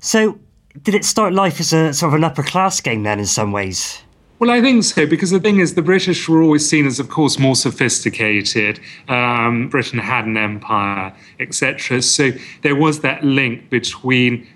So 0.00 0.38
did 0.82 0.94
it 0.94 1.04
start 1.04 1.32
life 1.32 1.60
as 1.60 1.72
a 1.72 1.92
sort 1.92 2.10
of 2.10 2.14
an 2.14 2.24
upper 2.24 2.42
class 2.42 2.80
game 2.80 3.02
then 3.02 3.18
in 3.18 3.26
some 3.26 3.52
ways? 3.52 4.02
Well, 4.38 4.50
I 4.52 4.60
think 4.60 4.84
so, 4.84 5.04
because 5.04 5.30
the 5.30 5.40
thing 5.40 5.58
is, 5.58 5.74
the 5.74 5.82
British 5.82 6.28
were 6.28 6.40
always 6.42 6.68
seen 6.68 6.86
as, 6.86 7.00
of 7.00 7.08
course, 7.08 7.40
more 7.40 7.56
sophisticated. 7.56 8.78
Um, 9.08 9.68
Britain 9.68 9.98
had 9.98 10.26
an 10.26 10.36
empire, 10.36 11.12
etc. 11.40 12.02
So 12.02 12.30
there 12.62 12.76
was 12.76 13.00
that 13.00 13.24
link 13.24 13.68
between 13.68 14.46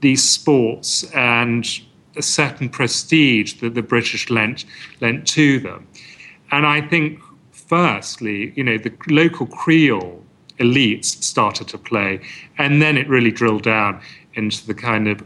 these 0.00 0.22
sports 0.22 1.02
and 1.12 1.66
a 2.16 2.22
certain 2.22 2.68
prestige 2.68 3.54
that 3.54 3.74
the 3.74 3.82
British 3.82 4.30
lent 4.30 4.64
lent 5.00 5.26
to 5.28 5.58
them. 5.58 5.88
And 6.52 6.64
I 6.64 6.80
think, 6.80 7.20
firstly, 7.50 8.52
you 8.54 8.62
know, 8.62 8.78
the 8.78 8.92
local 9.08 9.46
Creole 9.46 10.24
elites 10.60 11.06
started 11.22 11.66
to 11.68 11.78
play, 11.78 12.20
and 12.58 12.80
then 12.80 12.96
it 12.96 13.08
really 13.08 13.32
drilled 13.32 13.64
down 13.64 14.00
into 14.34 14.64
the 14.66 14.74
kind 14.74 15.08
of 15.08 15.22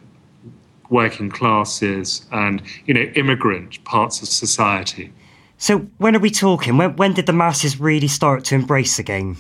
working 0.91 1.31
classes 1.31 2.27
and 2.33 2.63
you 2.87 2.95
know 2.95 3.03
immigrant 3.15 3.83
parts 3.85 4.21
of 4.23 4.29
society. 4.29 5.13
So 5.57 5.79
when 5.99 6.17
are 6.17 6.21
we 6.21 6.31
talking? 6.31 6.79
When, 6.79 6.97
when 6.97 7.13
did 7.13 7.27
the 7.27 7.33
masses 7.33 7.79
really 7.81 8.09
start 8.09 8.45
to 8.47 8.55
embrace 8.55 8.97
the 8.97 9.03
game? 9.03 9.37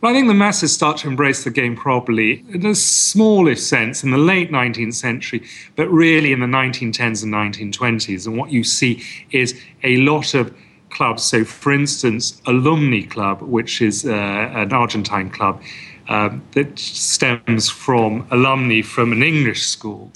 Well, 0.00 0.12
I 0.12 0.14
think 0.14 0.28
the 0.28 0.34
masses 0.34 0.72
start 0.72 0.98
to 0.98 1.08
embrace 1.08 1.44
the 1.44 1.50
game 1.50 1.76
properly 1.76 2.44
in 2.50 2.66
a 2.66 2.74
smallish 2.74 3.62
sense 3.62 4.04
in 4.04 4.10
the 4.10 4.18
late 4.18 4.50
19th 4.52 4.94
century, 4.94 5.42
but 5.76 5.88
really 5.88 6.30
in 6.32 6.40
the 6.40 6.46
1910s 6.46 7.22
and 7.22 7.32
1920s. 7.32 8.26
And 8.26 8.36
what 8.36 8.52
you 8.52 8.64
see 8.64 9.02
is 9.30 9.58
a 9.82 9.96
lot 9.96 10.34
of 10.34 10.54
clubs. 10.90 11.22
So, 11.22 11.44
for 11.44 11.72
instance, 11.72 12.40
Alumni 12.46 13.06
Club, 13.06 13.40
which 13.40 13.80
is 13.80 14.04
uh, 14.04 14.10
an 14.12 14.72
Argentine 14.72 15.30
club 15.30 15.62
uh, 16.08 16.30
that 16.52 16.78
stems 16.78 17.70
from 17.70 18.26
alumni 18.30 18.82
from 18.82 19.10
an 19.10 19.22
English 19.22 19.62
school. 19.62 20.12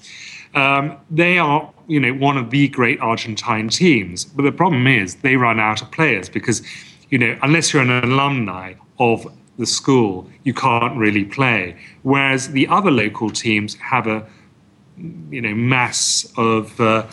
Um, 0.59 0.97
they 1.11 1.39
are, 1.39 1.73
you 1.87 2.01
know, 2.01 2.13
one 2.13 2.37
of 2.37 2.51
the 2.51 2.69
great 2.69 2.99
Argentine 3.01 3.69
teams. 3.69 4.25
But 4.25 4.43
the 4.43 4.53
problem 4.53 4.87
is 4.87 5.17
they 5.17 5.37
run 5.37 5.61
out 5.61 5.81
of 5.83 5.91
players 5.91 6.29
because, 6.29 6.63
you 7.11 7.19
know, 7.19 7.39
unless 7.43 7.73
you're 7.73 7.83
an 7.83 7.91
alumni 7.91 8.75
of 8.99 9.27
the 9.59 9.67
school, 9.67 10.29
you 10.45 10.55
can't 10.55 10.97
really 10.97 11.25
play. 11.25 11.77
Whereas 12.03 12.51
the 12.51 12.67
other 12.69 12.91
local 12.91 13.31
teams 13.31 13.77
have 13.77 14.07
a, 14.07 14.27
you 15.31 15.41
know, 15.41 15.55
mass 15.55 16.31
of. 16.37 16.81
Uh, 16.81 17.07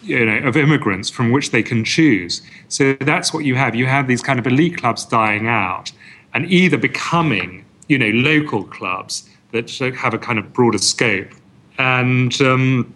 you 0.00 0.24
know, 0.24 0.38
of 0.48 0.56
immigrants 0.56 1.10
from 1.10 1.32
which 1.32 1.50
they 1.50 1.62
can 1.62 1.84
choose. 1.84 2.40
So 2.68 2.94
that's 3.00 3.34
what 3.34 3.44
you 3.44 3.56
have. 3.56 3.74
You 3.74 3.86
have 3.86 4.06
these 4.06 4.22
kind 4.22 4.38
of 4.38 4.46
elite 4.46 4.76
clubs 4.78 5.04
dying 5.04 5.48
out 5.48 5.90
and 6.34 6.48
either 6.50 6.78
becoming, 6.78 7.64
you 7.88 7.98
know, 7.98 8.10
local 8.30 8.62
clubs 8.62 9.28
that 9.50 9.68
have 9.96 10.14
a 10.14 10.18
kind 10.18 10.38
of 10.38 10.52
broader 10.52 10.78
scope 10.78 11.32
and 11.78 12.40
um, 12.40 12.92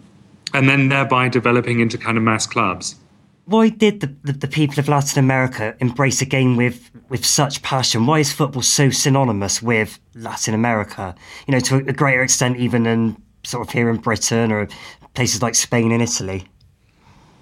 and 0.53 0.69
then 0.69 0.89
thereby 0.89 1.29
developing 1.29 1.79
into 1.79 1.97
kind 1.97 2.17
of 2.17 2.23
mass 2.23 2.45
clubs. 2.45 2.95
Why 3.45 3.69
did 3.69 3.99
the, 3.99 4.15
the, 4.23 4.33
the, 4.33 4.47
people 4.47 4.79
of 4.79 4.87
Latin 4.87 5.19
America 5.19 5.75
embrace 5.79 6.21
a 6.21 6.25
game 6.25 6.55
with, 6.55 6.89
with 7.09 7.25
such 7.25 7.61
passion? 7.61 8.05
Why 8.05 8.19
is 8.19 8.31
football 8.31 8.61
so 8.61 8.89
synonymous 8.89 9.61
with 9.61 9.99
Latin 10.15 10.53
America? 10.53 11.13
You 11.45 11.51
know, 11.51 11.59
to 11.59 11.75
a 11.75 11.91
greater 11.91 12.23
extent, 12.23 12.55
even 12.55 12.83
than 12.83 13.21
sort 13.43 13.67
of 13.67 13.73
here 13.73 13.89
in 13.89 13.97
Britain 13.97 14.49
or 14.49 14.69
places 15.13 15.41
like 15.41 15.55
Spain 15.55 15.91
and 15.91 16.01
Italy. 16.01 16.45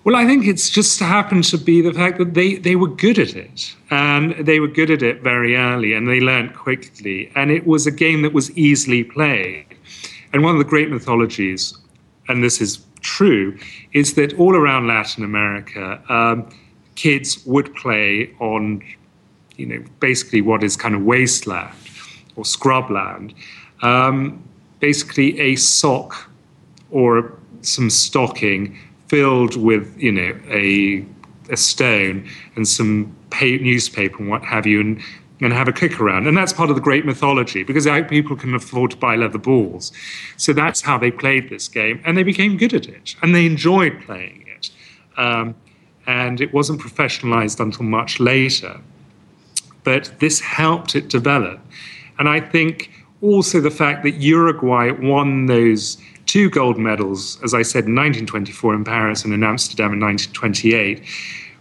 Well, 0.03 0.15
I 0.15 0.25
think 0.25 0.47
it's 0.47 0.71
just 0.71 0.99
happened 0.99 1.43
to 1.45 1.59
be 1.59 1.81
the 1.81 1.93
fact 1.93 2.17
that 2.17 2.33
they, 2.33 2.55
they 2.55 2.75
were 2.75 2.87
good 2.87 3.19
at 3.19 3.35
it. 3.35 3.75
And 3.91 4.31
they 4.43 4.59
were 4.59 4.67
good 4.67 4.89
at 4.89 5.03
it 5.03 5.21
very 5.21 5.55
early 5.55 5.93
and 5.93 6.07
they 6.07 6.19
learned 6.19 6.55
quickly. 6.55 7.31
And 7.35 7.51
it 7.51 7.67
was 7.67 7.85
a 7.85 7.91
game 7.91 8.23
that 8.23 8.33
was 8.33 8.49
easily 8.57 9.03
played. 9.03 9.65
And 10.33 10.43
one 10.43 10.53
of 10.55 10.59
the 10.59 10.69
great 10.69 10.89
mythologies, 10.89 11.77
and 12.27 12.43
this 12.43 12.61
is 12.61 12.85
true, 13.01 13.57
is 13.93 14.13
that 14.13 14.33
all 14.39 14.55
around 14.55 14.87
Latin 14.87 15.23
America, 15.23 16.01
um, 16.09 16.49
kids 16.95 17.45
would 17.45 17.73
play 17.75 18.33
on, 18.39 18.81
you 19.57 19.65
know, 19.65 19.83
basically 19.99 20.41
what 20.41 20.63
is 20.63 20.77
kind 20.77 20.95
of 20.95 21.01
wasteland 21.01 21.73
or 22.35 22.43
scrubland, 22.43 23.33
um, 23.81 24.41
basically 24.79 25.39
a 25.39 25.55
sock 25.55 26.29
or 26.91 27.33
some 27.61 27.89
stocking 27.89 28.77
filled 29.07 29.55
with, 29.55 29.97
you 29.97 30.11
know, 30.11 30.39
a 30.49 31.05
a 31.49 31.57
stone 31.57 32.27
and 32.55 32.67
some 32.67 33.13
newspaper 33.41 34.17
and 34.17 34.29
what 34.29 34.43
have 34.43 34.65
you, 34.65 34.79
and 34.79 35.01
and 35.41 35.53
have 35.53 35.67
a 35.67 35.73
kick 35.73 35.99
around. 35.99 36.27
And 36.27 36.37
that's 36.37 36.53
part 36.53 36.69
of 36.69 36.75
the 36.75 36.81
great 36.81 37.05
mythology 37.05 37.63
because 37.63 37.87
people 38.07 38.35
can 38.35 38.53
afford 38.53 38.91
to 38.91 38.97
buy 38.97 39.15
leather 39.15 39.39
balls. 39.39 39.91
So 40.37 40.53
that's 40.53 40.81
how 40.81 40.97
they 40.97 41.11
played 41.11 41.49
this 41.49 41.67
game. 41.67 42.01
And 42.05 42.17
they 42.17 42.23
became 42.23 42.57
good 42.57 42.73
at 42.73 42.87
it 42.87 43.15
and 43.21 43.33
they 43.33 43.45
enjoyed 43.45 44.01
playing 44.05 44.45
it. 44.47 44.69
Um, 45.17 45.55
and 46.07 46.41
it 46.41 46.53
wasn't 46.53 46.79
professionalized 46.79 47.59
until 47.59 47.83
much 47.83 48.19
later. 48.19 48.79
But 49.83 50.13
this 50.19 50.39
helped 50.39 50.95
it 50.95 51.09
develop. 51.09 51.59
And 52.19 52.29
I 52.29 52.39
think 52.39 52.91
also 53.21 53.59
the 53.59 53.71
fact 53.71 54.03
that 54.03 54.15
Uruguay 54.15 54.91
won 54.91 55.47
those 55.47 55.97
two 56.25 56.49
gold 56.49 56.77
medals, 56.77 57.41
as 57.43 57.53
I 57.53 57.61
said, 57.61 57.85
in 57.85 57.95
1924 57.95 58.75
in 58.75 58.83
Paris 58.83 59.25
and 59.25 59.33
in 59.33 59.43
Amsterdam 59.43 59.93
in 59.93 59.99
1928, 59.99 61.03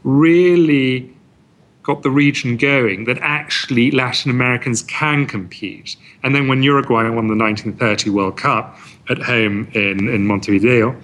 really 0.04 1.10
got 1.82 2.02
the 2.02 2.10
region 2.10 2.56
going 2.56 3.04
that 3.04 3.18
actually 3.20 3.90
Latin 3.90 4.30
Americans 4.30 4.82
can 4.82 5.26
compete. 5.26 5.96
And 6.22 6.34
then 6.34 6.48
when 6.48 6.62
Uruguay 6.62 7.04
won 7.04 7.28
the 7.28 7.36
1930 7.36 8.10
World 8.10 8.36
Cup 8.36 8.76
at 9.08 9.18
home 9.18 9.70
in, 9.74 10.08
in 10.08 10.26
Montevideo, 10.26 10.96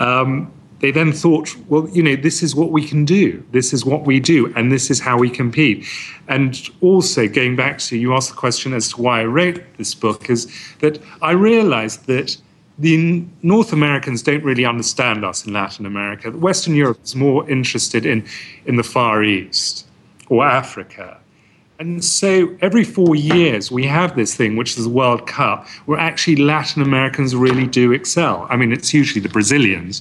um, 0.00 0.52
they 0.80 0.90
then 0.90 1.12
thought, 1.12 1.56
well, 1.68 1.88
you 1.90 2.02
know, 2.02 2.16
this 2.16 2.42
is 2.42 2.56
what 2.56 2.72
we 2.72 2.86
can 2.86 3.04
do. 3.04 3.42
This 3.52 3.72
is 3.72 3.84
what 3.84 4.04
we 4.04 4.18
do, 4.18 4.52
and 4.56 4.70
this 4.72 4.90
is 4.90 4.98
how 4.98 5.16
we 5.16 5.30
compete. 5.30 5.86
And 6.26 6.60
also, 6.80 7.28
going 7.28 7.54
back 7.54 7.78
to 7.78 7.96
you 7.96 8.14
asked 8.14 8.30
the 8.30 8.36
question 8.36 8.74
as 8.74 8.88
to 8.88 9.00
why 9.00 9.20
I 9.20 9.24
wrote 9.26 9.62
this 9.78 9.94
book, 9.94 10.28
is 10.28 10.52
that 10.80 11.00
I 11.22 11.30
realized 11.32 12.06
that 12.06 12.36
the 12.80 13.24
North 13.42 13.72
Americans 13.72 14.22
don't 14.22 14.42
really 14.42 14.64
understand 14.64 15.24
us 15.24 15.46
in 15.46 15.52
Latin 15.52 15.86
America. 15.86 16.32
Western 16.32 16.74
Europe 16.74 16.98
is 17.04 17.14
more 17.14 17.48
interested 17.48 18.04
in, 18.04 18.26
in 18.66 18.74
the 18.74 18.82
Far 18.82 19.22
East 19.22 19.86
or 20.28 20.44
Africa. 20.44 21.18
And 21.78 22.04
so 22.04 22.56
every 22.60 22.84
four 22.84 23.16
years, 23.16 23.72
we 23.72 23.84
have 23.86 24.14
this 24.14 24.36
thing, 24.36 24.56
which 24.56 24.76
is 24.78 24.84
the 24.84 24.90
World 24.90 25.26
Cup, 25.26 25.66
where 25.86 25.98
actually 25.98 26.36
Latin 26.36 26.80
Americans 26.80 27.34
really 27.34 27.66
do 27.66 27.92
excel. 27.92 28.46
I 28.48 28.56
mean, 28.56 28.72
it's 28.72 28.94
usually 28.94 29.20
the 29.20 29.28
Brazilians, 29.28 30.00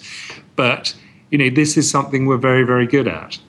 but 0.55 0.93
you 1.31 1.37
know, 1.37 1.49
this 1.49 1.77
is 1.77 1.89
something 1.89 2.25
we're 2.25 2.37
very, 2.37 2.63
very 2.63 2.85
good 2.85 3.07
at. 3.07 3.39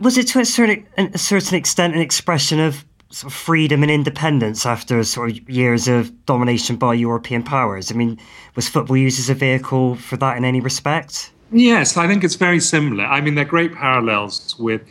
Was 0.00 0.18
it 0.18 0.26
to 0.28 0.40
a 0.40 0.44
certain, 0.44 0.86
a 0.98 1.18
certain 1.18 1.56
extent 1.56 1.94
an 1.94 2.00
expression 2.00 2.60
of 2.60 2.84
sort 3.10 3.32
of 3.32 3.38
freedom 3.38 3.82
and 3.82 3.90
independence 3.90 4.66
after 4.66 5.02
sort 5.02 5.30
of 5.30 5.48
years 5.48 5.88
of 5.88 6.26
domination 6.26 6.76
by 6.76 6.92
European 6.94 7.42
powers? 7.42 7.90
I 7.90 7.94
mean, 7.94 8.18
was 8.56 8.68
football 8.68 8.96
used 8.96 9.18
as 9.18 9.30
a 9.30 9.34
vehicle 9.34 9.94
for 9.94 10.16
that 10.18 10.36
in 10.36 10.44
any 10.44 10.60
respect? 10.60 11.32
Yes, 11.50 11.96
I 11.96 12.06
think 12.06 12.24
it's 12.24 12.34
very 12.34 12.60
similar. 12.60 13.04
I 13.04 13.20
mean, 13.22 13.36
there 13.36 13.46
are 13.46 13.48
great 13.48 13.74
parallels 13.74 14.58
with 14.58 14.82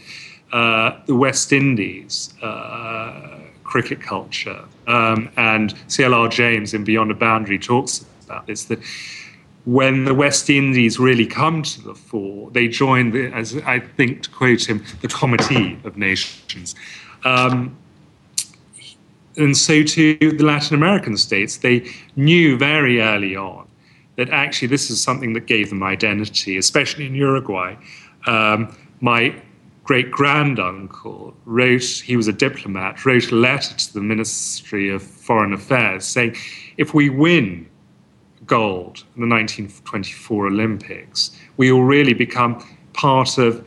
uh, 0.52 1.00
the 1.06 1.16
West 1.16 1.52
Indies 1.52 2.34
uh, 2.42 3.40
cricket 3.64 4.02
culture. 4.02 4.64
Um, 4.88 5.30
and 5.36 5.74
C.L.R. 5.88 6.30
James 6.30 6.74
in 6.74 6.84
Beyond 6.84 7.12
a 7.12 7.14
Boundary 7.14 7.60
talks 7.60 8.06
about 8.26 8.48
this 8.48 8.66
that 8.66 8.80
when 9.66 10.06
the 10.06 10.14
West 10.14 10.50
Indies 10.50 10.98
really 10.98 11.26
come 11.26 11.62
to 11.62 11.82
the 11.82 11.94
fore, 11.94 12.50
they 12.52 12.70
join, 12.70 13.12
the, 13.12 13.28
as 13.34 13.58
I 13.66 13.80
think 13.80 14.24
to 14.24 14.30
quote 14.30 14.68
him, 14.68 14.84
the 15.02 15.10
Committee 15.10 15.78
of 15.84 15.98
Nations. 15.98 16.74
Um, 17.26 17.76
and 19.36 19.56
so 19.56 19.84
to 19.84 20.16
the 20.18 20.44
Latin 20.44 20.76
American 20.76 21.18
states, 21.18 21.58
they 21.58 21.92
knew 22.16 22.58
very 22.58 23.02
early 23.02 23.36
on 23.36 23.68
that 24.16 24.30
actually 24.30 24.70
this 24.70 24.90
is 24.90 25.02
something 25.02 25.34
that 25.34 25.46
gave 25.46 25.70
them 25.70 25.84
identity, 25.84 26.58
especially 26.58 27.06
in 27.06 27.14
Uruguay. 27.14 27.76
Um, 28.26 28.76
my 29.02 29.36
great 29.88 30.12
granduncle 30.12 31.34
wrote, 31.46 31.82
he 31.82 32.18
was 32.18 32.28
a 32.28 32.34
diplomat, 32.34 33.06
wrote 33.06 33.32
a 33.32 33.36
letter 33.36 33.74
to 33.74 33.94
the 33.94 34.02
Ministry 34.02 34.90
of 34.90 35.02
Foreign 35.02 35.54
Affairs 35.54 36.06
saying, 36.06 36.36
if 36.76 36.94
we 36.94 37.10
win 37.10 37.66
gold 38.46 39.06
in 39.16 39.22
the 39.22 39.34
1924 39.34 40.48
Olympics, 40.48 41.32
we 41.56 41.72
all 41.72 41.84
really 41.84 42.14
become 42.14 42.62
part 42.92 43.38
of, 43.38 43.66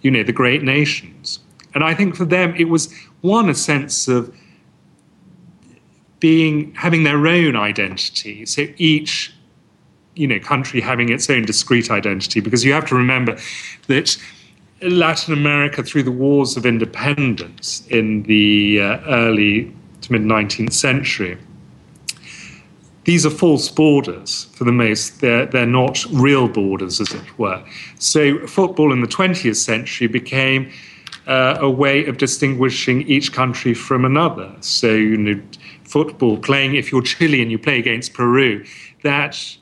you 0.00 0.10
know, 0.10 0.24
the 0.24 0.32
great 0.32 0.64
nations. 0.64 1.38
And 1.74 1.84
I 1.84 1.94
think 1.94 2.16
for 2.16 2.24
them, 2.24 2.54
it 2.56 2.68
was 2.68 2.92
one 3.20 3.48
a 3.48 3.54
sense 3.54 4.08
of 4.08 4.36
being 6.18 6.74
having 6.74 7.04
their 7.04 7.24
own 7.24 7.54
identity. 7.54 8.46
So 8.46 8.66
each, 8.78 9.32
you 10.16 10.26
know, 10.26 10.40
country 10.40 10.80
having 10.80 11.08
its 11.08 11.30
own 11.30 11.44
discrete 11.44 11.88
identity, 11.88 12.40
because 12.40 12.64
you 12.64 12.72
have 12.72 12.86
to 12.86 12.96
remember 12.96 13.38
that 13.86 14.16
Latin 14.82 15.32
America, 15.32 15.82
through 15.82 16.02
the 16.02 16.12
wars 16.12 16.56
of 16.56 16.66
independence 16.66 17.86
in 17.88 18.24
the 18.24 18.80
uh, 18.80 18.98
early 19.06 19.72
to 20.02 20.12
mid 20.12 20.22
19th 20.22 20.72
century, 20.72 21.38
these 23.04 23.26
are 23.26 23.30
false 23.30 23.68
borders 23.68 24.44
for 24.54 24.64
the 24.64 24.72
most. 24.72 25.20
They're, 25.20 25.46
they're 25.46 25.66
not 25.66 26.04
real 26.12 26.48
borders, 26.48 27.00
as 27.00 27.12
it 27.12 27.38
were. 27.38 27.62
So, 27.98 28.46
football 28.46 28.92
in 28.92 29.00
the 29.00 29.08
20th 29.08 29.56
century 29.56 30.06
became 30.06 30.70
uh, 31.26 31.56
a 31.60 31.70
way 31.70 32.04
of 32.06 32.18
distinguishing 32.18 33.02
each 33.02 33.32
country 33.32 33.74
from 33.74 34.04
another. 34.04 34.54
So, 34.60 34.92
you 34.92 35.16
know, 35.16 35.42
football 35.84 36.38
playing, 36.38 36.76
if 36.76 36.92
you're 36.92 37.02
Chilean, 37.02 37.50
you 37.50 37.58
play 37.58 37.78
against 37.78 38.14
Peru, 38.14 38.64
that 39.02 39.56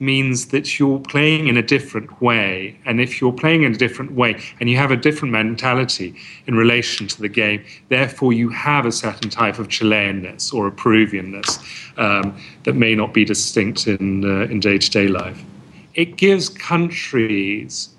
means 0.00 0.46
that 0.46 0.78
you're 0.78 0.98
playing 0.98 1.46
in 1.46 1.58
a 1.58 1.62
different 1.62 2.22
way. 2.22 2.76
And 2.86 3.00
if 3.00 3.20
you're 3.20 3.32
playing 3.32 3.64
in 3.64 3.72
a 3.72 3.76
different 3.76 4.12
way 4.12 4.40
and 4.58 4.70
you 4.70 4.76
have 4.78 4.90
a 4.90 4.96
different 4.96 5.32
mentality 5.32 6.16
in 6.46 6.54
relation 6.54 7.06
to 7.08 7.20
the 7.20 7.28
game, 7.28 7.62
therefore 7.90 8.32
you 8.32 8.48
have 8.48 8.86
a 8.86 8.92
certain 8.92 9.28
type 9.28 9.58
of 9.58 9.68
Chileanness 9.68 10.52
or 10.52 10.66
a 10.66 10.72
Peruvianness 10.72 11.60
um, 11.98 12.36
that 12.64 12.74
may 12.74 12.94
not 12.94 13.12
be 13.12 13.24
distinct 13.24 13.86
in 13.86 14.24
uh, 14.24 14.50
in 14.50 14.58
day 14.58 14.78
to 14.78 14.90
day 14.90 15.06
life. 15.06 15.44
It 15.94 16.16
gives 16.16 16.48
countries 16.48 17.90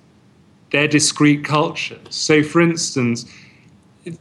their 0.71 0.87
discrete 0.87 1.43
cultures. 1.43 1.99
So, 2.09 2.41
for 2.41 2.61
instance, 2.61 3.25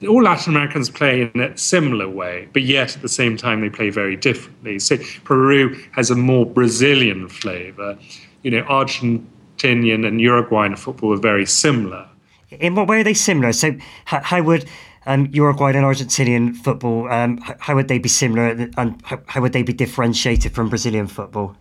all 0.07 0.22
Latin 0.22 0.55
Americans 0.55 0.91
play 0.91 1.31
in 1.33 1.41
a 1.41 1.57
similar 1.57 2.09
way, 2.09 2.49
but 2.53 2.62
yet 2.62 2.97
at 2.97 3.03
the 3.03 3.09
same 3.09 3.37
time 3.37 3.61
they 3.61 3.70
play 3.70 3.91
very 3.91 4.16
differently. 4.16 4.78
So 4.78 4.99
Peru 5.24 5.74
has 5.93 6.11
a 6.11 6.16
more 6.16 6.45
Brazilian 6.45 7.28
flavor. 7.28 7.99
You 8.43 8.51
know, 8.51 8.62
Argentinian 8.64 10.07
and 10.07 10.20
Uruguayan 10.20 10.76
football 10.76 11.14
are 11.14 11.20
very 11.20 11.47
similar. 11.47 12.07
In 12.51 12.74
what 12.74 12.89
way 12.89 13.01
are 13.01 13.05
they 13.05 13.14
similar? 13.14 13.53
So 13.53 13.76
how, 14.05 14.20
how 14.20 14.43
would 14.43 14.68
um, 15.07 15.28
Uruguayan 15.33 15.76
and 15.76 15.87
Argentinian 15.87 16.57
football, 16.57 17.11
um, 17.11 17.39
how 17.39 17.74
would 17.74 17.89
they 17.89 17.99
be 17.99 18.09
similar 18.09 18.68
and 18.76 19.01
how, 19.05 19.20
how 19.26 19.41
would 19.41 19.53
they 19.53 19.62
be 19.62 19.72
differentiated 19.72 20.53
from 20.53 20.68
Brazilian 20.68 21.07
football? 21.07 21.57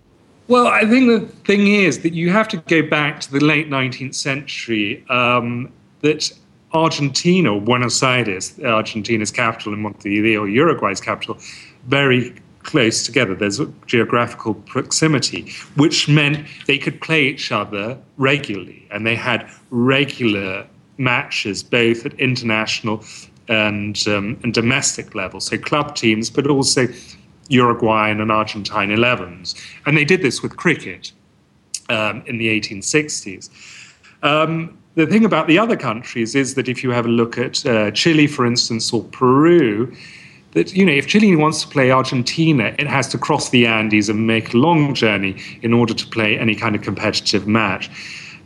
Well, 0.50 0.68
I 0.68 0.82
think 0.82 1.08
the 1.08 1.28
thing 1.46 1.68
is 1.68 2.00
that 2.00 2.14
you 2.14 2.32
have 2.32 2.48
to 2.50 2.58
go 2.58 2.82
back 2.82 3.20
to 3.22 3.32
the 3.32 3.40
late 3.40 3.70
19th 3.70 4.16
century. 4.16 5.06
Um, 5.08 5.72
that 6.02 6.32
Argentina, 6.74 7.60
Buenos 7.60 8.02
Aires, 8.04 8.60
Argentina's 8.60 9.32
capital, 9.32 9.74
and 9.74 9.82
Montevideo, 9.82 10.44
Uruguay's 10.44 11.02
capital, 11.02 11.38
very 11.88 12.34
close 12.64 13.04
together. 13.04 13.34
There's 13.34 13.60
a 13.60 13.66
geographical 13.88 14.54
proximity, 14.54 15.52
which 15.76 16.08
meant 16.08 16.48
they 16.68 16.78
could 16.78 17.02
play 17.02 17.24
each 17.24 17.52
other 17.52 17.98
regularly, 18.18 18.88
and 18.92 19.06
they 19.06 19.16
had 19.16 19.50
regular 19.72 20.68
matches 20.98 21.64
both 21.64 22.06
at 22.06 22.14
international 22.20 23.04
and 23.48 24.08
um, 24.08 24.40
and 24.44 24.54
domestic 24.54 25.16
level. 25.16 25.40
So 25.40 25.58
club 25.58 25.96
teams, 25.96 26.30
but 26.30 26.46
also 26.48 26.88
Uruguayan 27.48 28.22
and 28.22 28.32
Argentine 28.32 28.90
11s, 28.90 29.56
and 29.86 29.98
they 29.98 30.06
did 30.06 30.22
this 30.22 30.44
with 30.44 30.56
cricket 30.56 31.12
um, 31.90 32.22
in 32.28 32.38
the 32.38 32.48
1860s. 32.48 33.50
Um, 34.22 34.78
the 35.00 35.08
thing 35.08 35.24
about 35.24 35.48
the 35.48 35.58
other 35.58 35.78
countries 35.78 36.36
is 36.36 36.56
that 36.56 36.68
if 36.68 36.84
you 36.84 36.92
have 36.92 37.06
a 37.06 37.10
look 37.10 37.38
at 37.38 37.66
uh, 37.66 37.90
Chile, 37.92 38.28
for 38.28 38.46
instance, 38.46 38.92
or 38.92 39.02
Peru, 39.06 39.96
that 40.52 40.74
you 40.74 40.86
know 40.86 40.92
if 40.92 41.08
Chile 41.08 41.34
wants 41.38 41.62
to 41.62 41.70
play 41.70 41.90
Argentina, 41.90 42.76
it 42.78 42.88
has 42.88 43.08
to 43.10 43.18
cross 43.18 43.50
the 43.50 43.66
Andes 43.66 44.10
and 44.10 44.28
make 44.28 44.54
a 44.54 44.58
long 44.58 44.94
journey 44.94 45.42
in 45.62 45.74
order 45.74 45.94
to 45.94 46.06
play 46.08 46.38
any 46.38 46.54
kind 46.54 46.76
of 46.76 46.82
competitive 46.82 47.48
match. 47.48 47.90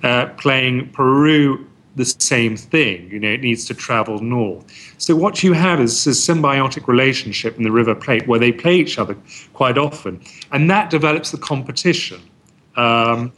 Uh, 0.03 0.27
playing 0.37 0.89
Peru, 0.89 1.65
the 1.95 2.05
same 2.05 2.55
thing. 2.55 3.09
You 3.09 3.19
know, 3.19 3.29
it 3.29 3.41
needs 3.41 3.65
to 3.65 3.73
travel 3.73 4.19
north. 4.19 4.63
So 4.99 5.15
what 5.15 5.41
you 5.41 5.53
have 5.53 5.79
is 5.79 6.05
a 6.05 6.11
symbiotic 6.11 6.87
relationship 6.87 7.57
in 7.57 7.63
the 7.63 7.71
River 7.71 7.95
Plate 7.95 8.27
where 8.27 8.39
they 8.39 8.51
play 8.51 8.75
each 8.75 8.99
other 8.99 9.17
quite 9.53 9.79
often, 9.79 10.21
and 10.51 10.69
that 10.69 10.91
develops 10.91 11.31
the 11.31 11.39
competition. 11.39 12.21
Um, 12.75 13.31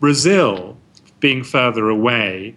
Brazil 0.00 0.75
being 1.20 1.42
further 1.42 1.88
away, 1.88 2.54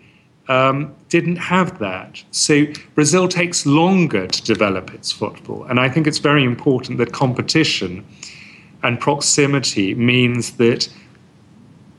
um, 0.49 0.93
didn't 1.09 1.37
have 1.37 1.79
that. 1.79 2.23
So 2.31 2.65
Brazil 2.95 3.27
takes 3.27 3.65
longer 3.65 4.27
to 4.27 4.43
develop 4.43 4.93
its 4.93 5.11
football. 5.11 5.63
And 5.65 5.79
I 5.79 5.89
think 5.89 6.07
it's 6.07 6.17
very 6.17 6.43
important 6.43 6.97
that 6.97 7.13
competition 7.13 8.05
and 8.83 8.99
proximity 8.99 9.93
means 9.93 10.51
that 10.53 10.89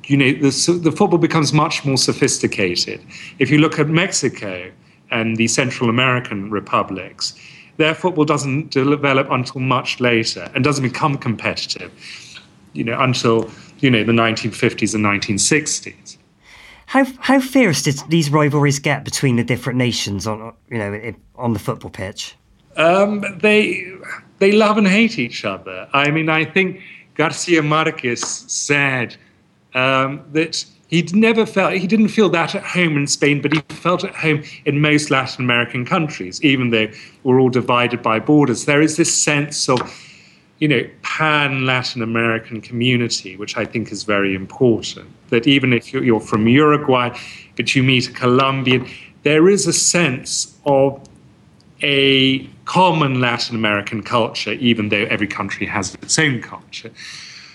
you 0.07 0.17
know 0.17 0.33
the, 0.33 0.81
the 0.83 0.91
football 0.91 1.19
becomes 1.19 1.53
much 1.53 1.85
more 1.85 1.97
sophisticated. 1.97 3.01
If 3.39 3.51
you 3.51 3.59
look 3.59 3.79
at 3.79 3.89
Mexico 3.89 4.71
and 5.11 5.37
the 5.37 5.47
Central 5.47 5.89
American 5.89 6.51
republics, 6.51 7.35
their 7.77 7.95
football 7.95 8.25
doesn't 8.25 8.71
develop 8.71 9.31
until 9.31 9.61
much 9.61 10.01
later 10.01 10.51
and 10.55 10.65
doesn't 10.65 10.83
become 10.83 11.17
competitive, 11.17 11.93
you 12.73 12.83
know, 12.83 12.99
until 13.01 13.49
you 13.79 13.91
know 13.91 14.03
the 14.03 14.13
1950s 14.13 14.95
and 14.95 15.05
1960s. 15.05 16.17
How 16.91 17.07
how 17.20 17.38
fierce 17.38 17.82
did 17.82 18.03
these 18.09 18.30
rivalries 18.30 18.80
get 18.80 19.05
between 19.05 19.36
the 19.36 19.45
different 19.45 19.76
nations 19.78 20.26
on 20.26 20.53
you 20.68 20.78
know 20.78 21.12
on 21.36 21.53
the 21.53 21.61
football 21.61 21.88
pitch? 21.88 22.34
Um, 22.76 23.24
they 23.38 23.93
they 24.41 24.51
love 24.51 24.76
and 24.76 24.88
hate 24.88 25.16
each 25.16 25.45
other. 25.45 25.88
I 25.93 26.11
mean, 26.11 26.28
I 26.28 26.45
think 26.45 26.80
Garcia 27.14 27.62
Marquez 27.62 28.20
said 28.20 29.16
um, 29.72 30.24
that 30.32 30.64
he 30.88 31.03
never 31.12 31.47
felt 31.47 31.74
he 31.74 31.86
didn't 31.86 32.09
feel 32.09 32.28
that 32.30 32.57
at 32.57 32.64
home 32.64 32.97
in 32.97 33.07
Spain, 33.07 33.41
but 33.41 33.53
he 33.53 33.61
felt 33.68 34.03
at 34.03 34.16
home 34.16 34.43
in 34.64 34.80
most 34.80 35.12
Latin 35.12 35.45
American 35.45 35.86
countries, 35.86 36.43
even 36.43 36.70
though 36.70 36.88
we're 37.22 37.41
all 37.41 37.51
divided 37.51 38.03
by 38.03 38.18
borders. 38.18 38.64
There 38.64 38.82
is 38.82 38.97
this 38.97 39.14
sense 39.14 39.68
of 39.68 39.80
you 40.61 40.69
know, 40.69 40.83
pan 41.03 41.65
Latin 41.65 42.03
American 42.03 42.61
community, 42.61 43.37
which 43.37 43.57
I 43.57 43.65
think 43.65 43.91
is 43.91 44.05
very 44.05 44.35
important. 44.35 45.09
That 45.31 45.47
even 45.47 45.73
if 45.73 45.93
you're 45.93 46.21
from 46.21 46.47
Uruguay, 46.47 47.19
but 47.57 47.75
you 47.75 47.83
meet 47.83 48.09
a 48.09 48.13
Colombian, 48.13 48.87
there 49.23 49.49
is 49.49 49.67
a 49.67 49.73
sense 49.73 50.59
of 50.67 51.03
a 51.83 52.47
common 52.67 53.21
Latin 53.21 53.57
American 53.57 54.03
culture, 54.03 54.53
even 54.53 54.91
though 54.91 55.07
every 55.09 55.27
country 55.27 55.67
has 55.67 55.95
its 55.95 56.19
own 56.19 56.43
culture. 56.43 56.91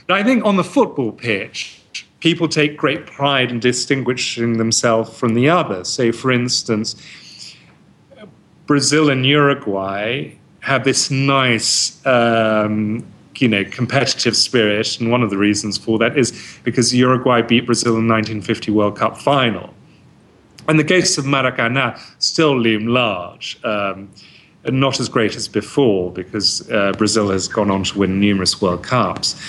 But 0.08 0.16
I 0.18 0.24
think 0.24 0.44
on 0.44 0.58
the 0.58 0.64
football 0.64 1.12
pitch, 1.12 1.82
people 2.22 2.48
take 2.48 2.76
great 2.76 3.06
pride 3.06 3.52
in 3.52 3.60
distinguishing 3.60 4.58
themselves 4.58 5.16
from 5.16 5.36
the 5.36 5.48
others. 5.48 5.90
So, 5.90 6.12
for 6.12 6.32
instance, 6.32 6.96
Brazil 8.66 9.12
and 9.12 9.24
Uruguay 9.28 10.34
have 10.66 10.84
this 10.84 11.12
nice, 11.12 12.04
um, 12.08 13.06
you 13.38 13.48
know, 13.48 13.64
competitive 13.66 14.36
spirit, 14.36 15.00
and 15.00 15.12
one 15.12 15.22
of 15.22 15.30
the 15.30 15.38
reasons 15.38 15.78
for 15.78 16.00
that 16.00 16.18
is 16.18 16.60
because 16.64 16.94
Uruguay 16.94 17.44
beat 17.44 17.68
Brazil 17.68 17.98
in 17.98 18.08
1950 18.08 18.72
World 18.72 18.98
Cup 18.98 19.16
final, 19.16 19.76
and 20.68 20.80
the 20.80 20.84
ghosts 20.84 21.20
of 21.20 21.26
Maracanã 21.26 22.00
still 22.18 22.60
loom 22.60 22.88
large. 22.88 23.60
Um, 23.64 24.10
and 24.64 24.80
not 24.80 25.00
as 25.00 25.08
great 25.08 25.36
as 25.36 25.48
before 25.48 26.12
because 26.12 26.68
uh, 26.72 26.92
Brazil 26.98 27.30
has 27.30 27.48
gone 27.48 27.70
on 27.70 27.84
to 27.84 28.00
win 28.00 28.20
numerous 28.20 28.60
World 28.64 28.82
Cups. 28.82 29.40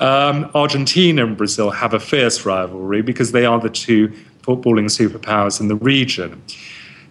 Um, 0.00 0.50
Argentina 0.54 1.26
and 1.26 1.36
Brazil 1.36 1.70
have 1.70 1.92
a 1.92 2.00
fierce 2.00 2.46
rivalry 2.46 3.02
because 3.02 3.32
they 3.32 3.44
are 3.44 3.60
the 3.60 3.68
two 3.68 4.08
footballing 4.40 4.88
superpowers 4.88 5.60
in 5.60 5.68
the 5.68 5.76
region. 5.76 6.42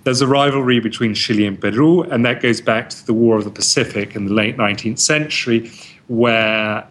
There's 0.06 0.22
a 0.22 0.28
rivalry 0.28 0.80
between 0.80 1.16
Chile 1.16 1.48
and 1.48 1.60
Peru, 1.60 2.04
and 2.04 2.24
that 2.26 2.40
goes 2.40 2.62
back 2.62 2.92
to 2.92 3.06
the 3.08 3.14
War 3.14 3.38
of 3.38 3.44
the 3.44 3.50
Pacific 3.50 4.16
in 4.16 4.26
the 4.26 4.34
late 4.34 4.56
19th 4.56 5.00
century, 5.00 5.72
where 6.08 6.88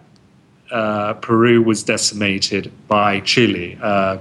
uh, 0.72 1.14
Peru 1.14 1.62
was 1.62 1.84
decimated 1.84 2.72
by 2.88 3.20
Chile. 3.20 3.78
Uh, 3.80 4.18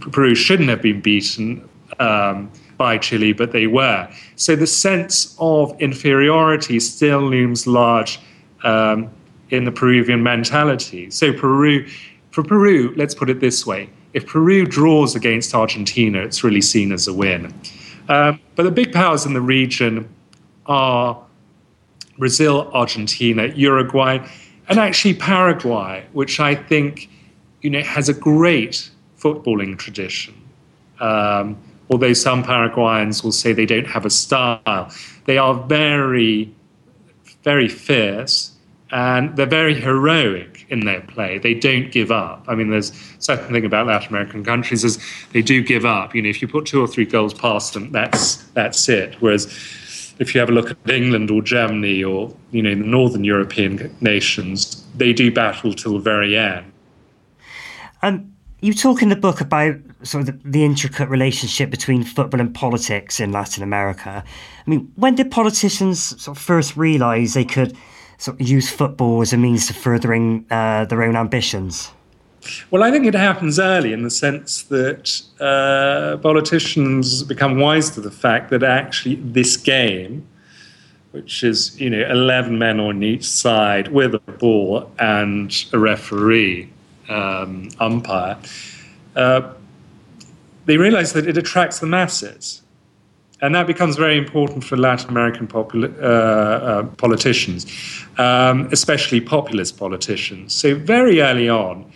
Peru 0.00 0.34
shouldn't 0.34 0.68
have 0.68 0.82
been 0.82 1.00
beaten 1.00 1.68
um, 2.00 2.50
by 2.78 2.98
Chile, 2.98 3.32
but 3.32 3.52
they 3.52 3.68
were. 3.68 4.08
So 4.34 4.56
the 4.56 4.66
sense 4.66 5.36
of 5.38 5.80
inferiority 5.80 6.80
still 6.80 7.20
looms 7.20 7.68
large 7.68 8.18
um, 8.64 9.08
in 9.50 9.62
the 9.62 9.70
Peruvian 9.70 10.24
mentality. 10.24 11.12
So 11.12 11.32
Peru, 11.32 11.86
for 12.32 12.42
Peru, 12.42 12.92
let's 12.96 13.14
put 13.14 13.30
it 13.30 13.38
this 13.38 13.64
way: 13.64 13.88
if 14.12 14.26
Peru 14.26 14.64
draws 14.64 15.14
against 15.14 15.54
Argentina, 15.54 16.20
it's 16.20 16.42
really 16.42 16.60
seen 16.60 16.92
as 16.92 17.06
a 17.06 17.12
win. 17.12 17.52
Um, 18.08 18.40
but 18.56 18.62
the 18.62 18.70
big 18.70 18.92
powers 18.92 19.26
in 19.26 19.34
the 19.34 19.40
region 19.40 20.08
are 20.66 21.22
Brazil, 22.18 22.70
Argentina, 22.72 23.46
Uruguay, 23.46 24.26
and 24.68 24.78
actually 24.78 25.14
Paraguay, 25.14 26.06
which 26.12 26.40
I 26.40 26.54
think 26.54 27.08
you 27.62 27.70
know 27.70 27.82
has 27.82 28.08
a 28.08 28.14
great 28.14 28.90
footballing 29.18 29.78
tradition. 29.78 30.34
Um, 31.00 31.56
although 31.90 32.12
some 32.12 32.42
Paraguayans 32.42 33.22
will 33.22 33.32
say 33.32 33.52
they 33.52 33.66
don't 33.66 33.86
have 33.86 34.04
a 34.04 34.10
style, 34.10 34.92
they 35.26 35.38
are 35.38 35.54
very, 35.54 36.52
very 37.44 37.68
fierce 37.68 38.57
and 38.90 39.36
they're 39.36 39.46
very 39.46 39.74
heroic 39.74 40.66
in 40.70 40.80
their 40.80 41.00
play. 41.02 41.38
They 41.38 41.54
don't 41.54 41.92
give 41.92 42.10
up. 42.10 42.44
I 42.48 42.54
mean, 42.54 42.70
there's 42.70 42.92
certain 43.18 43.52
thing 43.52 43.64
about 43.64 43.86
Latin 43.86 44.08
American 44.08 44.44
countries 44.44 44.84
is 44.84 44.98
they 45.32 45.42
do 45.42 45.62
give 45.62 45.84
up. 45.84 46.14
You 46.14 46.22
know, 46.22 46.28
if 46.28 46.40
you 46.40 46.48
put 46.48 46.66
two 46.66 46.80
or 46.80 46.86
three 46.86 47.04
goals 47.04 47.34
past 47.34 47.74
them, 47.74 47.92
that's 47.92 48.36
that's 48.52 48.88
it. 48.88 49.16
Whereas 49.20 49.46
if 50.18 50.34
you 50.34 50.40
have 50.40 50.48
a 50.48 50.52
look 50.52 50.70
at 50.70 50.90
England 50.90 51.30
or 51.30 51.42
Germany 51.42 52.02
or 52.02 52.34
you 52.50 52.62
know 52.62 52.74
the 52.74 52.84
northern 52.84 53.24
European 53.24 53.94
nations, 54.00 54.84
they 54.96 55.12
do 55.12 55.30
battle 55.30 55.74
till 55.74 55.94
the 55.94 56.00
very 56.00 56.36
end. 56.36 56.72
Um, 58.02 58.32
you 58.60 58.74
talk 58.74 59.02
in 59.02 59.08
the 59.08 59.16
book 59.16 59.40
about 59.40 59.76
sort 60.02 60.28
of 60.28 60.42
the, 60.42 60.50
the, 60.50 60.64
intricate 60.64 61.08
relationship 61.08 61.70
between 61.70 62.04
football 62.04 62.40
and 62.40 62.54
politics 62.54 63.18
in 63.18 63.32
Latin 63.32 63.62
America. 63.62 64.22
I 64.24 64.70
mean, 64.70 64.90
when 64.94 65.16
did 65.16 65.30
politicians 65.30 66.20
sort 66.22 66.36
of 66.36 66.42
first 66.42 66.76
realise 66.76 67.34
they 67.34 67.44
could 67.44 67.76
sort 68.18 68.40
of 68.40 68.46
use 68.46 68.70
football 68.70 69.22
as 69.22 69.32
a 69.32 69.36
means 69.36 69.66
to 69.68 69.74
furthering 69.74 70.44
uh, 70.50 70.84
their 70.84 71.02
own 71.02 71.16
ambitions? 71.16 71.90
Well, 72.70 72.82
I 72.82 72.90
think 72.90 73.06
it 73.06 73.14
happens 73.14 73.58
early 73.58 73.92
in 73.92 74.02
the 74.02 74.10
sense 74.10 74.62
that 74.64 75.20
uh, 75.40 76.18
politicians 76.18 77.22
become 77.22 77.58
wise 77.58 77.90
to 77.90 78.00
the 78.00 78.10
fact 78.10 78.50
that 78.50 78.62
actually 78.62 79.16
this 79.16 79.56
game, 79.56 80.26
which 81.12 81.42
is 81.42 81.78
you 81.80 81.90
know 81.90 82.06
eleven 82.08 82.58
men 82.58 82.80
on 82.80 83.02
each 83.02 83.24
side 83.24 83.88
with 83.88 84.14
a 84.14 84.18
ball 84.18 84.90
and 84.98 85.66
a 85.72 85.78
referee, 85.78 86.70
um, 87.08 87.70
umpire, 87.80 88.38
uh, 89.16 89.52
they 90.66 90.76
realize 90.76 91.12
that 91.14 91.26
it 91.26 91.36
attracts 91.36 91.80
the 91.80 91.86
masses. 91.86 92.62
And 93.40 93.54
that 93.54 93.66
becomes 93.66 93.96
very 93.96 94.18
important 94.18 94.64
for 94.64 94.76
Latin 94.76 95.10
American 95.10 95.46
popul- 95.46 95.96
uh, 96.02 96.06
uh, 96.06 96.82
politicians, 96.96 97.66
um, 98.18 98.68
especially 98.72 99.20
populist 99.20 99.78
politicians. 99.78 100.54
So, 100.54 100.74
very 100.74 101.20
early 101.20 101.48
on, 101.48 101.90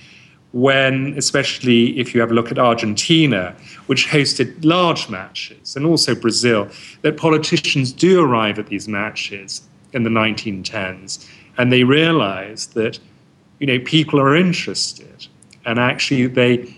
when, 0.53 1.14
especially 1.16 1.99
if 1.99 2.14
you 2.14 2.20
have 2.20 2.30
a 2.30 2.34
look 2.34 2.53
at 2.53 2.59
Argentina, 2.59 3.57
which 3.86 4.07
hosted 4.07 4.64
large 4.64 5.09
matches, 5.09 5.74
and 5.74 5.84
also 5.84 6.14
Brazil, 6.14 6.68
that 7.01 7.16
politicians 7.16 7.93
do 7.93 8.22
arrive 8.22 8.59
at 8.59 8.68
these 8.68 8.86
matches 8.86 9.62
in 9.93 10.05
the 10.05 10.11
1910s 10.11 11.26
and 11.59 11.72
they 11.72 11.84
realize 11.84 12.68
that 12.68 12.99
you 13.59 13.66
know 13.66 13.78
people 13.80 14.20
are 14.20 14.36
interested 14.36 15.26
and 15.64 15.78
actually 15.78 16.26
they 16.26 16.74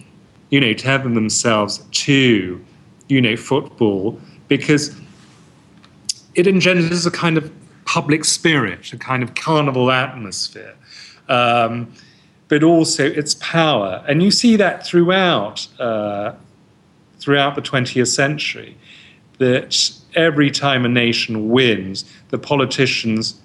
you 0.51 0.61
know 0.61 0.73
tether 0.73 1.09
themselves 1.09 1.79
to 1.91 2.63
you 3.09 3.21
know 3.21 3.37
football 3.37 4.19
because 4.57 4.95
it 6.37 6.47
engenders 6.47 7.07
a 7.07 7.11
kind 7.11 7.37
of 7.37 7.51
public 7.85 8.25
spirit, 8.25 8.93
a 8.93 8.97
kind 8.97 9.23
of 9.23 9.35
carnival 9.35 9.91
atmosphere, 9.91 10.75
um, 11.29 11.93
but 12.49 12.63
also 12.63 13.05
its 13.05 13.35
power. 13.41 14.05
And 14.07 14.23
you 14.23 14.31
see 14.31 14.57
that 14.57 14.87
throughout 14.87 15.67
uh, 15.81 16.35
throughout 17.19 17.55
the 17.55 17.63
20th 17.63 18.09
century, 18.09 18.77
that 19.39 19.91
every 20.15 20.51
time 20.51 20.85
a 20.85 20.89
nation 20.89 21.51
wins, 21.51 22.05
the 22.29 22.39
politicians 22.39 23.41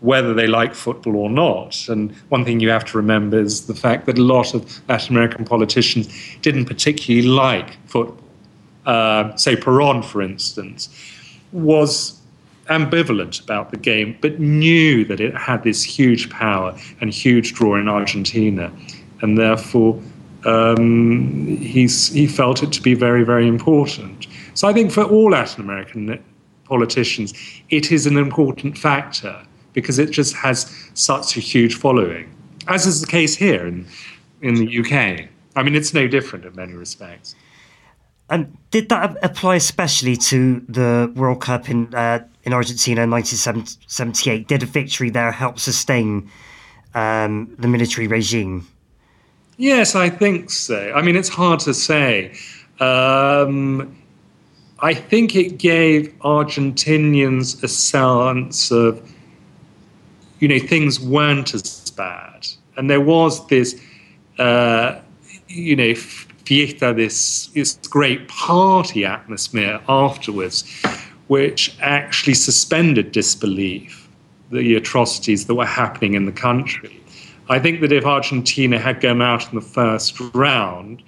whether 0.00 0.34
they 0.34 0.46
like 0.46 0.74
football 0.74 1.16
or 1.16 1.30
not. 1.30 1.88
And 1.88 2.12
one 2.28 2.44
thing 2.44 2.60
you 2.60 2.68
have 2.68 2.84
to 2.86 2.98
remember 2.98 3.40
is 3.40 3.66
the 3.66 3.74
fact 3.74 4.04
that 4.04 4.18
a 4.18 4.22
lot 4.22 4.52
of 4.52 4.86
Latin 4.86 5.16
American 5.16 5.46
politicians 5.46 6.08
didn't 6.42 6.66
particularly 6.66 7.26
like 7.26 7.78
football 7.86 8.23
uh, 8.86 9.34
say 9.36 9.56
Peron, 9.56 10.02
for 10.02 10.22
instance, 10.22 10.88
was 11.52 12.20
ambivalent 12.66 13.42
about 13.42 13.70
the 13.70 13.76
game, 13.76 14.16
but 14.20 14.40
knew 14.40 15.04
that 15.04 15.20
it 15.20 15.34
had 15.36 15.62
this 15.62 15.82
huge 15.82 16.30
power 16.30 16.76
and 17.00 17.12
huge 17.12 17.54
draw 17.54 17.76
in 17.76 17.88
Argentina, 17.88 18.72
and 19.20 19.38
therefore 19.38 20.00
um, 20.44 21.46
he 21.46 22.26
felt 22.26 22.62
it 22.62 22.72
to 22.72 22.82
be 22.82 22.94
very, 22.94 23.24
very 23.24 23.46
important. 23.46 24.26
So 24.54 24.68
I 24.68 24.72
think 24.72 24.92
for 24.92 25.04
all 25.04 25.30
Latin 25.30 25.62
American 25.62 26.22
politicians, 26.64 27.34
it 27.70 27.92
is 27.92 28.06
an 28.06 28.16
important 28.16 28.78
factor 28.78 29.44
because 29.72 29.98
it 29.98 30.10
just 30.10 30.34
has 30.36 30.90
such 30.94 31.36
a 31.36 31.40
huge 31.40 31.74
following, 31.74 32.32
as 32.68 32.86
is 32.86 33.00
the 33.00 33.06
case 33.06 33.34
here 33.34 33.66
in, 33.66 33.86
in 34.40 34.54
the 34.54 34.78
UK. 34.80 35.28
I 35.56 35.62
mean, 35.62 35.74
it's 35.74 35.92
no 35.92 36.06
different 36.06 36.44
in 36.44 36.54
many 36.54 36.72
respects. 36.72 37.34
And 38.30 38.56
did 38.70 38.88
that 38.88 39.16
apply 39.22 39.56
especially 39.56 40.16
to 40.16 40.60
the 40.68 41.12
World 41.14 41.40
Cup 41.40 41.68
in 41.68 41.94
uh, 41.94 42.20
in 42.44 42.52
Argentina 42.52 43.02
in 43.02 43.10
1978? 43.10 44.48
Did 44.48 44.62
a 44.62 44.66
victory 44.66 45.10
there 45.10 45.30
help 45.30 45.58
sustain 45.58 46.30
um, 46.94 47.54
the 47.58 47.68
military 47.68 48.06
regime? 48.06 48.66
Yes, 49.56 49.94
I 49.94 50.08
think 50.08 50.50
so. 50.50 50.92
I 50.94 51.02
mean, 51.02 51.16
it's 51.16 51.28
hard 51.28 51.60
to 51.60 51.74
say. 51.74 52.34
Um, 52.80 53.96
I 54.80 54.94
think 54.94 55.36
it 55.36 55.58
gave 55.58 56.12
Argentinians 56.20 57.62
a 57.62 57.68
sense 57.68 58.72
of, 58.72 59.00
you 60.40 60.48
know, 60.48 60.58
things 60.58 60.98
weren't 60.98 61.54
as 61.54 61.90
bad. 61.92 62.48
And 62.76 62.90
there 62.90 63.00
was 63.00 63.46
this, 63.46 63.80
uh, 64.38 64.98
you 65.46 65.76
know, 65.76 65.94
fiesta, 66.44 66.92
this, 66.94 67.48
this 67.48 67.74
great 67.88 68.28
party 68.28 69.04
atmosphere 69.04 69.80
afterwards, 69.88 70.64
which 71.28 71.76
actually 71.80 72.34
suspended 72.34 73.12
disbelief, 73.12 74.08
the 74.50 74.74
atrocities 74.74 75.46
that 75.46 75.54
were 75.54 75.66
happening 75.66 76.14
in 76.14 76.26
the 76.26 76.32
country. 76.32 77.00
I 77.48 77.58
think 77.58 77.80
that 77.80 77.92
if 77.92 78.04
Argentina 78.04 78.78
had 78.78 79.00
gone 79.00 79.20
out 79.20 79.48
in 79.48 79.54
the 79.54 79.64
first 79.64 80.18
round, 80.34 81.02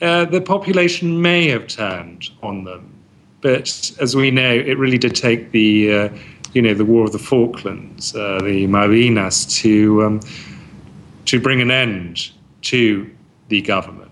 uh, 0.00 0.24
the 0.24 0.40
population 0.40 1.20
may 1.20 1.48
have 1.48 1.66
turned 1.66 2.30
on 2.42 2.64
them. 2.64 2.94
But 3.42 3.92
as 4.00 4.16
we 4.16 4.30
know, 4.30 4.50
it 4.50 4.78
really 4.78 4.98
did 4.98 5.14
take 5.14 5.52
the, 5.52 5.92
uh, 5.92 6.08
you 6.52 6.62
know, 6.62 6.74
the 6.74 6.84
War 6.84 7.04
of 7.04 7.12
the 7.12 7.18
Falklands, 7.18 8.14
uh, 8.14 8.40
the 8.42 8.66
Malvinas, 8.66 9.50
to 9.60 10.04
um, 10.04 10.20
to 11.26 11.40
bring 11.40 11.60
an 11.60 11.70
end 11.70 12.30
to 12.62 13.08
the 13.48 13.60
government. 13.62 14.09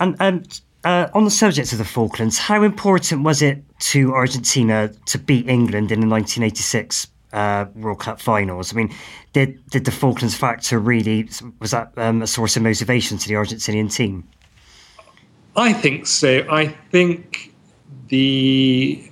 And, 0.00 0.16
and 0.20 0.60
uh, 0.84 1.08
on 1.14 1.24
the 1.24 1.30
subject 1.30 1.72
of 1.72 1.78
the 1.78 1.84
Falklands, 1.84 2.38
how 2.38 2.62
important 2.62 3.22
was 3.22 3.42
it 3.42 3.62
to 3.80 4.12
Argentina 4.12 4.90
to 5.06 5.18
beat 5.18 5.48
England 5.48 5.90
in 5.90 6.00
the 6.00 6.06
1986 6.06 7.08
uh, 7.32 7.66
World 7.74 8.00
Cup 8.00 8.20
finals? 8.20 8.72
I 8.72 8.76
mean, 8.76 8.94
did 9.32 9.64
did 9.70 9.84
the 9.84 9.90
Falklands 9.90 10.34
factor 10.34 10.78
really 10.78 11.28
was 11.60 11.70
that 11.70 11.92
um, 11.96 12.22
a 12.22 12.26
source 12.26 12.56
of 12.56 12.62
motivation 12.62 13.18
to 13.18 13.28
the 13.28 13.34
Argentinian 13.34 13.92
team? 13.92 14.28
I 15.56 15.72
think 15.72 16.06
so. 16.06 16.46
I 16.50 16.68
think 16.90 17.54
the 18.08 19.10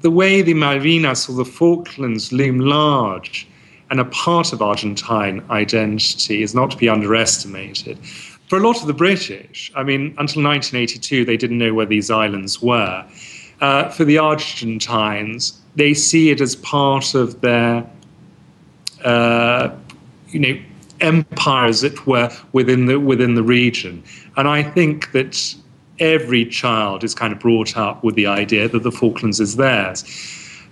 the 0.00 0.10
way 0.10 0.40
the 0.40 0.54
Malvinas 0.54 1.28
or 1.28 1.34
the 1.34 1.44
Falklands 1.44 2.32
loom 2.32 2.60
large 2.60 3.46
and 3.90 4.00
a 4.00 4.04
part 4.06 4.52
of 4.52 4.62
Argentine 4.62 5.44
identity 5.50 6.42
is 6.42 6.54
not 6.54 6.70
to 6.70 6.76
be 6.76 6.88
underestimated 6.88 7.98
for 8.50 8.56
a 8.56 8.60
lot 8.66 8.80
of 8.80 8.88
the 8.88 8.92
British, 8.92 9.70
I 9.76 9.84
mean, 9.84 10.06
until 10.18 10.42
1982, 10.42 11.24
they 11.24 11.36
didn't 11.36 11.58
know 11.58 11.72
where 11.72 11.86
these 11.86 12.10
islands 12.10 12.60
were. 12.60 13.06
Uh, 13.60 13.88
for 13.90 14.04
the 14.04 14.18
Argentines, 14.18 15.60
they 15.76 15.94
see 15.94 16.30
it 16.30 16.40
as 16.40 16.56
part 16.56 17.14
of 17.14 17.40
their, 17.42 17.88
uh, 19.04 19.70
you 20.30 20.40
know, 20.40 20.60
empire, 21.00 21.68
as 21.68 21.84
it 21.84 22.08
were, 22.08 22.28
within 22.52 22.86
the 22.86 22.98
within 22.98 23.36
the 23.36 23.44
region. 23.44 24.02
And 24.36 24.48
I 24.48 24.64
think 24.64 25.12
that 25.12 25.54
every 26.00 26.44
child 26.44 27.04
is 27.04 27.14
kind 27.14 27.32
of 27.32 27.38
brought 27.38 27.76
up 27.76 28.02
with 28.02 28.16
the 28.16 28.26
idea 28.26 28.68
that 28.68 28.82
the 28.82 28.90
Falklands 28.90 29.38
is 29.38 29.54
theirs. 29.54 30.02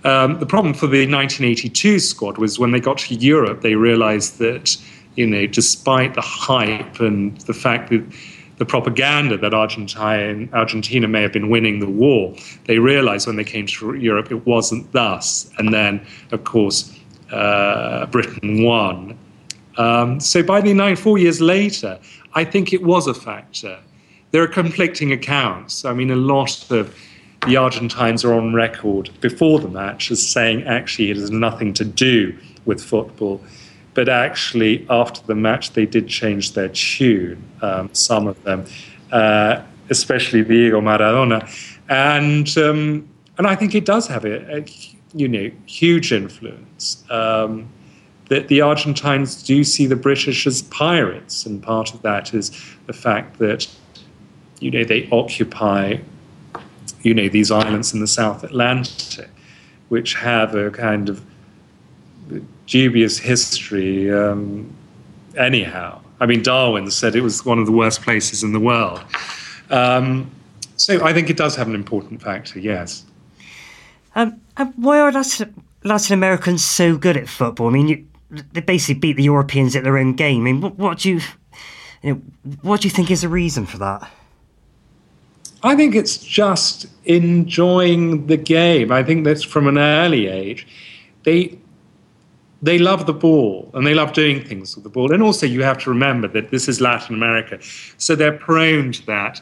Um, 0.03 0.37
the 0.39 0.45
problem 0.45 0.73
for 0.73 0.87
the 0.87 1.07
1982 1.07 1.99
squad 1.99 2.39
was 2.39 2.59
when 2.59 2.71
they 2.71 2.81
got 2.81 2.97
to 2.97 3.15
Europe, 3.15 3.61
they 3.61 3.75
realized 3.75 4.37
that 4.39 4.75
you 5.19 5.27
know, 5.27 5.45
despite 5.45 6.13
the 6.13 6.21
hype 6.21 7.01
and 7.01 7.37
the 7.41 7.53
fact 7.53 7.89
that 7.89 8.01
the 8.55 8.65
propaganda 8.65 9.37
that 9.37 9.53
Argentine, 9.53 10.49
Argentina 10.53 11.09
may 11.09 11.21
have 11.21 11.33
been 11.33 11.49
winning 11.49 11.79
the 11.81 11.89
war, 11.89 12.33
they 12.67 12.79
realized 12.79 13.27
when 13.27 13.35
they 13.35 13.43
came 13.43 13.67
to 13.67 13.95
Europe 13.95 14.31
it 14.31 14.45
wasn't 14.45 14.89
thus. 14.93 15.51
And 15.57 15.73
then, 15.73 15.99
of 16.31 16.45
course, 16.45 16.97
uh, 17.33 18.05
Britain 18.05 18.63
won. 18.63 19.19
Um, 19.77 20.21
so 20.21 20.41
by 20.41 20.61
the 20.61 20.73
nine, 20.73 20.95
four 20.95 21.17
years 21.17 21.41
later, 21.41 21.99
I 22.33 22.45
think 22.45 22.71
it 22.71 22.83
was 22.83 23.05
a 23.05 23.13
factor. 23.13 23.77
There 24.31 24.41
are 24.41 24.47
conflicting 24.47 25.11
accounts. 25.11 25.83
I 25.83 25.93
mean, 25.93 26.11
a 26.11 26.15
lot 26.15 26.71
of 26.71 26.95
the 27.45 27.57
Argentines 27.57 28.23
are 28.23 28.33
on 28.33 28.53
record 28.53 29.09
before 29.19 29.59
the 29.59 29.67
match 29.67 30.11
as 30.11 30.25
saying 30.25 30.63
actually 30.63 31.11
it 31.11 31.17
has 31.17 31.29
nothing 31.29 31.73
to 31.73 31.83
do 31.83 32.37
with 32.65 32.81
football. 32.81 33.41
But 33.99 34.07
actually, 34.07 34.87
after 34.89 35.21
the 35.27 35.35
match, 35.35 35.73
they 35.73 35.85
did 35.85 36.07
change 36.07 36.53
their 36.53 36.69
tune, 36.69 37.43
um, 37.61 37.89
some 37.91 38.27
of 38.27 38.41
them, 38.43 38.63
uh, 39.11 39.61
especially 39.89 40.41
Diego 40.41 40.79
Maradona. 40.79 41.41
And, 41.89 42.47
um, 42.57 43.09
and 43.37 43.45
I 43.45 43.55
think 43.55 43.75
it 43.75 43.83
does 43.83 44.07
have 44.07 44.23
a, 44.23 44.59
a 44.59 44.65
you 45.13 45.27
know, 45.27 45.51
huge 45.65 46.13
influence. 46.13 47.03
Um, 47.09 47.67
that 48.29 48.47
the 48.47 48.61
Argentines 48.61 49.43
do 49.43 49.65
see 49.65 49.85
the 49.85 49.97
British 49.97 50.47
as 50.47 50.61
pirates, 50.61 51.45
and 51.45 51.61
part 51.61 51.93
of 51.93 52.01
that 52.03 52.33
is 52.33 52.51
the 52.87 52.93
fact 52.93 53.37
that 53.39 53.67
you 54.61 54.71
know 54.71 54.85
they 54.85 55.09
occupy 55.11 55.97
you 57.01 57.13
know 57.13 57.27
these 57.27 57.51
islands 57.51 57.93
in 57.93 57.99
the 57.99 58.07
South 58.07 58.45
Atlantic, 58.45 59.29
which 59.89 60.13
have 60.13 60.55
a 60.55 60.71
kind 60.71 61.09
of 61.09 61.21
dubious 62.67 63.17
history. 63.17 64.11
Um, 64.11 64.73
anyhow, 65.37 66.01
I 66.19 66.25
mean, 66.25 66.43
Darwin 66.43 66.91
said 66.91 67.15
it 67.15 67.21
was 67.21 67.45
one 67.45 67.59
of 67.59 67.65
the 67.65 67.71
worst 67.71 68.01
places 68.01 68.43
in 68.43 68.51
the 68.51 68.59
world. 68.59 69.01
Um, 69.69 70.29
so 70.75 71.03
I 71.05 71.13
think 71.13 71.29
it 71.29 71.37
does 71.37 71.55
have 71.55 71.67
an 71.67 71.75
important 71.75 72.21
factor. 72.21 72.59
Yes. 72.59 73.05
Um, 74.15 74.39
why 74.75 74.99
are 74.99 75.11
Latin, 75.11 75.63
Latin 75.83 76.13
Americans 76.13 76.63
so 76.63 76.97
good 76.97 77.15
at 77.17 77.29
football? 77.29 77.67
I 77.67 77.71
mean, 77.71 77.87
you, 77.87 78.07
they 78.53 78.61
basically 78.61 78.99
beat 78.99 79.17
the 79.17 79.23
Europeans 79.23 79.75
at 79.75 79.83
their 79.83 79.97
own 79.97 80.13
game. 80.13 80.41
I 80.41 80.43
mean, 80.45 80.61
what, 80.61 80.77
what 80.77 80.99
do 80.99 81.09
you, 81.09 81.21
you 82.01 82.13
know, 82.13 82.21
what 82.61 82.81
do 82.81 82.87
you 82.87 82.91
think 82.91 83.11
is 83.11 83.21
the 83.21 83.29
reason 83.29 83.65
for 83.65 83.77
that? 83.77 84.09
I 85.61 85.75
think 85.75 85.95
it's 85.95 86.17
just 86.17 86.85
enjoying 87.05 88.27
the 88.27 88.37
game. 88.37 88.91
I 88.91 89.03
think 89.03 89.25
that 89.25 89.43
from 89.43 89.67
an 89.67 89.77
early 89.77 90.27
age, 90.27 90.65
they 91.23 91.57
they 92.61 92.77
love 92.77 93.05
the 93.05 93.13
ball 93.13 93.69
and 93.73 93.85
they 93.85 93.93
love 93.93 94.13
doing 94.13 94.43
things 94.43 94.75
with 94.75 94.83
the 94.83 94.89
ball. 94.89 95.11
And 95.13 95.23
also, 95.23 95.45
you 95.45 95.63
have 95.63 95.77
to 95.79 95.89
remember 95.89 96.27
that 96.29 96.51
this 96.51 96.67
is 96.67 96.81
Latin 96.81 97.15
America, 97.15 97.59
so 97.97 98.15
they're 98.15 98.37
prone 98.37 98.91
to 98.91 99.05
that 99.05 99.41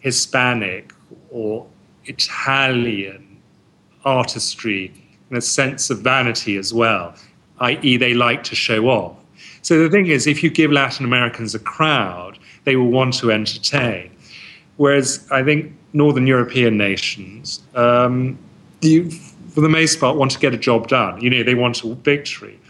Hispanic 0.00 0.92
or 1.30 1.66
Italian 2.04 3.40
artistry 4.04 4.92
and 5.28 5.38
a 5.38 5.42
sense 5.42 5.90
of 5.90 6.00
vanity 6.00 6.56
as 6.56 6.72
well, 6.72 7.14
i.e., 7.60 7.96
they 7.96 8.14
like 8.14 8.44
to 8.44 8.54
show 8.54 8.88
off. 8.88 9.16
So 9.62 9.82
the 9.82 9.90
thing 9.90 10.06
is, 10.06 10.26
if 10.26 10.42
you 10.42 10.50
give 10.50 10.70
Latin 10.70 11.04
Americans 11.04 11.54
a 11.54 11.58
crowd, 11.58 12.38
they 12.64 12.76
will 12.76 12.90
want 12.90 13.14
to 13.14 13.32
entertain. 13.32 14.10
Whereas 14.76 15.26
I 15.32 15.42
think 15.42 15.72
Northern 15.92 16.26
European 16.26 16.76
nations, 16.76 17.62
um, 17.74 18.38
you, 18.82 19.10
for 19.56 19.62
the 19.62 19.70
most 19.70 19.98
part, 20.00 20.18
want 20.18 20.32
to 20.32 20.38
get 20.38 20.52
a 20.52 20.58
job 20.58 20.86
done. 20.86 21.18
You 21.18 21.30
know, 21.30 21.42
they 21.42 21.54
want 21.54 21.82
a 21.82 21.94
victory. 21.94 22.60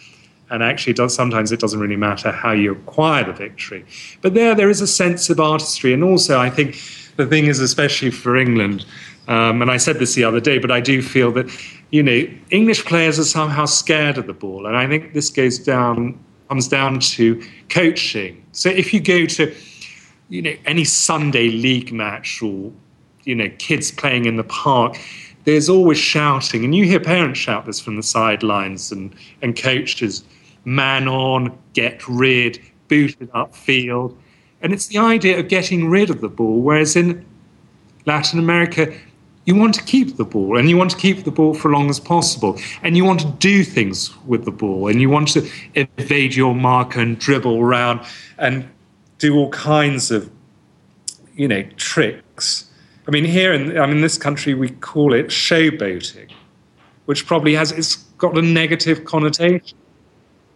And 0.51 0.62
actually, 0.62 0.93
does, 0.93 1.12
sometimes 1.12 1.51
it 1.51 1.59
doesn't 1.59 1.80
really 1.80 1.97
matter 1.97 2.30
how 2.30 2.53
you 2.53 2.70
acquire 2.70 3.24
the 3.24 3.32
victory. 3.32 3.84
But 4.22 4.34
there, 4.34 4.55
there 4.55 4.70
is 4.70 4.80
a 4.80 4.87
sense 4.87 5.28
of 5.28 5.41
artistry. 5.41 5.93
And 5.93 6.05
also, 6.05 6.39
I 6.39 6.49
think 6.49 6.80
the 7.16 7.26
thing 7.26 7.47
is, 7.47 7.59
especially 7.59 8.12
for 8.12 8.37
England, 8.37 8.87
um, 9.26 9.62
and 9.62 9.68
I 9.68 9.78
said 9.78 9.99
this 9.99 10.14
the 10.14 10.22
other 10.22 10.39
day, 10.39 10.59
but 10.59 10.70
I 10.70 10.78
do 10.78 11.03
feel 11.03 11.32
that, 11.32 11.51
you 11.91 12.05
know, 12.05 12.24
English 12.53 12.84
players 12.84 13.18
are 13.18 13.24
somehow 13.24 13.64
scared 13.64 14.16
of 14.16 14.28
the 14.28 14.32
ball. 14.32 14.68
And 14.68 14.76
I 14.76 14.87
think 14.87 15.12
this 15.12 15.28
goes 15.28 15.59
down, 15.59 16.16
comes 16.49 16.68
down 16.68 17.01
to 17.01 17.43
coaching. 17.68 18.47
So 18.53 18.68
if 18.68 18.95
you 18.95 19.01
go 19.01 19.26
to, 19.26 19.53
you 20.28 20.41
know, 20.41 20.55
any 20.66 20.84
Sunday 20.84 21.51
league 21.51 21.93
match 21.93 22.41
or, 22.41 22.70
you 23.24 23.34
know, 23.34 23.51
kids 23.59 23.91
playing 23.91 24.26
in 24.26 24.37
the 24.37 24.45
park, 24.45 24.97
there's 25.47 25.69
always 25.69 25.97
shouting. 25.97 26.65
And 26.65 26.75
you 26.75 26.85
hear 26.85 27.01
parents 27.01 27.39
shout 27.39 27.65
this 27.65 27.81
from 27.81 27.97
the 27.97 28.03
sidelines 28.03 28.93
and, 28.93 29.15
and 29.41 29.57
coaches 29.57 30.25
man 30.67 31.07
on, 31.07 31.57
get 31.73 32.07
rid, 32.09 32.61
boot 32.89 33.17
it 33.21 33.33
upfield. 33.33 34.17
And 34.61 34.73
it's 34.73 34.89
the 34.89 34.99
idea 34.99 35.39
of 35.39 35.49
getting 35.49 35.89
rid 35.89 36.11
of 36.11 36.21
the 36.21 36.29
ball, 36.29 36.61
whereas 36.61 36.97
in 36.97 37.25
Latin 38.05 38.41
America, 38.41 38.93
you 39.45 39.55
want 39.55 39.75
to 39.77 39.85
keep 39.85 40.17
the 40.17 40.25
ball 40.25 40.59
and 40.59 40.69
you 40.69 40.77
want 40.77 40.91
to 40.91 40.97
keep 40.97 41.23
the 41.23 41.31
ball 41.31 41.55
for 41.55 41.71
as 41.71 41.73
long 41.73 41.89
as 41.89 42.01
possible 42.01 42.59
and 42.83 42.97
you 42.97 43.05
want 43.05 43.21
to 43.21 43.31
do 43.39 43.63
things 43.63 44.13
with 44.27 44.45
the 44.45 44.51
ball 44.51 44.89
and 44.89 45.01
you 45.01 45.09
want 45.09 45.29
to 45.29 45.49
evade 45.77 46.35
your 46.35 46.53
marker 46.53 46.99
and 46.99 47.21
dribble 47.21 47.61
around 47.61 48.01
and 48.39 48.69
do 49.19 49.37
all 49.37 49.51
kinds 49.51 50.11
of, 50.11 50.29
you 51.37 51.47
know, 51.47 51.63
tricks. 51.77 52.69
I 53.07 53.11
mean, 53.11 53.25
here 53.25 53.53
in 53.53 53.79
I 53.79 53.87
mean 53.87 54.01
this 54.01 54.19
country 54.19 54.55
we 54.55 54.71
call 54.71 55.15
it 55.15 55.27
showboating, 55.27 56.31
which 57.05 57.27
probably 57.27 57.55
has 57.55 57.73
it's 57.73 57.97
got 58.19 58.37
a 58.37 58.43
negative 58.43 59.05
connotation, 59.05 59.79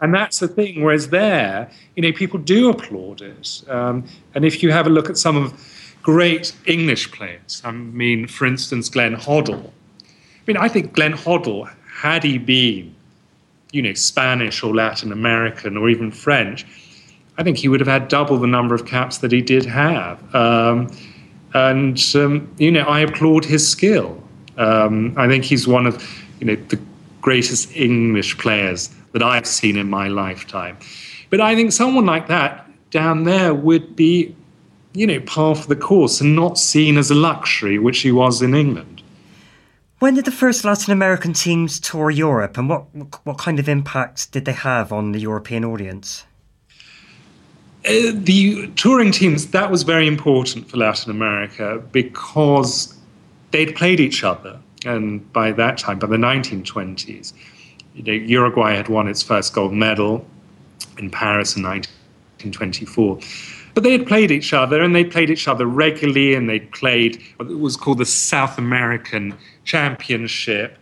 and 0.01 0.13
that's 0.15 0.41
the 0.41 0.49
thing. 0.49 0.83
Whereas 0.83 1.11
there, 1.11 1.71
you 1.95 2.03
know, 2.03 2.13
people 2.13 2.41
do 2.41 2.71
applaud 2.71 3.23
it, 3.23 3.63
um, 3.69 4.05
and 4.35 4.45
if 4.45 4.63
you 4.63 4.73
have 4.73 4.87
a 4.87 4.91
look 4.91 5.09
at 5.09 5.17
some 5.17 5.37
of 5.37 5.53
great 6.03 6.53
English 6.67 7.13
players, 7.13 7.63
I 7.65 7.71
mean, 7.71 8.27
for 8.27 8.47
instance, 8.47 8.89
Glenn 8.89 9.15
Hoddle. 9.15 9.71
I 10.01 10.43
mean, 10.47 10.57
I 10.57 10.69
think 10.69 10.95
Glenn 10.95 11.13
Hoddle, 11.13 11.71
had 11.87 12.25
he 12.25 12.39
been, 12.39 12.95
you 13.71 13.83
know, 13.83 13.93
Spanish 13.95 14.63
or 14.63 14.75
Latin 14.75 15.13
American 15.13 15.77
or 15.77 15.89
even 15.89 16.11
French, 16.11 16.67
I 17.39 17.43
think 17.43 17.59
he 17.59 17.69
would 17.69 17.81
have 17.81 17.89
had 17.89 18.09
double 18.09 18.39
the 18.39 18.47
number 18.47 18.75
of 18.75 18.87
caps 18.87 19.19
that 19.19 19.31
he 19.31 19.41
did 19.41 19.65
have. 19.67 20.35
Um, 20.35 20.89
and 21.55 22.01
um, 22.15 22.53
you 22.59 22.71
know, 22.71 22.83
I 22.83 23.01
applaud 23.01 23.45
his 23.45 23.69
skill. 23.69 24.23
Um, 24.57 25.15
I 25.17 25.27
think 25.29 25.45
he's 25.45 25.67
one 25.67 25.87
of 25.87 26.03
you 26.41 26.47
know 26.47 26.57
the 26.69 26.79
greatest 27.21 27.75
English 27.77 28.39
players 28.39 28.91
that 29.13 29.23
I've 29.23 29.47
seen 29.47 29.77
in 29.77 29.91
my 29.91 30.09
lifetime. 30.09 30.79
But 31.31 31.41
I 31.41 31.55
think 31.55 31.73
someone 31.73 32.07
like 32.07 32.29
that 32.29 32.67
down 32.91 33.25
there 33.25 33.55
would 33.55 33.95
be, 33.95 34.35
you 34.95 35.07
know, 35.07 35.21
par 35.21 35.55
for 35.55 35.69
the 35.69 35.77
course 35.77 36.21
and 36.21 36.35
not 36.35 36.59
seen 36.59 36.97
as 36.97 37.11
a 37.11 37.15
luxury, 37.15 37.79
which 37.79 38.01
he 38.01 38.13
was 38.13 38.43
in 38.43 38.55
England. 38.55 39.03
When 40.01 40.15
did 40.15 40.25
the 40.25 40.33
first 40.33 40.65
Latin 40.65 40.93
American 40.93 41.35
teams 41.35 41.79
tour 41.79 42.11
Europe, 42.11 42.57
and 42.57 42.69
what 42.69 42.87
what 43.25 43.39
kind 43.39 43.59
of 43.59 43.69
impact 43.69 44.33
did 44.33 44.45
they 44.45 44.53
have 44.53 44.93
on 44.93 45.13
the 45.13 45.21
European 45.21 45.65
audience? 45.65 46.25
Uh, 47.87 48.13
the 48.13 48.71
touring 48.77 49.11
teams 49.11 49.49
that 49.49 49.71
was 49.71 49.85
very 49.85 50.07
important 50.07 50.69
for 50.69 50.77
Latin 50.77 51.11
America 51.11 51.83
because 51.93 52.95
they'd 53.53 53.75
played 53.75 54.01
each 54.01 54.23
other, 54.23 54.59
and 54.85 55.33
by 55.33 55.51
that 55.53 55.79
time, 55.79 55.99
by 55.99 56.07
the 56.07 56.17
1920s, 56.17 57.33
you 57.95 58.03
know, 58.03 58.13
Uruguay 58.13 58.75
had 58.75 58.89
won 58.89 59.09
its 59.09 59.23
first 59.23 59.55
gold 59.55 59.73
medal 59.73 60.27
in 60.99 61.11
Paris 61.11 61.57
in 61.57 61.63
1924. 61.63 63.19
But 63.73 63.85
they 63.85 63.93
had 63.93 64.07
played 64.07 64.31
each 64.31 64.53
other, 64.53 64.83
and 64.83 64.95
they 64.95 65.05
played 65.05 65.31
each 65.31 65.49
other 65.49 65.65
regularly, 65.65 66.35
and 66.35 66.51
they 66.51 66.61
played 66.61 67.23
what 67.37 67.49
was 67.49 67.77
called 67.77 67.99
the 67.99 68.07
South 68.07 68.59
American 68.59 69.35
Championship. 69.65 70.77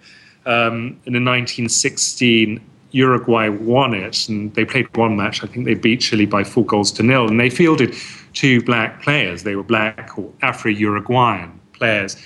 Um, 0.46 0.98
in 1.04 1.12
1916, 1.12 2.60
Uruguay 2.92 3.48
won 3.48 3.94
it, 3.94 4.28
and 4.28 4.54
they 4.54 4.64
played 4.64 4.94
one 4.96 5.16
match. 5.16 5.44
I 5.44 5.46
think 5.46 5.66
they 5.66 5.74
beat 5.74 6.00
Chile 6.00 6.26
by 6.26 6.44
four 6.44 6.64
goals 6.64 6.90
to 6.92 7.02
nil, 7.02 7.28
and 7.28 7.38
they 7.38 7.50
fielded 7.50 7.94
two 8.32 8.62
black 8.62 9.02
players. 9.02 9.42
They 9.42 9.56
were 9.56 9.62
black 9.62 10.18
or 10.18 10.32
Afro-Uruguayan 10.42 11.60
players, 11.72 12.16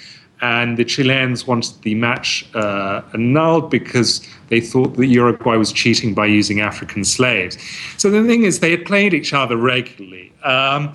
and 0.40 0.76
the 0.76 0.84
Chileans 0.84 1.46
wanted 1.46 1.80
the 1.82 1.94
match 1.94 2.46
uh, 2.54 3.02
annulled 3.12 3.70
because 3.70 4.26
they 4.48 4.60
thought 4.60 4.96
that 4.96 5.06
Uruguay 5.06 5.56
was 5.56 5.72
cheating 5.72 6.14
by 6.14 6.26
using 6.26 6.60
African 6.60 7.04
slaves. 7.04 7.58
So 7.96 8.10
the 8.10 8.24
thing 8.24 8.44
is, 8.44 8.60
they 8.60 8.70
had 8.70 8.84
played 8.84 9.14
each 9.14 9.32
other 9.32 9.56
regularly, 9.56 10.32
um, 10.44 10.94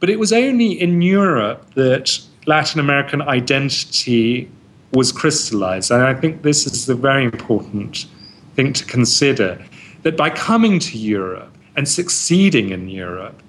but 0.00 0.10
it 0.10 0.18
was 0.18 0.32
only 0.32 0.72
in 0.80 1.02
Europe 1.02 1.74
that 1.74 2.20
Latin 2.46 2.80
American 2.80 3.22
identity 3.22 4.50
was 4.92 5.10
crystallized, 5.10 5.90
and 5.90 6.02
I 6.02 6.14
think 6.14 6.42
this 6.42 6.66
is 6.66 6.88
a 6.88 6.94
very 6.94 7.24
important 7.24 8.06
thing 8.54 8.72
to 8.72 8.84
consider 8.84 9.64
that 10.02 10.16
by 10.16 10.30
coming 10.30 10.78
to 10.78 10.98
Europe 10.98 11.52
and 11.76 11.88
succeeding 11.88 12.70
in 12.70 12.88
Europe, 12.88 13.42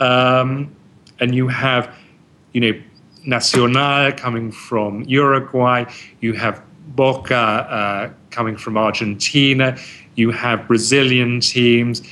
um, 0.00 0.74
and 1.20 1.34
you 1.34 1.48
have, 1.48 1.94
you 2.52 2.60
know, 2.60 2.80
Nacional 3.26 4.12
coming 4.12 4.52
from 4.52 5.02
Uruguay, 5.02 5.84
you 6.20 6.34
have 6.34 6.62
Boca 6.88 7.34
uh, 7.34 8.10
coming 8.30 8.56
from 8.56 8.76
Argentina, 8.76 9.78
you 10.14 10.30
have 10.30 10.68
Brazilian 10.68 11.40
teams, 11.40 12.02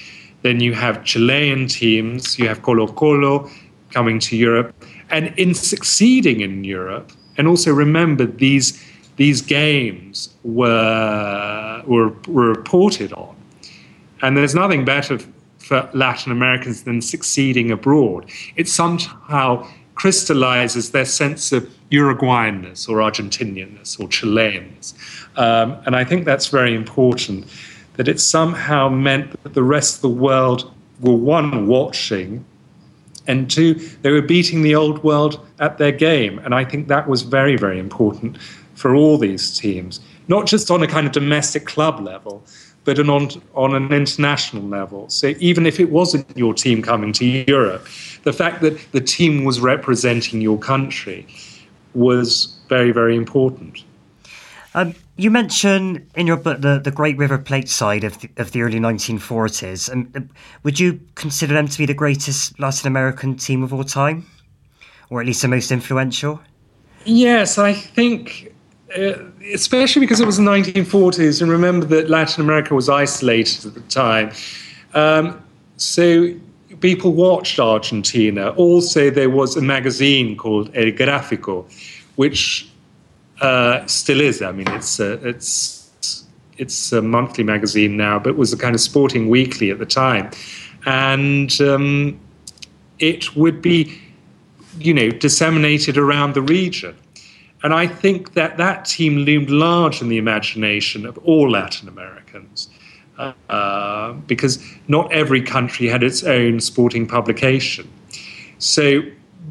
then 0.42 0.60
you 0.60 0.72
have 0.72 1.04
Chilean 1.04 1.66
teams, 1.66 2.38
you 2.38 2.48
have 2.48 2.62
Colo 2.62 2.86
Colo 2.86 3.50
coming 3.90 4.18
to 4.20 4.36
Europe. 4.36 4.74
And 5.10 5.34
in 5.36 5.54
succeeding 5.54 6.40
in 6.40 6.64
Europe, 6.64 7.12
and 7.36 7.46
also 7.46 7.72
remember 7.72 8.24
these 8.26 8.82
these 9.22 9.40
games 9.40 10.34
were, 10.42 11.82
were, 11.86 12.08
were 12.26 12.48
reported 12.48 13.12
on. 13.12 13.36
And 14.20 14.36
there's 14.36 14.56
nothing 14.62 14.84
better 14.84 15.16
for 15.58 15.88
Latin 15.94 16.32
Americans 16.32 16.82
than 16.82 17.00
succeeding 17.00 17.70
abroad. 17.70 18.28
It 18.56 18.66
somehow 18.68 19.48
crystallizes 19.94 20.90
their 20.90 21.04
sense 21.04 21.52
of 21.52 21.62
Uruguayanness 21.92 22.88
or 22.88 22.96
Argentinianness 23.08 24.00
or 24.00 24.08
Chileanness. 24.08 24.92
Um, 25.36 25.76
and 25.86 25.94
I 25.94 26.02
think 26.02 26.24
that's 26.24 26.48
very 26.48 26.74
important 26.74 27.46
that 27.96 28.08
it 28.08 28.18
somehow 28.18 28.88
meant 28.88 29.40
that 29.44 29.54
the 29.54 29.62
rest 29.62 29.90
of 29.96 30.02
the 30.02 30.16
world 30.28 30.74
were 30.98 31.14
one, 31.14 31.68
watching, 31.68 32.44
and 33.28 33.48
two, 33.48 33.74
they 34.02 34.10
were 34.10 34.22
beating 34.22 34.62
the 34.62 34.74
old 34.74 35.04
world 35.04 35.38
at 35.60 35.78
their 35.78 35.92
game. 35.92 36.40
And 36.40 36.56
I 36.56 36.64
think 36.64 36.88
that 36.88 37.08
was 37.08 37.22
very, 37.22 37.56
very 37.56 37.78
important 37.78 38.36
for 38.82 38.96
all 38.96 39.16
these 39.16 39.56
teams, 39.56 40.00
not 40.26 40.46
just 40.46 40.68
on 40.70 40.82
a 40.82 40.88
kind 40.88 41.06
of 41.06 41.12
domestic 41.12 41.66
club 41.66 42.00
level, 42.00 42.44
but 42.84 42.98
an 42.98 43.08
on, 43.08 43.30
on 43.54 43.76
an 43.76 43.92
international 43.92 44.64
level. 44.64 45.08
So 45.08 45.34
even 45.38 45.66
if 45.66 45.78
it 45.78 45.90
wasn't 45.90 46.26
your 46.36 46.52
team 46.52 46.82
coming 46.82 47.12
to 47.12 47.24
Europe, 47.24 47.86
the 48.24 48.32
fact 48.32 48.60
that 48.62 48.74
the 48.90 49.00
team 49.00 49.44
was 49.44 49.60
representing 49.60 50.40
your 50.40 50.58
country 50.58 51.28
was 51.94 52.58
very, 52.68 52.90
very 52.90 53.14
important. 53.14 53.84
Um, 54.74 54.96
you 55.16 55.30
mention 55.30 56.08
in 56.16 56.26
your 56.26 56.38
book 56.38 56.60
the, 56.60 56.80
the 56.82 56.90
Great 56.90 57.16
River 57.18 57.38
Plate 57.38 57.68
side 57.68 58.02
of 58.02 58.18
the, 58.20 58.30
of 58.38 58.50
the 58.50 58.62
early 58.62 58.80
1940s. 58.80 59.88
And 59.88 60.16
um, 60.16 60.30
would 60.64 60.80
you 60.80 60.98
consider 61.14 61.54
them 61.54 61.68
to 61.68 61.78
be 61.78 61.86
the 61.86 61.94
greatest 61.94 62.58
Latin 62.58 62.88
American 62.88 63.36
team 63.36 63.62
of 63.62 63.72
all 63.72 63.84
time, 63.84 64.26
or 65.08 65.20
at 65.20 65.26
least 65.26 65.42
the 65.42 65.48
most 65.48 65.70
influential? 65.70 66.40
Yes, 67.04 67.58
I 67.58 67.72
think, 67.72 68.48
uh, 68.48 68.51
especially 69.52 70.00
because 70.00 70.20
it 70.20 70.26
was 70.26 70.36
the 70.36 70.42
1940s, 70.42 71.40
and 71.42 71.50
remember 71.50 71.86
that 71.86 72.10
Latin 72.10 72.42
America 72.42 72.74
was 72.74 72.88
isolated 72.88 73.66
at 73.66 73.74
the 73.74 73.80
time. 73.82 74.32
Um, 74.94 75.42
so 75.76 76.34
people 76.80 77.12
watched 77.12 77.58
Argentina. 77.58 78.50
Also, 78.50 79.10
there 79.10 79.30
was 79.30 79.56
a 79.56 79.62
magazine 79.62 80.36
called 80.36 80.70
El 80.74 80.92
Gráfico, 80.92 81.64
which 82.16 82.68
uh, 83.40 83.86
still 83.86 84.20
is. 84.20 84.42
I 84.42 84.52
mean, 84.52 84.68
it's 84.68 85.00
uh, 85.00 85.18
it's 85.22 85.82
it's 86.58 86.92
a 86.92 87.00
monthly 87.00 87.44
magazine 87.44 87.96
now, 87.96 88.18
but 88.18 88.36
was 88.36 88.52
a 88.52 88.58
kind 88.58 88.74
of 88.74 88.80
sporting 88.80 89.28
weekly 89.28 89.70
at 89.70 89.78
the 89.78 89.86
time, 89.86 90.30
and 90.86 91.60
um, 91.60 92.20
it 92.98 93.34
would 93.34 93.62
be, 93.62 93.98
you 94.78 94.92
know, 94.94 95.10
disseminated 95.10 95.96
around 95.96 96.34
the 96.34 96.42
region. 96.42 96.94
And 97.62 97.72
I 97.72 97.86
think 97.86 98.34
that 98.34 98.56
that 98.56 98.84
team 98.84 99.18
loomed 99.18 99.50
large 99.50 100.02
in 100.02 100.08
the 100.08 100.18
imagination 100.18 101.06
of 101.06 101.18
all 101.18 101.50
Latin 101.50 101.88
Americans. 101.88 102.68
Uh, 103.48 104.14
because 104.26 104.58
not 104.88 105.12
every 105.12 105.40
country 105.40 105.86
had 105.86 106.02
its 106.02 106.24
own 106.24 106.58
sporting 106.58 107.06
publication. 107.06 107.88
So 108.58 109.02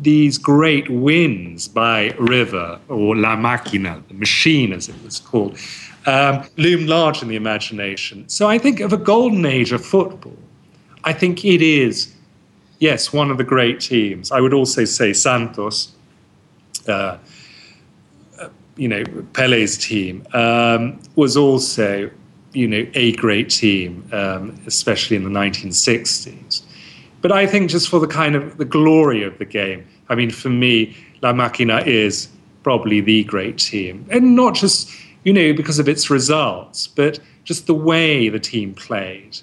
these 0.01 0.37
great 0.37 0.89
wins 0.89 1.67
by 1.69 2.09
River 2.19 2.79
or 2.89 3.15
La 3.15 3.37
Máquina, 3.37 4.05
the 4.07 4.13
machine 4.15 4.73
as 4.73 4.89
it 4.89 4.95
was 5.05 5.19
called, 5.19 5.57
um, 6.05 6.43
loom 6.57 6.87
large 6.87 7.21
in 7.21 7.29
the 7.29 7.35
imagination. 7.35 8.27
So 8.27 8.49
I 8.49 8.57
think 8.57 8.79
of 8.81 8.91
a 8.91 8.97
golden 8.97 9.45
age 9.45 9.71
of 9.71 9.85
football. 9.85 10.37
I 11.03 11.13
think 11.13 11.45
it 11.45 11.61
is, 11.61 12.13
yes, 12.79 13.13
one 13.13 13.31
of 13.31 13.37
the 13.37 13.43
great 13.45 13.79
teams. 13.79 14.31
I 14.31 14.41
would 14.41 14.53
also 14.53 14.85
say 14.85 15.13
Santos, 15.13 15.93
uh, 16.87 17.17
you 18.81 18.87
know, 18.87 19.03
Pele's 19.33 19.77
team, 19.77 20.25
um, 20.33 20.99
was 21.15 21.37
also, 21.37 22.09
you 22.53 22.67
know, 22.67 22.83
a 22.95 23.11
great 23.11 23.51
team, 23.51 24.03
um, 24.11 24.59
especially 24.65 25.15
in 25.15 25.23
the 25.23 25.29
1960s. 25.29 26.63
But 27.21 27.31
I 27.31 27.45
think 27.45 27.69
just 27.69 27.89
for 27.89 27.99
the 27.99 28.07
kind 28.07 28.35
of 28.35 28.57
the 28.57 28.65
glory 28.65 29.21
of 29.21 29.37
the 29.37 29.45
game, 29.45 29.87
I 30.09 30.15
mean, 30.15 30.31
for 30.31 30.49
me, 30.49 30.97
La 31.21 31.31
Máquina 31.31 31.85
is 31.85 32.27
probably 32.63 33.01
the 33.01 33.23
great 33.25 33.59
team. 33.59 34.03
And 34.09 34.35
not 34.35 34.55
just, 34.55 34.89
you 35.25 35.31
know, 35.31 35.53
because 35.53 35.77
of 35.77 35.87
its 35.87 36.09
results, 36.09 36.87
but 36.87 37.19
just 37.43 37.67
the 37.67 37.75
way 37.75 38.29
the 38.29 38.39
team 38.39 38.73
played 38.73 39.37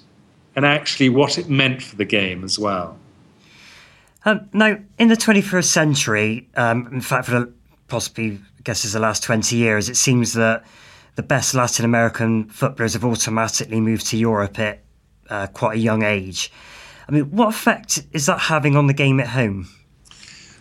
and 0.57 0.65
actually 0.65 1.07
what 1.07 1.37
it 1.37 1.47
meant 1.47 1.81
for 1.81 1.95
the 1.95 2.03
game 2.03 2.43
as 2.43 2.59
well. 2.59 2.97
Um, 4.25 4.49
now, 4.51 4.77
in 4.97 5.07
the 5.07 5.15
21st 5.15 5.63
century, 5.63 6.49
um, 6.57 6.89
in 6.91 6.99
fact, 6.99 7.27
for 7.27 7.39
the, 7.39 7.53
possibly, 7.87 8.39
I 8.59 8.61
guess, 8.63 8.83
is 8.83 8.93
the 8.93 8.99
last 8.99 9.23
20 9.23 9.55
years, 9.55 9.87
it 9.87 9.95
seems 9.95 10.33
that 10.33 10.65
the 11.15 11.23
best 11.23 11.53
Latin 11.53 11.85
American 11.85 12.49
footballers 12.49 12.93
have 12.93 13.05
automatically 13.05 13.79
moved 13.79 14.07
to 14.07 14.17
Europe 14.17 14.59
at 14.59 14.83
uh, 15.29 15.47
quite 15.47 15.77
a 15.77 15.79
young 15.79 16.03
age. 16.03 16.51
I 17.07 17.13
mean, 17.13 17.31
what 17.31 17.47
effect 17.49 18.03
is 18.11 18.25
that 18.25 18.39
having 18.39 18.75
on 18.75 18.87
the 18.87 18.93
game 18.93 19.19
at 19.19 19.27
home? 19.27 19.67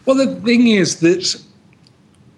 Well, 0.07 0.17
the 0.17 0.35
thing 0.41 0.69
is 0.69 1.01
that, 1.01 1.43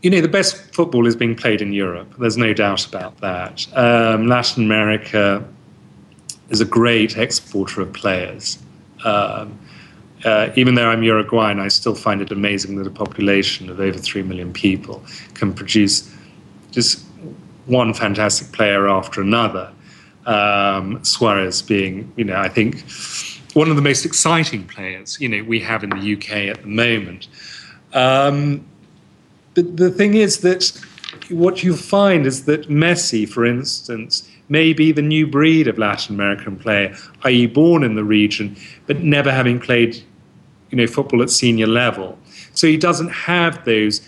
you 0.02 0.11
know, 0.11 0.20
the 0.20 0.28
best 0.28 0.74
football 0.74 1.06
is 1.06 1.14
being 1.14 1.36
played 1.36 1.61
in 1.61 1.72
Europe. 1.72 2.12
There's 2.18 2.38
no 2.38 2.52
doubt 2.54 2.86
about 2.86 3.18
that. 3.20 3.66
Um, 3.76 4.26
Latin 4.26 4.64
America 4.64 5.46
is 6.48 6.61
a 6.61 6.64
great 6.64 7.16
exporter 7.16 7.82
of 7.82 7.92
players. 7.92 8.58
Um, 9.04 9.58
uh, 10.25 10.51
even 10.57 10.75
though 10.75 10.89
I'm 10.89 11.03
Uruguayan, 11.03 11.61
I 11.61 11.68
still 11.68 11.95
find 11.95 12.21
it 12.21 12.31
amazing 12.31 12.77
that 12.77 12.87
a 12.87 12.91
population 12.91 13.71
of 13.71 13.81
over 13.81 13.99
3 13.99 14.23
million 14.23 14.53
people 14.53 15.03
can 15.35 15.53
produce 15.53 16.14
just 16.71 17.05
one 17.66 17.95
fantastic 17.95 18.53
player 18.53 18.89
after 18.89 19.21
another. 19.21 19.73
Um, 20.27 21.03
Suarez 21.05 21.62
being, 21.62 22.12
you 22.16 22.25
know, 22.25 22.37
I 22.37 22.49
think 22.49 22.85
one 23.55 23.71
of 23.71 23.77
the 23.77 23.83
most 23.83 24.05
exciting 24.05 24.66
players, 24.66 25.21
you 25.21 25.29
know, 25.29 25.43
we 25.43 25.61
have 25.61 25.83
in 25.83 25.91
the 25.91 26.12
UK 26.14 26.49
at 26.49 26.62
the 26.62 26.68
moment. 26.68 27.29
Um, 27.93 28.64
but 29.55 29.77
the 29.77 29.91
thing 29.91 30.14
is 30.14 30.39
that 30.39 30.71
what 31.31 31.62
you 31.62 31.77
find 31.77 32.27
is 32.27 32.45
that 32.45 32.68
Messi, 32.68 33.29
for 33.29 33.45
instance, 33.45 34.29
may 34.49 34.73
be 34.73 34.93
the 34.93 35.03
new 35.03 35.27
breed 35.27 35.68
of 35.68 35.79
Latin 35.79 36.14
American 36.14 36.57
player, 36.57 36.95
i.e., 37.23 37.47
born 37.47 37.83
in 37.83 37.95
the 37.95 38.05
region, 38.05 38.57
but 38.87 39.01
never 39.01 39.31
having 39.31 39.59
played, 39.59 40.03
you 40.71 40.77
know, 40.77 40.87
football 40.87 41.23
at 41.23 41.31
senior 41.31 41.66
level. 41.66 42.18
So 42.55 42.66
he 42.66 42.77
doesn't 42.77 43.11
have 43.11 43.64
those 43.64 44.01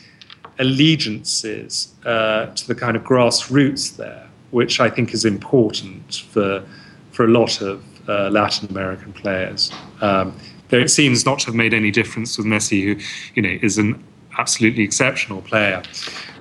allegiances 0.58 1.92
uh, 2.04 2.46
to 2.46 2.66
the 2.66 2.74
kind 2.74 2.96
of 2.96 3.02
grassroots 3.02 3.96
there, 3.96 4.28
which 4.50 4.80
I 4.80 4.90
think 4.90 5.14
is 5.14 5.24
important 5.24 6.22
for 6.30 6.64
for 7.10 7.24
a 7.24 7.28
lot 7.28 7.60
of 7.60 7.84
uh, 8.08 8.30
Latin 8.30 8.68
American 8.70 9.12
players. 9.12 9.70
Um, 10.00 10.34
though 10.68 10.78
it 10.78 10.90
seems 10.90 11.26
not 11.26 11.38
to 11.40 11.46
have 11.46 11.54
made 11.54 11.74
any 11.74 11.90
difference 11.90 12.38
with 12.38 12.46
Messi, 12.46 12.82
who 12.84 13.00
you 13.34 13.42
know 13.42 13.58
is 13.62 13.78
an 13.78 14.02
absolutely 14.38 14.82
exceptional 14.82 15.42
player. 15.42 15.82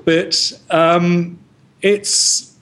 But 0.06 0.54
um, 0.70 1.38
it's 1.82 2.56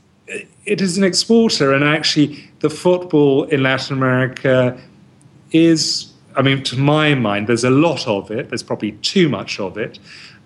it 0.66 0.82
is 0.82 0.97
an 0.97 1.03
exporter, 1.03 1.74
and 1.74 1.84
actually 1.84 2.49
the 2.60 2.70
football 2.70 3.43
in 3.45 3.64
Latin 3.64 3.97
America 3.97 4.80
is, 5.51 6.09
I 6.36 6.41
mean, 6.41 6.63
to 6.63 6.77
my 6.77 7.15
mind, 7.15 7.47
there's 7.47 7.63
a 7.63 7.69
lot 7.69 8.07
of 8.07 8.32
it. 8.32 8.49
There's 8.49 8.63
probably 8.63 8.93
too 8.93 9.30
much 9.30 9.59
of 9.59 9.77
it, 9.77 9.99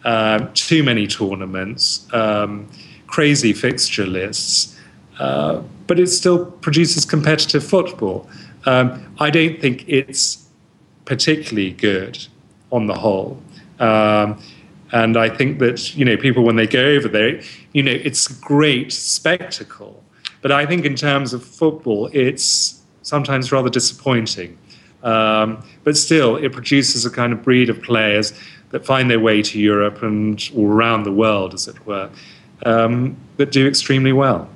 um, 0.06 0.52
too 0.54 0.84
many 0.84 1.08
tournaments, 1.08 2.08
um, 2.14 2.70
crazy 3.08 3.54
fixture 3.54 4.06
lists. 4.06 4.80
Uh, 5.20 5.62
but 5.86 6.00
it 6.00 6.08
still 6.08 6.46
produces 6.46 7.06
competitive 7.06 7.64
football. 7.64 8.28
Um, 8.66 9.16
I 9.20 9.30
don't 9.30 9.60
think 9.60 9.88
it's 9.88 10.48
particularly 11.06 11.72
good 11.72 12.26
on 12.72 12.88
the 12.88 12.96
whole. 12.96 13.42
Um, 13.80 14.42
and 14.92 15.18
I 15.18 15.28
think 15.30 15.60
that 15.60 15.96
you 15.96 16.06
know 16.06 16.18
people 16.18 16.44
when 16.44 16.56
they 16.56 16.68
go 16.68 16.86
over 16.86 17.08
there, 17.08 17.42
you 17.74 17.84
know, 17.84 17.92
it's 17.92 18.30
a 18.30 18.34
great 18.42 18.94
spectacle. 18.94 20.04
But 20.42 20.52
I 20.52 20.66
think 20.66 20.86
in 20.86 20.96
terms 20.96 21.34
of 21.34 21.44
football, 21.44 22.10
it's 22.14 22.82
sometimes 23.02 23.52
rather 23.52 23.70
disappointing. 23.70 24.58
Um, 25.04 25.64
but 25.84 25.98
still, 25.98 26.38
it 26.38 26.52
produces 26.54 27.06
a 27.06 27.12
kind 27.12 27.34
of 27.34 27.44
breed 27.44 27.70
of 27.70 27.82
players 27.82 28.34
that 28.70 28.86
find 28.86 29.12
their 29.12 29.20
way 29.20 29.42
to 29.42 29.60
Europe 29.60 30.02
and 30.02 30.50
all 30.56 30.68
around 30.68 31.04
the 31.04 31.12
world, 31.12 31.54
as 31.54 31.68
it 31.68 31.86
were, 31.86 32.10
um, 32.66 33.16
that 33.38 33.52
do 33.52 33.68
extremely 33.68 34.14
well. 34.14 34.50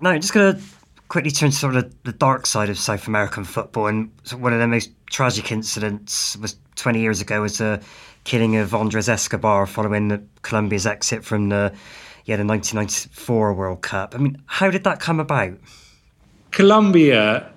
No, 0.00 0.10
I'm 0.10 0.20
just 0.20 0.34
going 0.34 0.54
to 0.54 0.62
quickly 1.08 1.30
turn 1.30 1.50
to 1.50 1.56
sort 1.56 1.76
of 1.76 1.94
the 2.04 2.12
dark 2.12 2.46
side 2.46 2.68
of 2.68 2.78
South 2.78 3.06
American 3.06 3.44
football. 3.44 3.86
And 3.86 4.10
one 4.36 4.52
of 4.52 4.60
the 4.60 4.66
most 4.66 4.90
tragic 5.06 5.50
incidents 5.50 6.36
was 6.36 6.56
20 6.76 7.00
years 7.00 7.20
ago 7.20 7.40
was 7.40 7.58
the 7.58 7.82
killing 8.24 8.56
of 8.56 8.74
Andres 8.74 9.08
Escobar 9.08 9.66
following 9.66 10.08
the 10.08 10.22
Colombia's 10.42 10.86
exit 10.86 11.24
from 11.24 11.50
the 11.50 11.72
yeah 12.24 12.36
the 12.36 12.44
1994 12.44 13.54
World 13.54 13.82
Cup. 13.82 14.14
I 14.14 14.18
mean, 14.18 14.42
how 14.46 14.70
did 14.70 14.84
that 14.84 14.98
come 14.98 15.20
about? 15.20 15.52
Colombia, 16.50 17.52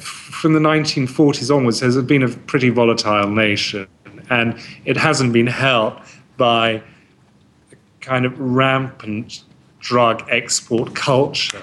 from 0.00 0.52
the 0.52 0.60
1940s 0.60 1.54
onwards, 1.54 1.80
has 1.80 2.00
been 2.02 2.22
a 2.22 2.28
pretty 2.28 2.70
volatile 2.70 3.30
nation, 3.30 3.86
and 4.30 4.58
it 4.84 4.96
hasn't 4.96 5.32
been 5.32 5.46
helped 5.46 6.02
by 6.36 6.82
kind 8.00 8.24
of 8.24 8.38
rampant 8.38 9.42
drug 9.80 10.26
export 10.30 10.94
culture. 10.94 11.62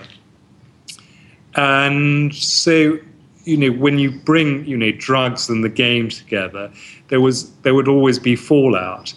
And 1.56 2.34
so, 2.36 2.98
you 3.44 3.58
know, 3.58 3.72
when 3.72 4.00
you 4.00 4.12
bring, 4.12 4.66
you 4.66 4.78
know, 4.78 4.92
drugs 4.92 5.50
and 5.50 5.64
the 5.64 5.70
game 5.70 6.10
together, 6.10 6.72
there 7.08 7.22
was 7.22 7.52
there 7.62 7.74
would 7.74 7.88
always 7.88 8.20
be 8.20 8.36
fallout. 8.36 9.14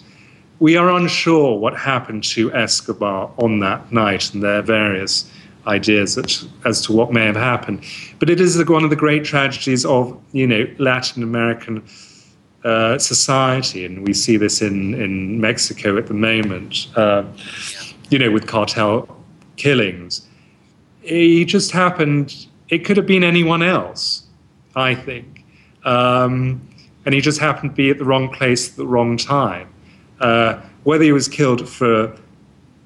We 0.61 0.77
are 0.77 0.91
unsure 0.91 1.59
what 1.59 1.77
happened 1.77 2.25
to 2.25 2.53
Escobar 2.53 3.31
on 3.39 3.61
that 3.61 3.93
night, 3.93 4.35
and 4.35 4.43
there 4.43 4.59
are 4.59 4.63
various 4.63 5.31
ideas 5.69 6.17
as, 6.19 6.49
as 6.65 6.81
to 6.87 6.93
what 6.93 7.13
may 7.13 7.27
have 7.27 7.37
happened. 7.37 7.85
But 8.19 8.31
it 8.31 8.41
is 8.41 8.63
one 8.69 8.85
of 8.85 8.91
the 8.91 8.97
great 8.97 9.25
tragedies 9.25 9.85
of 9.85 10.19
you 10.33 10.47
know 10.47 10.67
Latin 10.79 11.23
American 11.23 11.85
uh, 12.65 12.99
society, 12.99 13.85
and 13.85 14.07
we 14.07 14.15
see 14.15 14.37
this 14.37 14.61
in 14.63 14.95
in 14.95 15.41
Mexico 15.41 15.97
at 15.97 16.07
the 16.07 16.15
moment. 16.15 16.89
Uh, 16.97 17.25
you 18.11 18.19
know, 18.19 18.31
with 18.31 18.47
cartel 18.47 19.07
killings, 19.57 20.27
it 21.03 21.45
just 21.45 21.71
happened. 21.71 22.47
It 22.71 22.85
could 22.85 22.97
have 22.97 23.07
been 23.07 23.25
anyone 23.25 23.63
else, 23.63 24.27
I 24.75 24.95
think, 24.95 25.45
um, 25.85 26.61
and 27.05 27.15
he 27.15 27.21
just 27.21 27.41
happened 27.41 27.71
to 27.73 27.77
be 27.77 27.91
at 27.91 27.99
the 27.99 28.05
wrong 28.05 28.29
place 28.31 28.71
at 28.71 28.77
the 28.77 28.87
wrong 28.87 29.17
time. 29.17 29.69
Uh, 30.21 30.61
whether 30.85 31.05
he 31.05 31.13
was 31.13 31.29
killed 31.29 31.69
for 31.69 32.17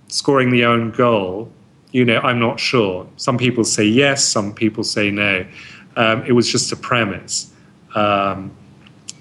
scoring 0.08 0.50
the 0.50 0.64
own 0.64 0.90
goal 0.90 1.50
you 1.92 2.04
know, 2.04 2.18
I'm 2.20 2.38
not 2.38 2.58
sure. 2.58 3.06
Some 3.16 3.38
people 3.38 3.64
say 3.64 3.84
yes, 3.84 4.24
some 4.24 4.54
people 4.54 4.82
say 4.82 5.10
no. 5.10 5.46
Um, 5.96 6.24
it 6.24 6.32
was 6.32 6.50
just 6.50 6.72
a 6.72 6.76
premise 6.76 7.52
um, 7.94 8.50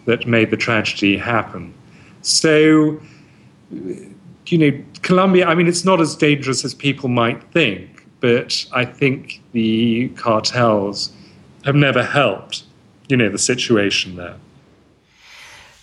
that 0.06 0.26
made 0.26 0.50
the 0.52 0.58
tragedy 0.58 1.18
happen. 1.18 1.74
So, 2.22 3.00
you 3.72 4.58
know, 4.58 4.84
Colombia, 5.02 5.48
I 5.48 5.56
mean, 5.56 5.68
it's 5.68 5.86
not 5.86 6.00
as 6.00 6.16
dangerous 6.16 6.64
as 6.64 6.74
people 6.74 7.10
might 7.10 7.44
think, 7.52 8.08
but 8.22 8.66
I 8.72 8.86
think 8.86 9.42
the 9.52 10.10
cartels 10.10 11.12
have 11.66 11.76
never 11.76 12.04
helped, 12.04 12.64
you 13.10 13.18
know, 13.18 13.30
the 13.30 13.38
situation 13.38 14.16
there. 14.16 14.36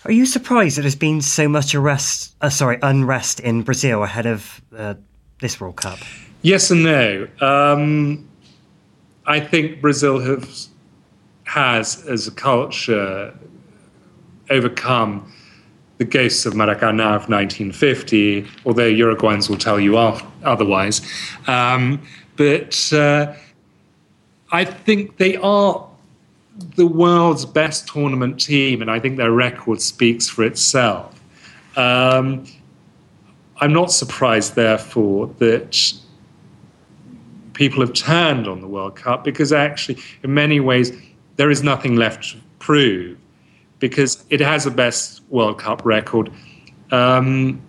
Are 0.05 0.11
you 0.11 0.25
surprised 0.25 0.77
that 0.77 0.81
there's 0.81 0.95
been 0.95 1.21
so 1.21 1.47
much 1.47 1.75
arrest, 1.75 2.35
uh, 2.41 2.49
sorry, 2.49 2.79
unrest 2.81 3.39
in 3.41 3.61
Brazil 3.61 4.03
ahead 4.03 4.25
of 4.25 4.61
uh, 4.75 4.95
this 5.39 5.59
World 5.59 5.75
Cup? 5.75 5.99
Yes 6.41 6.71
and 6.71 6.83
no. 6.83 7.27
Um, 7.41 8.29
I 9.25 9.39
think 9.39 9.81
Brazil 9.81 10.19
has, 11.43 12.05
as 12.05 12.27
a 12.27 12.31
culture, 12.31 13.37
overcome 14.49 15.31
the 15.97 16.05
ghosts 16.05 16.45
of 16.45 16.53
Maracanã 16.53 17.15
of 17.15 17.27
1950, 17.29 18.47
although 18.65 18.89
Uruguayans 18.89 19.49
will 19.49 19.57
tell 19.57 19.79
you 19.79 19.97
otherwise. 19.97 21.01
Um, 21.45 22.01
but 22.37 22.93
uh, 22.93 23.33
I 24.51 24.63
think 24.63 25.17
they 25.17 25.35
are 25.35 25.85
the 26.75 26.87
world's 26.87 27.45
best 27.45 27.87
tournament 27.89 28.39
team, 28.39 28.81
and 28.81 28.89
I 28.89 28.99
think 28.99 29.17
their 29.17 29.31
record 29.31 29.81
speaks 29.81 30.29
for 30.29 30.43
itself. 30.45 31.21
Um, 31.75 32.45
I'm 33.57 33.73
not 33.73 33.91
surprised, 33.91 34.55
therefore, 34.55 35.27
that 35.39 35.98
people 37.59 37.81
have 37.81 37.91
turned 37.91 38.47
on 38.47 38.61
the 38.61 38.67
World 38.67 38.95
Cup 38.95 39.25
because 39.25 39.51
actually, 39.51 39.97
in 40.23 40.33
many 40.33 40.61
ways, 40.61 40.93
there 41.35 41.51
is 41.51 41.61
nothing 41.61 41.97
left 41.97 42.31
to 42.31 42.37
prove 42.59 43.17
because 43.79 44.23
it 44.29 44.39
has 44.39 44.63
the 44.63 44.71
best 44.71 45.21
World 45.27 45.59
Cup 45.59 45.83
record. 45.83 46.31
Um, 46.91 47.61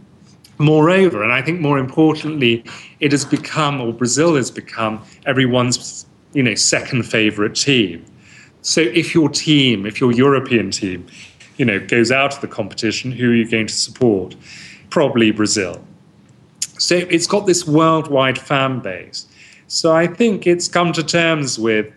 moreover, 0.58 1.24
and 1.24 1.32
I 1.32 1.42
think 1.42 1.60
more 1.60 1.76
importantly, 1.76 2.64
it 3.00 3.10
has 3.10 3.24
become, 3.24 3.80
or 3.80 3.92
Brazil 3.92 4.36
has 4.36 4.48
become, 4.48 5.02
everyone's 5.26 6.06
you 6.34 6.44
know 6.44 6.54
second 6.54 7.02
favorite 7.02 7.56
team. 7.56 8.04
So 8.62 8.80
if 8.80 9.12
your 9.12 9.28
team, 9.28 9.86
if 9.86 10.00
your 10.00 10.12
European 10.12 10.70
team, 10.70 11.04
you 11.56 11.64
know, 11.64 11.80
goes 11.80 12.12
out 12.12 12.32
of 12.36 12.40
the 12.40 12.48
competition, 12.48 13.10
who 13.10 13.32
are 13.32 13.34
you 13.34 13.50
going 13.50 13.66
to 13.66 13.74
support? 13.74 14.36
Probably 14.88 15.32
Brazil. 15.32 15.82
So 16.78 16.94
it's 16.94 17.26
got 17.26 17.46
this 17.46 17.66
worldwide 17.66 18.38
fan 18.38 18.78
base. 18.78 19.26
So 19.70 19.94
I 19.94 20.08
think 20.08 20.48
it's 20.48 20.66
come 20.66 20.92
to 20.94 21.02
terms 21.04 21.56
with, 21.56 21.94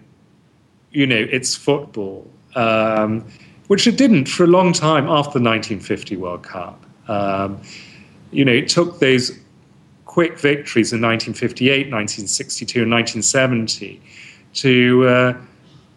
you 0.92 1.08
know, 1.08 1.26
its 1.32 1.56
football, 1.56 2.30
um, 2.54 3.26
which 3.66 3.88
it 3.88 3.98
didn't 3.98 4.28
for 4.28 4.44
a 4.44 4.48
long 4.48 4.74
time 4.74 5.06
after 5.06 5.40
the 5.40 5.46
1950 5.46 6.16
World 6.18 6.44
Cup. 6.44 6.86
Um, 7.08 7.60
you 8.32 8.46
know, 8.46 8.52
it 8.52 8.70
took 8.70 9.00
those 9.00 9.32
quick 10.06 10.38
victories 10.38 10.94
in 10.94 11.02
1958, 11.02 11.92
1962, 11.92 12.84
and 12.84 12.92
1970 12.92 14.00
to 14.54 15.08
uh, 15.08 15.38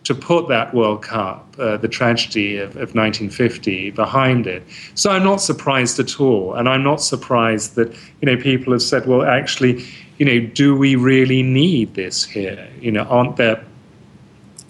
to 0.05 0.14
put 0.14 0.49
that 0.49 0.72
World 0.72 1.03
Cup, 1.03 1.57
uh, 1.59 1.77
the 1.77 1.89
tragedy 1.89 2.57
of, 2.57 2.70
of 2.77 2.95
1950, 2.95 3.91
behind 3.91 4.47
it. 4.47 4.62
So 4.95 5.11
I'm 5.11 5.24
not 5.24 5.43
surprised 5.43 5.99
at 5.99 6.20
all, 6.20 6.55
and 6.55 6.70
I'm 6.70 6.85
not 6.85 7.03
surprised 7.03 7.74
that 7.74 7.93
you 7.93 8.35
know 8.35 8.37
people 8.39 8.72
have 8.72 8.83
said, 8.83 9.07
well, 9.07 9.24
actually, 9.24 9.85
you 10.19 10.25
know, 10.27 10.41
do 10.41 10.75
we 10.75 10.97
really 10.97 11.43
need 11.43 11.95
this 11.95 12.25
here? 12.25 12.69
You 12.81 12.93
know, 12.93 13.03
aren't 13.03 13.37
there, 13.37 13.64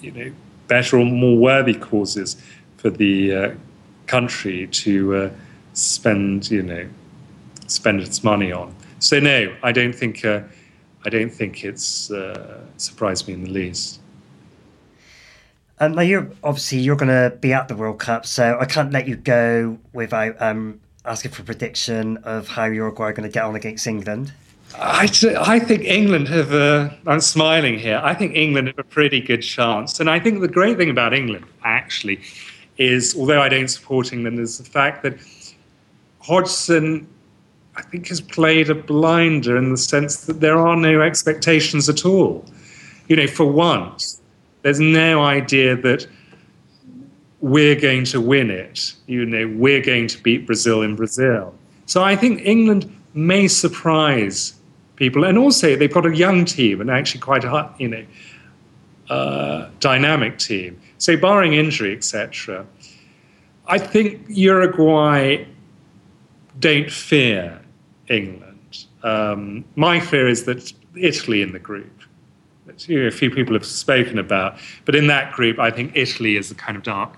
you 0.00 0.12
know, 0.12 0.32
better 0.68 0.98
or 0.98 1.04
more 1.04 1.36
worthy 1.36 1.74
causes 1.74 2.36
for 2.76 2.90
the 2.90 3.34
uh, 3.34 3.54
country 4.06 4.66
to 4.68 5.16
uh, 5.16 5.30
spend, 5.72 6.50
you 6.50 6.62
know, 6.62 6.88
spend 7.66 8.00
its 8.00 8.24
money 8.24 8.52
on? 8.52 8.74
So 8.98 9.20
no, 9.20 9.54
I 9.62 9.72
don't 9.72 9.94
think, 9.94 10.24
uh, 10.24 10.40
I 11.04 11.10
don't 11.10 11.30
think 11.32 11.64
it's 11.64 12.10
uh, 12.10 12.60
surprised 12.76 13.28
me 13.28 13.34
in 13.34 13.44
the 13.44 13.50
least. 13.50 14.00
Um, 15.78 15.94
now 15.94 16.02
you're 16.02 16.30
obviously 16.42 16.78
you're 16.78 16.96
going 16.96 17.10
to 17.10 17.36
be 17.36 17.52
at 17.52 17.68
the 17.68 17.76
World 17.76 17.98
Cup, 17.98 18.24
so 18.24 18.56
I 18.58 18.64
can't 18.64 18.92
let 18.92 19.06
you 19.06 19.14
go 19.14 19.78
without 19.92 20.40
um, 20.40 20.80
asking 21.04 21.32
for 21.32 21.42
a 21.42 21.44
prediction 21.44 22.16
of 22.18 22.48
how 22.48 22.64
Uruguay 22.64 23.10
are 23.10 23.12
going 23.12 23.28
to 23.28 23.32
get 23.32 23.44
on 23.44 23.54
against 23.54 23.86
England. 23.86 24.32
I, 24.74 25.08
I 25.38 25.58
think 25.58 25.84
England 25.84 26.28
have, 26.28 26.52
uh, 26.52 26.90
I'm 27.06 27.20
smiling 27.20 27.78
here, 27.78 28.00
I 28.02 28.14
think 28.14 28.34
England 28.34 28.68
have 28.68 28.78
a 28.78 28.84
pretty 28.84 29.20
good 29.20 29.42
chance. 29.42 30.00
And 30.00 30.10
I 30.10 30.20
think 30.20 30.40
the 30.40 30.48
great 30.48 30.76
thing 30.76 30.90
about 30.90 31.14
England, 31.14 31.46
actually, 31.64 32.20
is 32.76 33.16
although 33.16 33.40
I 33.40 33.48
don't 33.48 33.68
support 33.68 34.12
England, 34.12 34.38
is 34.38 34.58
the 34.58 34.64
fact 34.64 35.02
that 35.02 35.18
Hodgson, 36.20 37.06
I 37.76 37.82
think, 37.82 38.08
has 38.08 38.20
played 38.20 38.68
a 38.68 38.74
blinder 38.74 39.56
in 39.56 39.70
the 39.70 39.76
sense 39.76 40.26
that 40.26 40.40
there 40.40 40.58
are 40.58 40.76
no 40.76 41.00
expectations 41.00 41.88
at 41.88 42.04
all. 42.04 42.44
You 43.08 43.16
know, 43.16 43.26
for 43.26 43.50
once, 43.50 44.20
there's 44.62 44.80
no 44.80 45.22
idea 45.22 45.76
that 45.76 46.06
we're 47.40 47.80
going 47.80 48.04
to 48.06 48.20
win 48.20 48.50
it. 48.50 48.94
You 49.06 49.24
know, 49.24 49.46
we're 49.56 49.82
going 49.82 50.08
to 50.08 50.22
beat 50.22 50.46
Brazil 50.46 50.82
in 50.82 50.96
Brazil. 50.96 51.54
So 51.86 52.02
I 52.02 52.16
think 52.16 52.42
England 52.44 52.92
may 53.16 53.48
surprise 53.48 54.54
people. 54.96 55.24
And 55.24 55.38
also, 55.38 55.76
they've 55.76 55.92
got 55.92 56.06
a 56.06 56.16
young 56.16 56.44
team 56.44 56.80
and 56.80 56.90
actually 56.90 57.20
quite 57.20 57.44
a 57.44 57.70
you 57.78 57.88
know 57.88 58.04
uh, 59.10 59.68
dynamic 59.80 60.38
team. 60.38 60.80
So, 60.98 61.16
barring 61.16 61.54
injury, 61.54 61.94
etc., 61.94 62.66
I 63.66 63.78
think 63.78 64.22
Uruguay 64.28 65.44
don't 66.58 66.90
fear 66.90 67.60
England. 68.08 68.86
Um, 69.02 69.64
my 69.74 70.00
fear 70.00 70.28
is 70.28 70.44
that 70.44 70.72
Italy 70.94 71.42
in 71.42 71.52
the 71.52 71.58
group. 71.58 71.92
You 72.80 73.02
know, 73.02 73.06
a 73.06 73.10
few 73.10 73.30
people 73.30 73.54
have 73.54 73.64
spoken 73.64 74.18
about, 74.18 74.58
but 74.84 74.94
in 74.94 75.06
that 75.06 75.32
group, 75.32 75.58
I 75.58 75.70
think 75.70 75.92
Italy 75.94 76.36
is 76.36 76.48
the 76.48 76.54
kind 76.54 76.76
of 76.76 76.82
dark, 76.82 77.16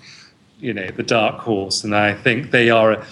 you 0.61 0.73
know, 0.73 0.89
the 0.89 1.03
dark 1.03 1.41
horse, 1.41 1.83
and 1.85 1.97
I 1.97 2.15
think 2.15 2.51
they 2.51 2.71
are 2.71 2.93
a 2.93 3.07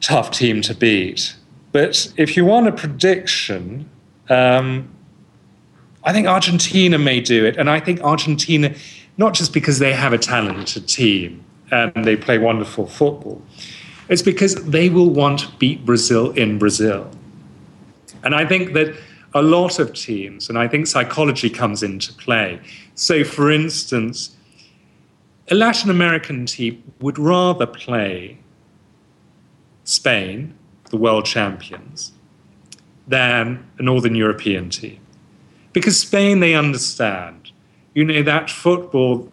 tough 0.00 0.30
team 0.30 0.60
to 0.62 0.74
beat. 0.74 1.34
But 1.74 2.12
if 2.16 2.36
you 2.36 2.44
want 2.44 2.68
a 2.68 2.72
prediction, 2.72 3.90
um, 4.30 4.88
I 6.04 6.12
think 6.12 6.28
Argentina 6.28 6.98
may 6.98 7.18
do 7.20 7.44
it. 7.44 7.56
And 7.56 7.68
I 7.68 7.80
think 7.80 8.00
Argentina, 8.00 8.72
not 9.18 9.34
just 9.34 9.52
because 9.52 9.80
they 9.80 9.92
have 9.92 10.12
a 10.12 10.18
talented 10.18 10.86
team 10.86 11.44
and 11.72 12.04
they 12.04 12.14
play 12.14 12.38
wonderful 12.38 12.86
football, 12.86 13.42
it's 14.08 14.22
because 14.22 14.54
they 14.54 14.88
will 14.88 15.10
want 15.10 15.40
to 15.40 15.48
beat 15.58 15.84
Brazil 15.84 16.30
in 16.30 16.60
Brazil. 16.60 17.10
And 18.22 18.36
I 18.36 18.46
think 18.46 18.74
that 18.74 18.94
a 19.34 19.42
lot 19.42 19.80
of 19.80 19.94
teams, 19.94 20.48
and 20.48 20.56
I 20.56 20.68
think 20.68 20.86
psychology 20.86 21.50
comes 21.50 21.82
into 21.82 22.12
play. 22.12 22.60
So, 22.94 23.24
for 23.24 23.50
instance, 23.50 24.36
a 25.50 25.56
Latin 25.56 25.90
American 25.90 26.46
team 26.46 26.84
would 27.00 27.18
rather 27.18 27.66
play 27.66 28.38
Spain 29.82 30.54
the 30.90 30.96
world 30.96 31.24
champions 31.24 32.12
than 33.06 33.66
a 33.78 33.82
Northern 33.82 34.14
European 34.14 34.70
team. 34.70 34.98
Because 35.72 35.98
Spain, 35.98 36.40
they 36.40 36.54
understand. 36.54 37.50
You 37.94 38.04
know, 38.04 38.22
that 38.22 38.50
football, 38.50 39.30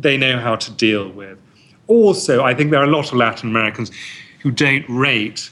they 0.00 0.16
know 0.16 0.38
how 0.38 0.56
to 0.56 0.70
deal 0.72 1.08
with. 1.08 1.38
Also, 1.86 2.44
I 2.44 2.54
think 2.54 2.70
there 2.70 2.80
are 2.80 2.84
a 2.84 2.90
lot 2.90 3.12
of 3.12 3.14
Latin 3.14 3.48
Americans 3.48 3.90
who 4.40 4.50
don't 4.50 4.84
rate 4.88 5.50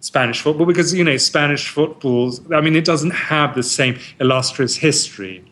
Spanish 0.00 0.40
football 0.40 0.66
because, 0.66 0.94
you 0.94 1.02
know, 1.02 1.16
Spanish 1.16 1.68
football, 1.68 2.32
I 2.54 2.60
mean, 2.60 2.76
it 2.76 2.84
doesn't 2.84 3.10
have 3.10 3.54
the 3.54 3.62
same 3.62 3.98
illustrious 4.20 4.76
history 4.76 5.44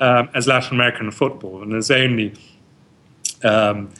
um, 0.00 0.28
as 0.34 0.46
Latin 0.46 0.74
American 0.74 1.10
football 1.10 1.62
and 1.62 1.72
has 1.72 1.90
only 1.90 2.34
um, 3.44 3.90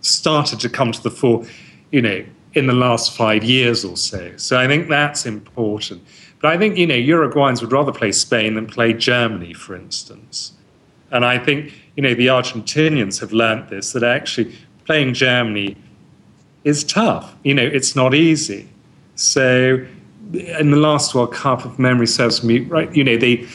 started 0.00 0.60
to 0.60 0.68
come 0.68 0.92
to 0.92 1.02
the 1.02 1.10
fore, 1.10 1.44
you 1.90 2.00
know, 2.00 2.24
in 2.56 2.66
the 2.66 2.72
last 2.72 3.14
five 3.14 3.44
years 3.44 3.84
or 3.84 3.96
so. 3.96 4.32
So 4.36 4.58
I 4.58 4.66
think 4.66 4.88
that's 4.88 5.26
important. 5.26 6.02
But 6.40 6.52
I 6.52 6.58
think, 6.58 6.76
you 6.76 6.86
know, 6.86 6.94
Uruguayans 6.94 7.60
would 7.60 7.70
rather 7.70 7.92
play 7.92 8.12
Spain 8.12 8.54
than 8.54 8.66
play 8.66 8.94
Germany, 8.94 9.52
for 9.52 9.76
instance. 9.76 10.52
And 11.10 11.24
I 11.24 11.38
think, 11.38 11.72
you 11.96 12.02
know, 12.02 12.14
the 12.14 12.28
Argentinians 12.28 13.20
have 13.20 13.32
learnt 13.32 13.68
this 13.68 13.92
that 13.92 14.02
actually 14.02 14.56
playing 14.86 15.14
Germany 15.14 15.76
is 16.64 16.82
tough. 16.82 17.36
You 17.44 17.54
know, 17.54 17.64
it's 17.64 17.94
not 17.94 18.14
easy. 18.14 18.68
So 19.16 19.84
in 20.32 20.70
the 20.70 20.76
last 20.78 21.14
World 21.14 21.32
Cup, 21.32 21.64
if 21.66 21.78
memory 21.78 22.06
serves 22.06 22.42
me 22.42 22.60
right, 22.60 22.94
you 22.96 23.04
know, 23.04 23.16
they 23.16 23.46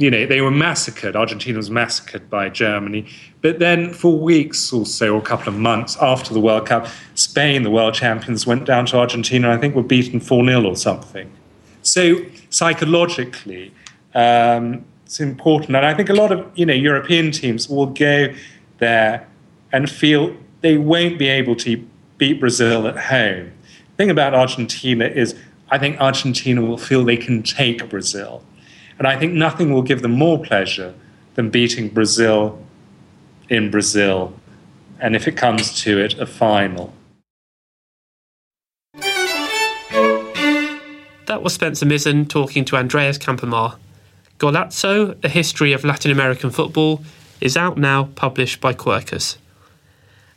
you 0.00 0.10
know, 0.10 0.24
they 0.24 0.40
were 0.40 0.50
massacred. 0.50 1.14
Argentina 1.14 1.58
was 1.58 1.70
massacred 1.70 2.30
by 2.30 2.48
Germany. 2.48 3.06
But 3.42 3.58
then 3.58 3.92
for 3.92 4.18
weeks 4.18 4.72
or 4.72 4.86
so, 4.86 5.14
or 5.14 5.18
a 5.18 5.22
couple 5.22 5.48
of 5.52 5.58
months 5.58 5.98
after 6.00 6.32
the 6.32 6.40
World 6.40 6.66
Cup, 6.66 6.88
Spain, 7.14 7.64
the 7.64 7.70
world 7.70 7.92
champions, 7.92 8.46
went 8.46 8.64
down 8.64 8.86
to 8.86 8.96
Argentina, 8.96 9.50
I 9.50 9.58
think 9.58 9.74
were 9.74 9.82
beaten 9.82 10.18
4 10.18 10.42
0 10.46 10.64
or 10.64 10.74
something. 10.74 11.30
So 11.82 12.24
psychologically, 12.48 13.74
um, 14.14 14.86
it's 15.04 15.20
important. 15.20 15.76
And 15.76 15.84
I 15.84 15.92
think 15.92 16.08
a 16.08 16.14
lot 16.14 16.32
of, 16.32 16.50
you 16.54 16.64
know, 16.64 16.72
European 16.72 17.30
teams 17.30 17.68
will 17.68 17.86
go 17.86 18.32
there 18.78 19.28
and 19.70 19.90
feel 19.90 20.34
they 20.62 20.78
won't 20.78 21.18
be 21.18 21.28
able 21.28 21.56
to 21.56 21.86
beat 22.16 22.40
Brazil 22.40 22.86
at 22.86 22.96
home. 22.96 23.52
The 23.90 23.96
thing 23.98 24.10
about 24.10 24.32
Argentina 24.32 25.04
is 25.04 25.34
I 25.70 25.76
think 25.76 26.00
Argentina 26.00 26.62
will 26.62 26.78
feel 26.78 27.04
they 27.04 27.18
can 27.18 27.42
take 27.42 27.86
Brazil. 27.90 28.42
And 29.00 29.08
I 29.08 29.18
think 29.18 29.32
nothing 29.32 29.72
will 29.72 29.80
give 29.80 30.02
them 30.02 30.12
more 30.12 30.38
pleasure 30.38 30.92
than 31.34 31.48
beating 31.48 31.88
Brazil 31.88 32.62
in 33.48 33.70
Brazil, 33.70 34.34
and 35.00 35.16
if 35.16 35.26
it 35.26 35.38
comes 35.38 35.80
to 35.82 35.98
it, 35.98 36.18
a 36.18 36.26
final. 36.26 36.92
That 41.26 41.40
was 41.42 41.54
Spencer 41.54 41.86
Mizen 41.86 42.28
talking 42.28 42.66
to 42.66 42.76
Andreas 42.76 43.16
Campomar. 43.16 43.78
Golazo, 44.36 45.16
A 45.24 45.30
History 45.30 45.72
of 45.72 45.82
Latin 45.82 46.10
American 46.10 46.50
Football, 46.50 47.02
is 47.40 47.56
out 47.56 47.78
now, 47.78 48.10
published 48.16 48.60
by 48.60 48.74
Quercus. 48.74 49.38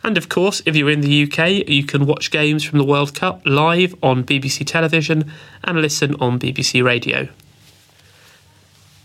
And 0.03 0.18
of 0.18 0.30
course, 0.30 0.61
if 0.66 0.74
you're 0.74 0.89
in 0.89 1.01
the 1.01 1.24
UK, 1.24 1.68
you 1.68 1.84
can 1.84 2.05
watch 2.05 2.32
games 2.32 2.64
from 2.64 2.78
the 2.78 2.86
World 2.86 3.14
Cup 3.14 3.41
live 3.45 3.93
on 4.01 4.24
BBC 4.24 4.66
television 4.66 5.30
and 5.66 5.82
listen 5.82 6.16
on 6.22 6.39
BBC 6.39 6.82
radio. 6.82 7.28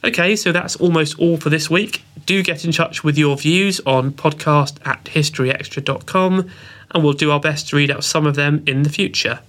Okay, 0.05 0.37
so 0.37 0.53
that's 0.53 0.77
almost 0.77 1.19
all 1.19 1.37
for 1.37 1.51
this 1.51 1.69
week. 1.69 2.05
Do 2.25 2.43
get 2.43 2.65
in 2.65 2.71
touch 2.71 3.03
with 3.03 3.19
your 3.19 3.37
views 3.37 3.81
on 3.85 4.13
podcast 4.13 4.77
at 4.87 5.05
historyextra.com 5.05 6.51
and 6.91 7.05
we'll 7.05 7.13
do 7.15 7.31
our 7.31 7.41
best 7.41 7.69
to 7.69 7.77
read 7.77 7.91
out 7.91 8.05
some 8.05 8.27
of 8.27 8.37
them 8.37 8.63
in 8.67 8.83
the 8.83 8.91
future. 8.91 9.41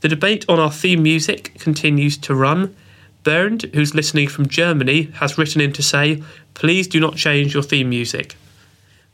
The 0.00 0.08
debate 0.08 0.44
on 0.48 0.58
our 0.58 0.72
theme 0.72 1.02
music 1.02 1.58
continues 1.60 2.18
to 2.18 2.34
run. 2.34 2.74
Bernd, 3.22 3.62
who's 3.72 3.94
listening 3.94 4.28
from 4.28 4.48
Germany, 4.48 5.04
has 5.14 5.38
written 5.38 5.60
in 5.60 5.72
to 5.74 5.82
say, 5.82 6.22
please 6.54 6.88
do 6.88 6.98
not 6.98 7.14
change 7.14 7.54
your 7.54 7.62
theme 7.62 7.88
music. 7.88 8.34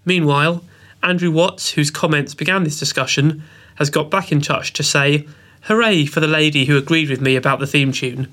Meanwhile, 0.07 0.65
Andrew 1.03 1.31
Watts, 1.31 1.73
whose 1.73 1.91
comments 1.91 2.35
began 2.35 2.65
this 2.65 2.79
discussion, 2.79 3.43
has 3.75 3.91
got 3.91 4.11
back 4.11 4.33
in 4.33 4.41
touch 4.41 4.73
to 4.73 4.83
say, 4.83 5.29
hooray 5.63 6.07
for 6.07 6.21
the 6.21 6.27
lady 6.27 6.65
who 6.65 6.79
agreed 6.79 7.11
with 7.11 7.21
me 7.21 7.37
about 7.37 7.61
the 7.61 7.67
theme 7.67 7.93
tune. 7.93 8.33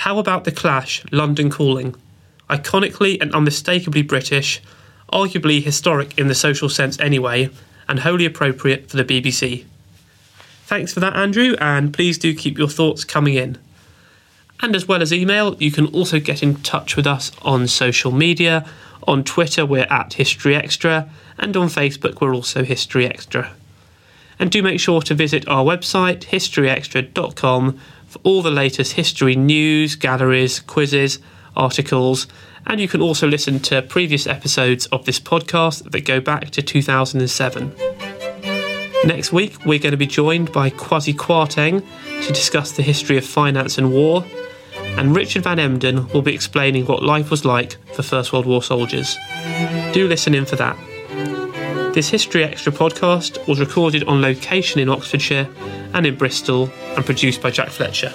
How 0.00 0.16
about 0.18 0.44
The 0.44 0.50
Clash, 0.50 1.04
London 1.12 1.50
Calling? 1.50 1.94
Iconically 2.48 3.20
and 3.20 3.34
unmistakably 3.34 4.00
British, 4.00 4.62
arguably 5.12 5.62
historic 5.62 6.16
in 6.18 6.26
the 6.26 6.34
social 6.34 6.70
sense 6.70 6.98
anyway, 6.98 7.50
and 7.86 7.98
wholly 7.98 8.24
appropriate 8.24 8.88
for 8.88 8.96
the 8.96 9.04
BBC. 9.04 9.66
Thanks 10.64 10.94
for 10.94 11.00
that, 11.00 11.14
Andrew, 11.16 11.54
and 11.60 11.92
please 11.92 12.16
do 12.16 12.34
keep 12.34 12.56
your 12.56 12.70
thoughts 12.70 13.04
coming 13.04 13.34
in. 13.34 13.58
And 14.60 14.74
as 14.74 14.88
well 14.88 15.02
as 15.02 15.12
email, 15.12 15.54
you 15.56 15.70
can 15.70 15.84
also 15.88 16.18
get 16.18 16.42
in 16.42 16.56
touch 16.62 16.96
with 16.96 17.06
us 17.06 17.30
on 17.42 17.68
social 17.68 18.10
media. 18.10 18.64
On 19.06 19.22
Twitter, 19.22 19.66
we're 19.66 19.86
at 19.90 20.14
History 20.14 20.56
Extra, 20.56 21.10
and 21.36 21.54
on 21.58 21.68
Facebook, 21.68 22.22
we're 22.22 22.34
also 22.34 22.64
History 22.64 23.04
Extra. 23.04 23.52
And 24.38 24.50
do 24.50 24.62
make 24.62 24.80
sure 24.80 25.02
to 25.02 25.14
visit 25.14 25.46
our 25.46 25.62
website, 25.62 26.20
historyextra.com, 26.20 27.78
for 28.10 28.18
all 28.24 28.42
the 28.42 28.50
latest 28.50 28.94
history 28.94 29.36
news, 29.36 29.94
galleries, 29.94 30.58
quizzes, 30.58 31.20
articles, 31.56 32.26
and 32.66 32.80
you 32.80 32.88
can 32.88 33.00
also 33.00 33.28
listen 33.28 33.60
to 33.60 33.80
previous 33.82 34.26
episodes 34.26 34.86
of 34.86 35.04
this 35.04 35.20
podcast 35.20 35.88
that 35.92 36.04
go 36.04 36.20
back 36.20 36.50
to 36.50 36.60
2007. 36.60 37.72
Next 39.04 39.32
week, 39.32 39.64
we're 39.64 39.78
going 39.78 39.92
to 39.92 39.96
be 39.96 40.08
joined 40.08 40.50
by 40.52 40.70
Kwasi 40.70 41.14
Kwarteng 41.14 41.86
to 42.26 42.32
discuss 42.32 42.72
the 42.72 42.82
history 42.82 43.16
of 43.16 43.24
finance 43.24 43.78
and 43.78 43.92
war, 43.92 44.24
and 44.98 45.14
Richard 45.14 45.44
Van 45.44 45.60
Emden 45.60 46.08
will 46.08 46.22
be 46.22 46.34
explaining 46.34 46.86
what 46.86 47.04
life 47.04 47.30
was 47.30 47.44
like 47.44 47.76
for 47.94 48.02
First 48.02 48.32
World 48.32 48.44
War 48.44 48.60
soldiers. 48.60 49.16
Do 49.92 50.08
listen 50.08 50.34
in 50.34 50.46
for 50.46 50.56
that. 50.56 50.76
This 51.92 52.08
History 52.08 52.44
Extra 52.44 52.70
podcast 52.70 53.46
was 53.48 53.58
recorded 53.58 54.04
on 54.04 54.22
location 54.22 54.80
in 54.80 54.88
Oxfordshire 54.88 55.48
and 55.92 56.06
in 56.06 56.14
Bristol 56.14 56.70
and 56.96 57.04
produced 57.04 57.42
by 57.42 57.50
Jack 57.50 57.68
Fletcher. 57.68 58.14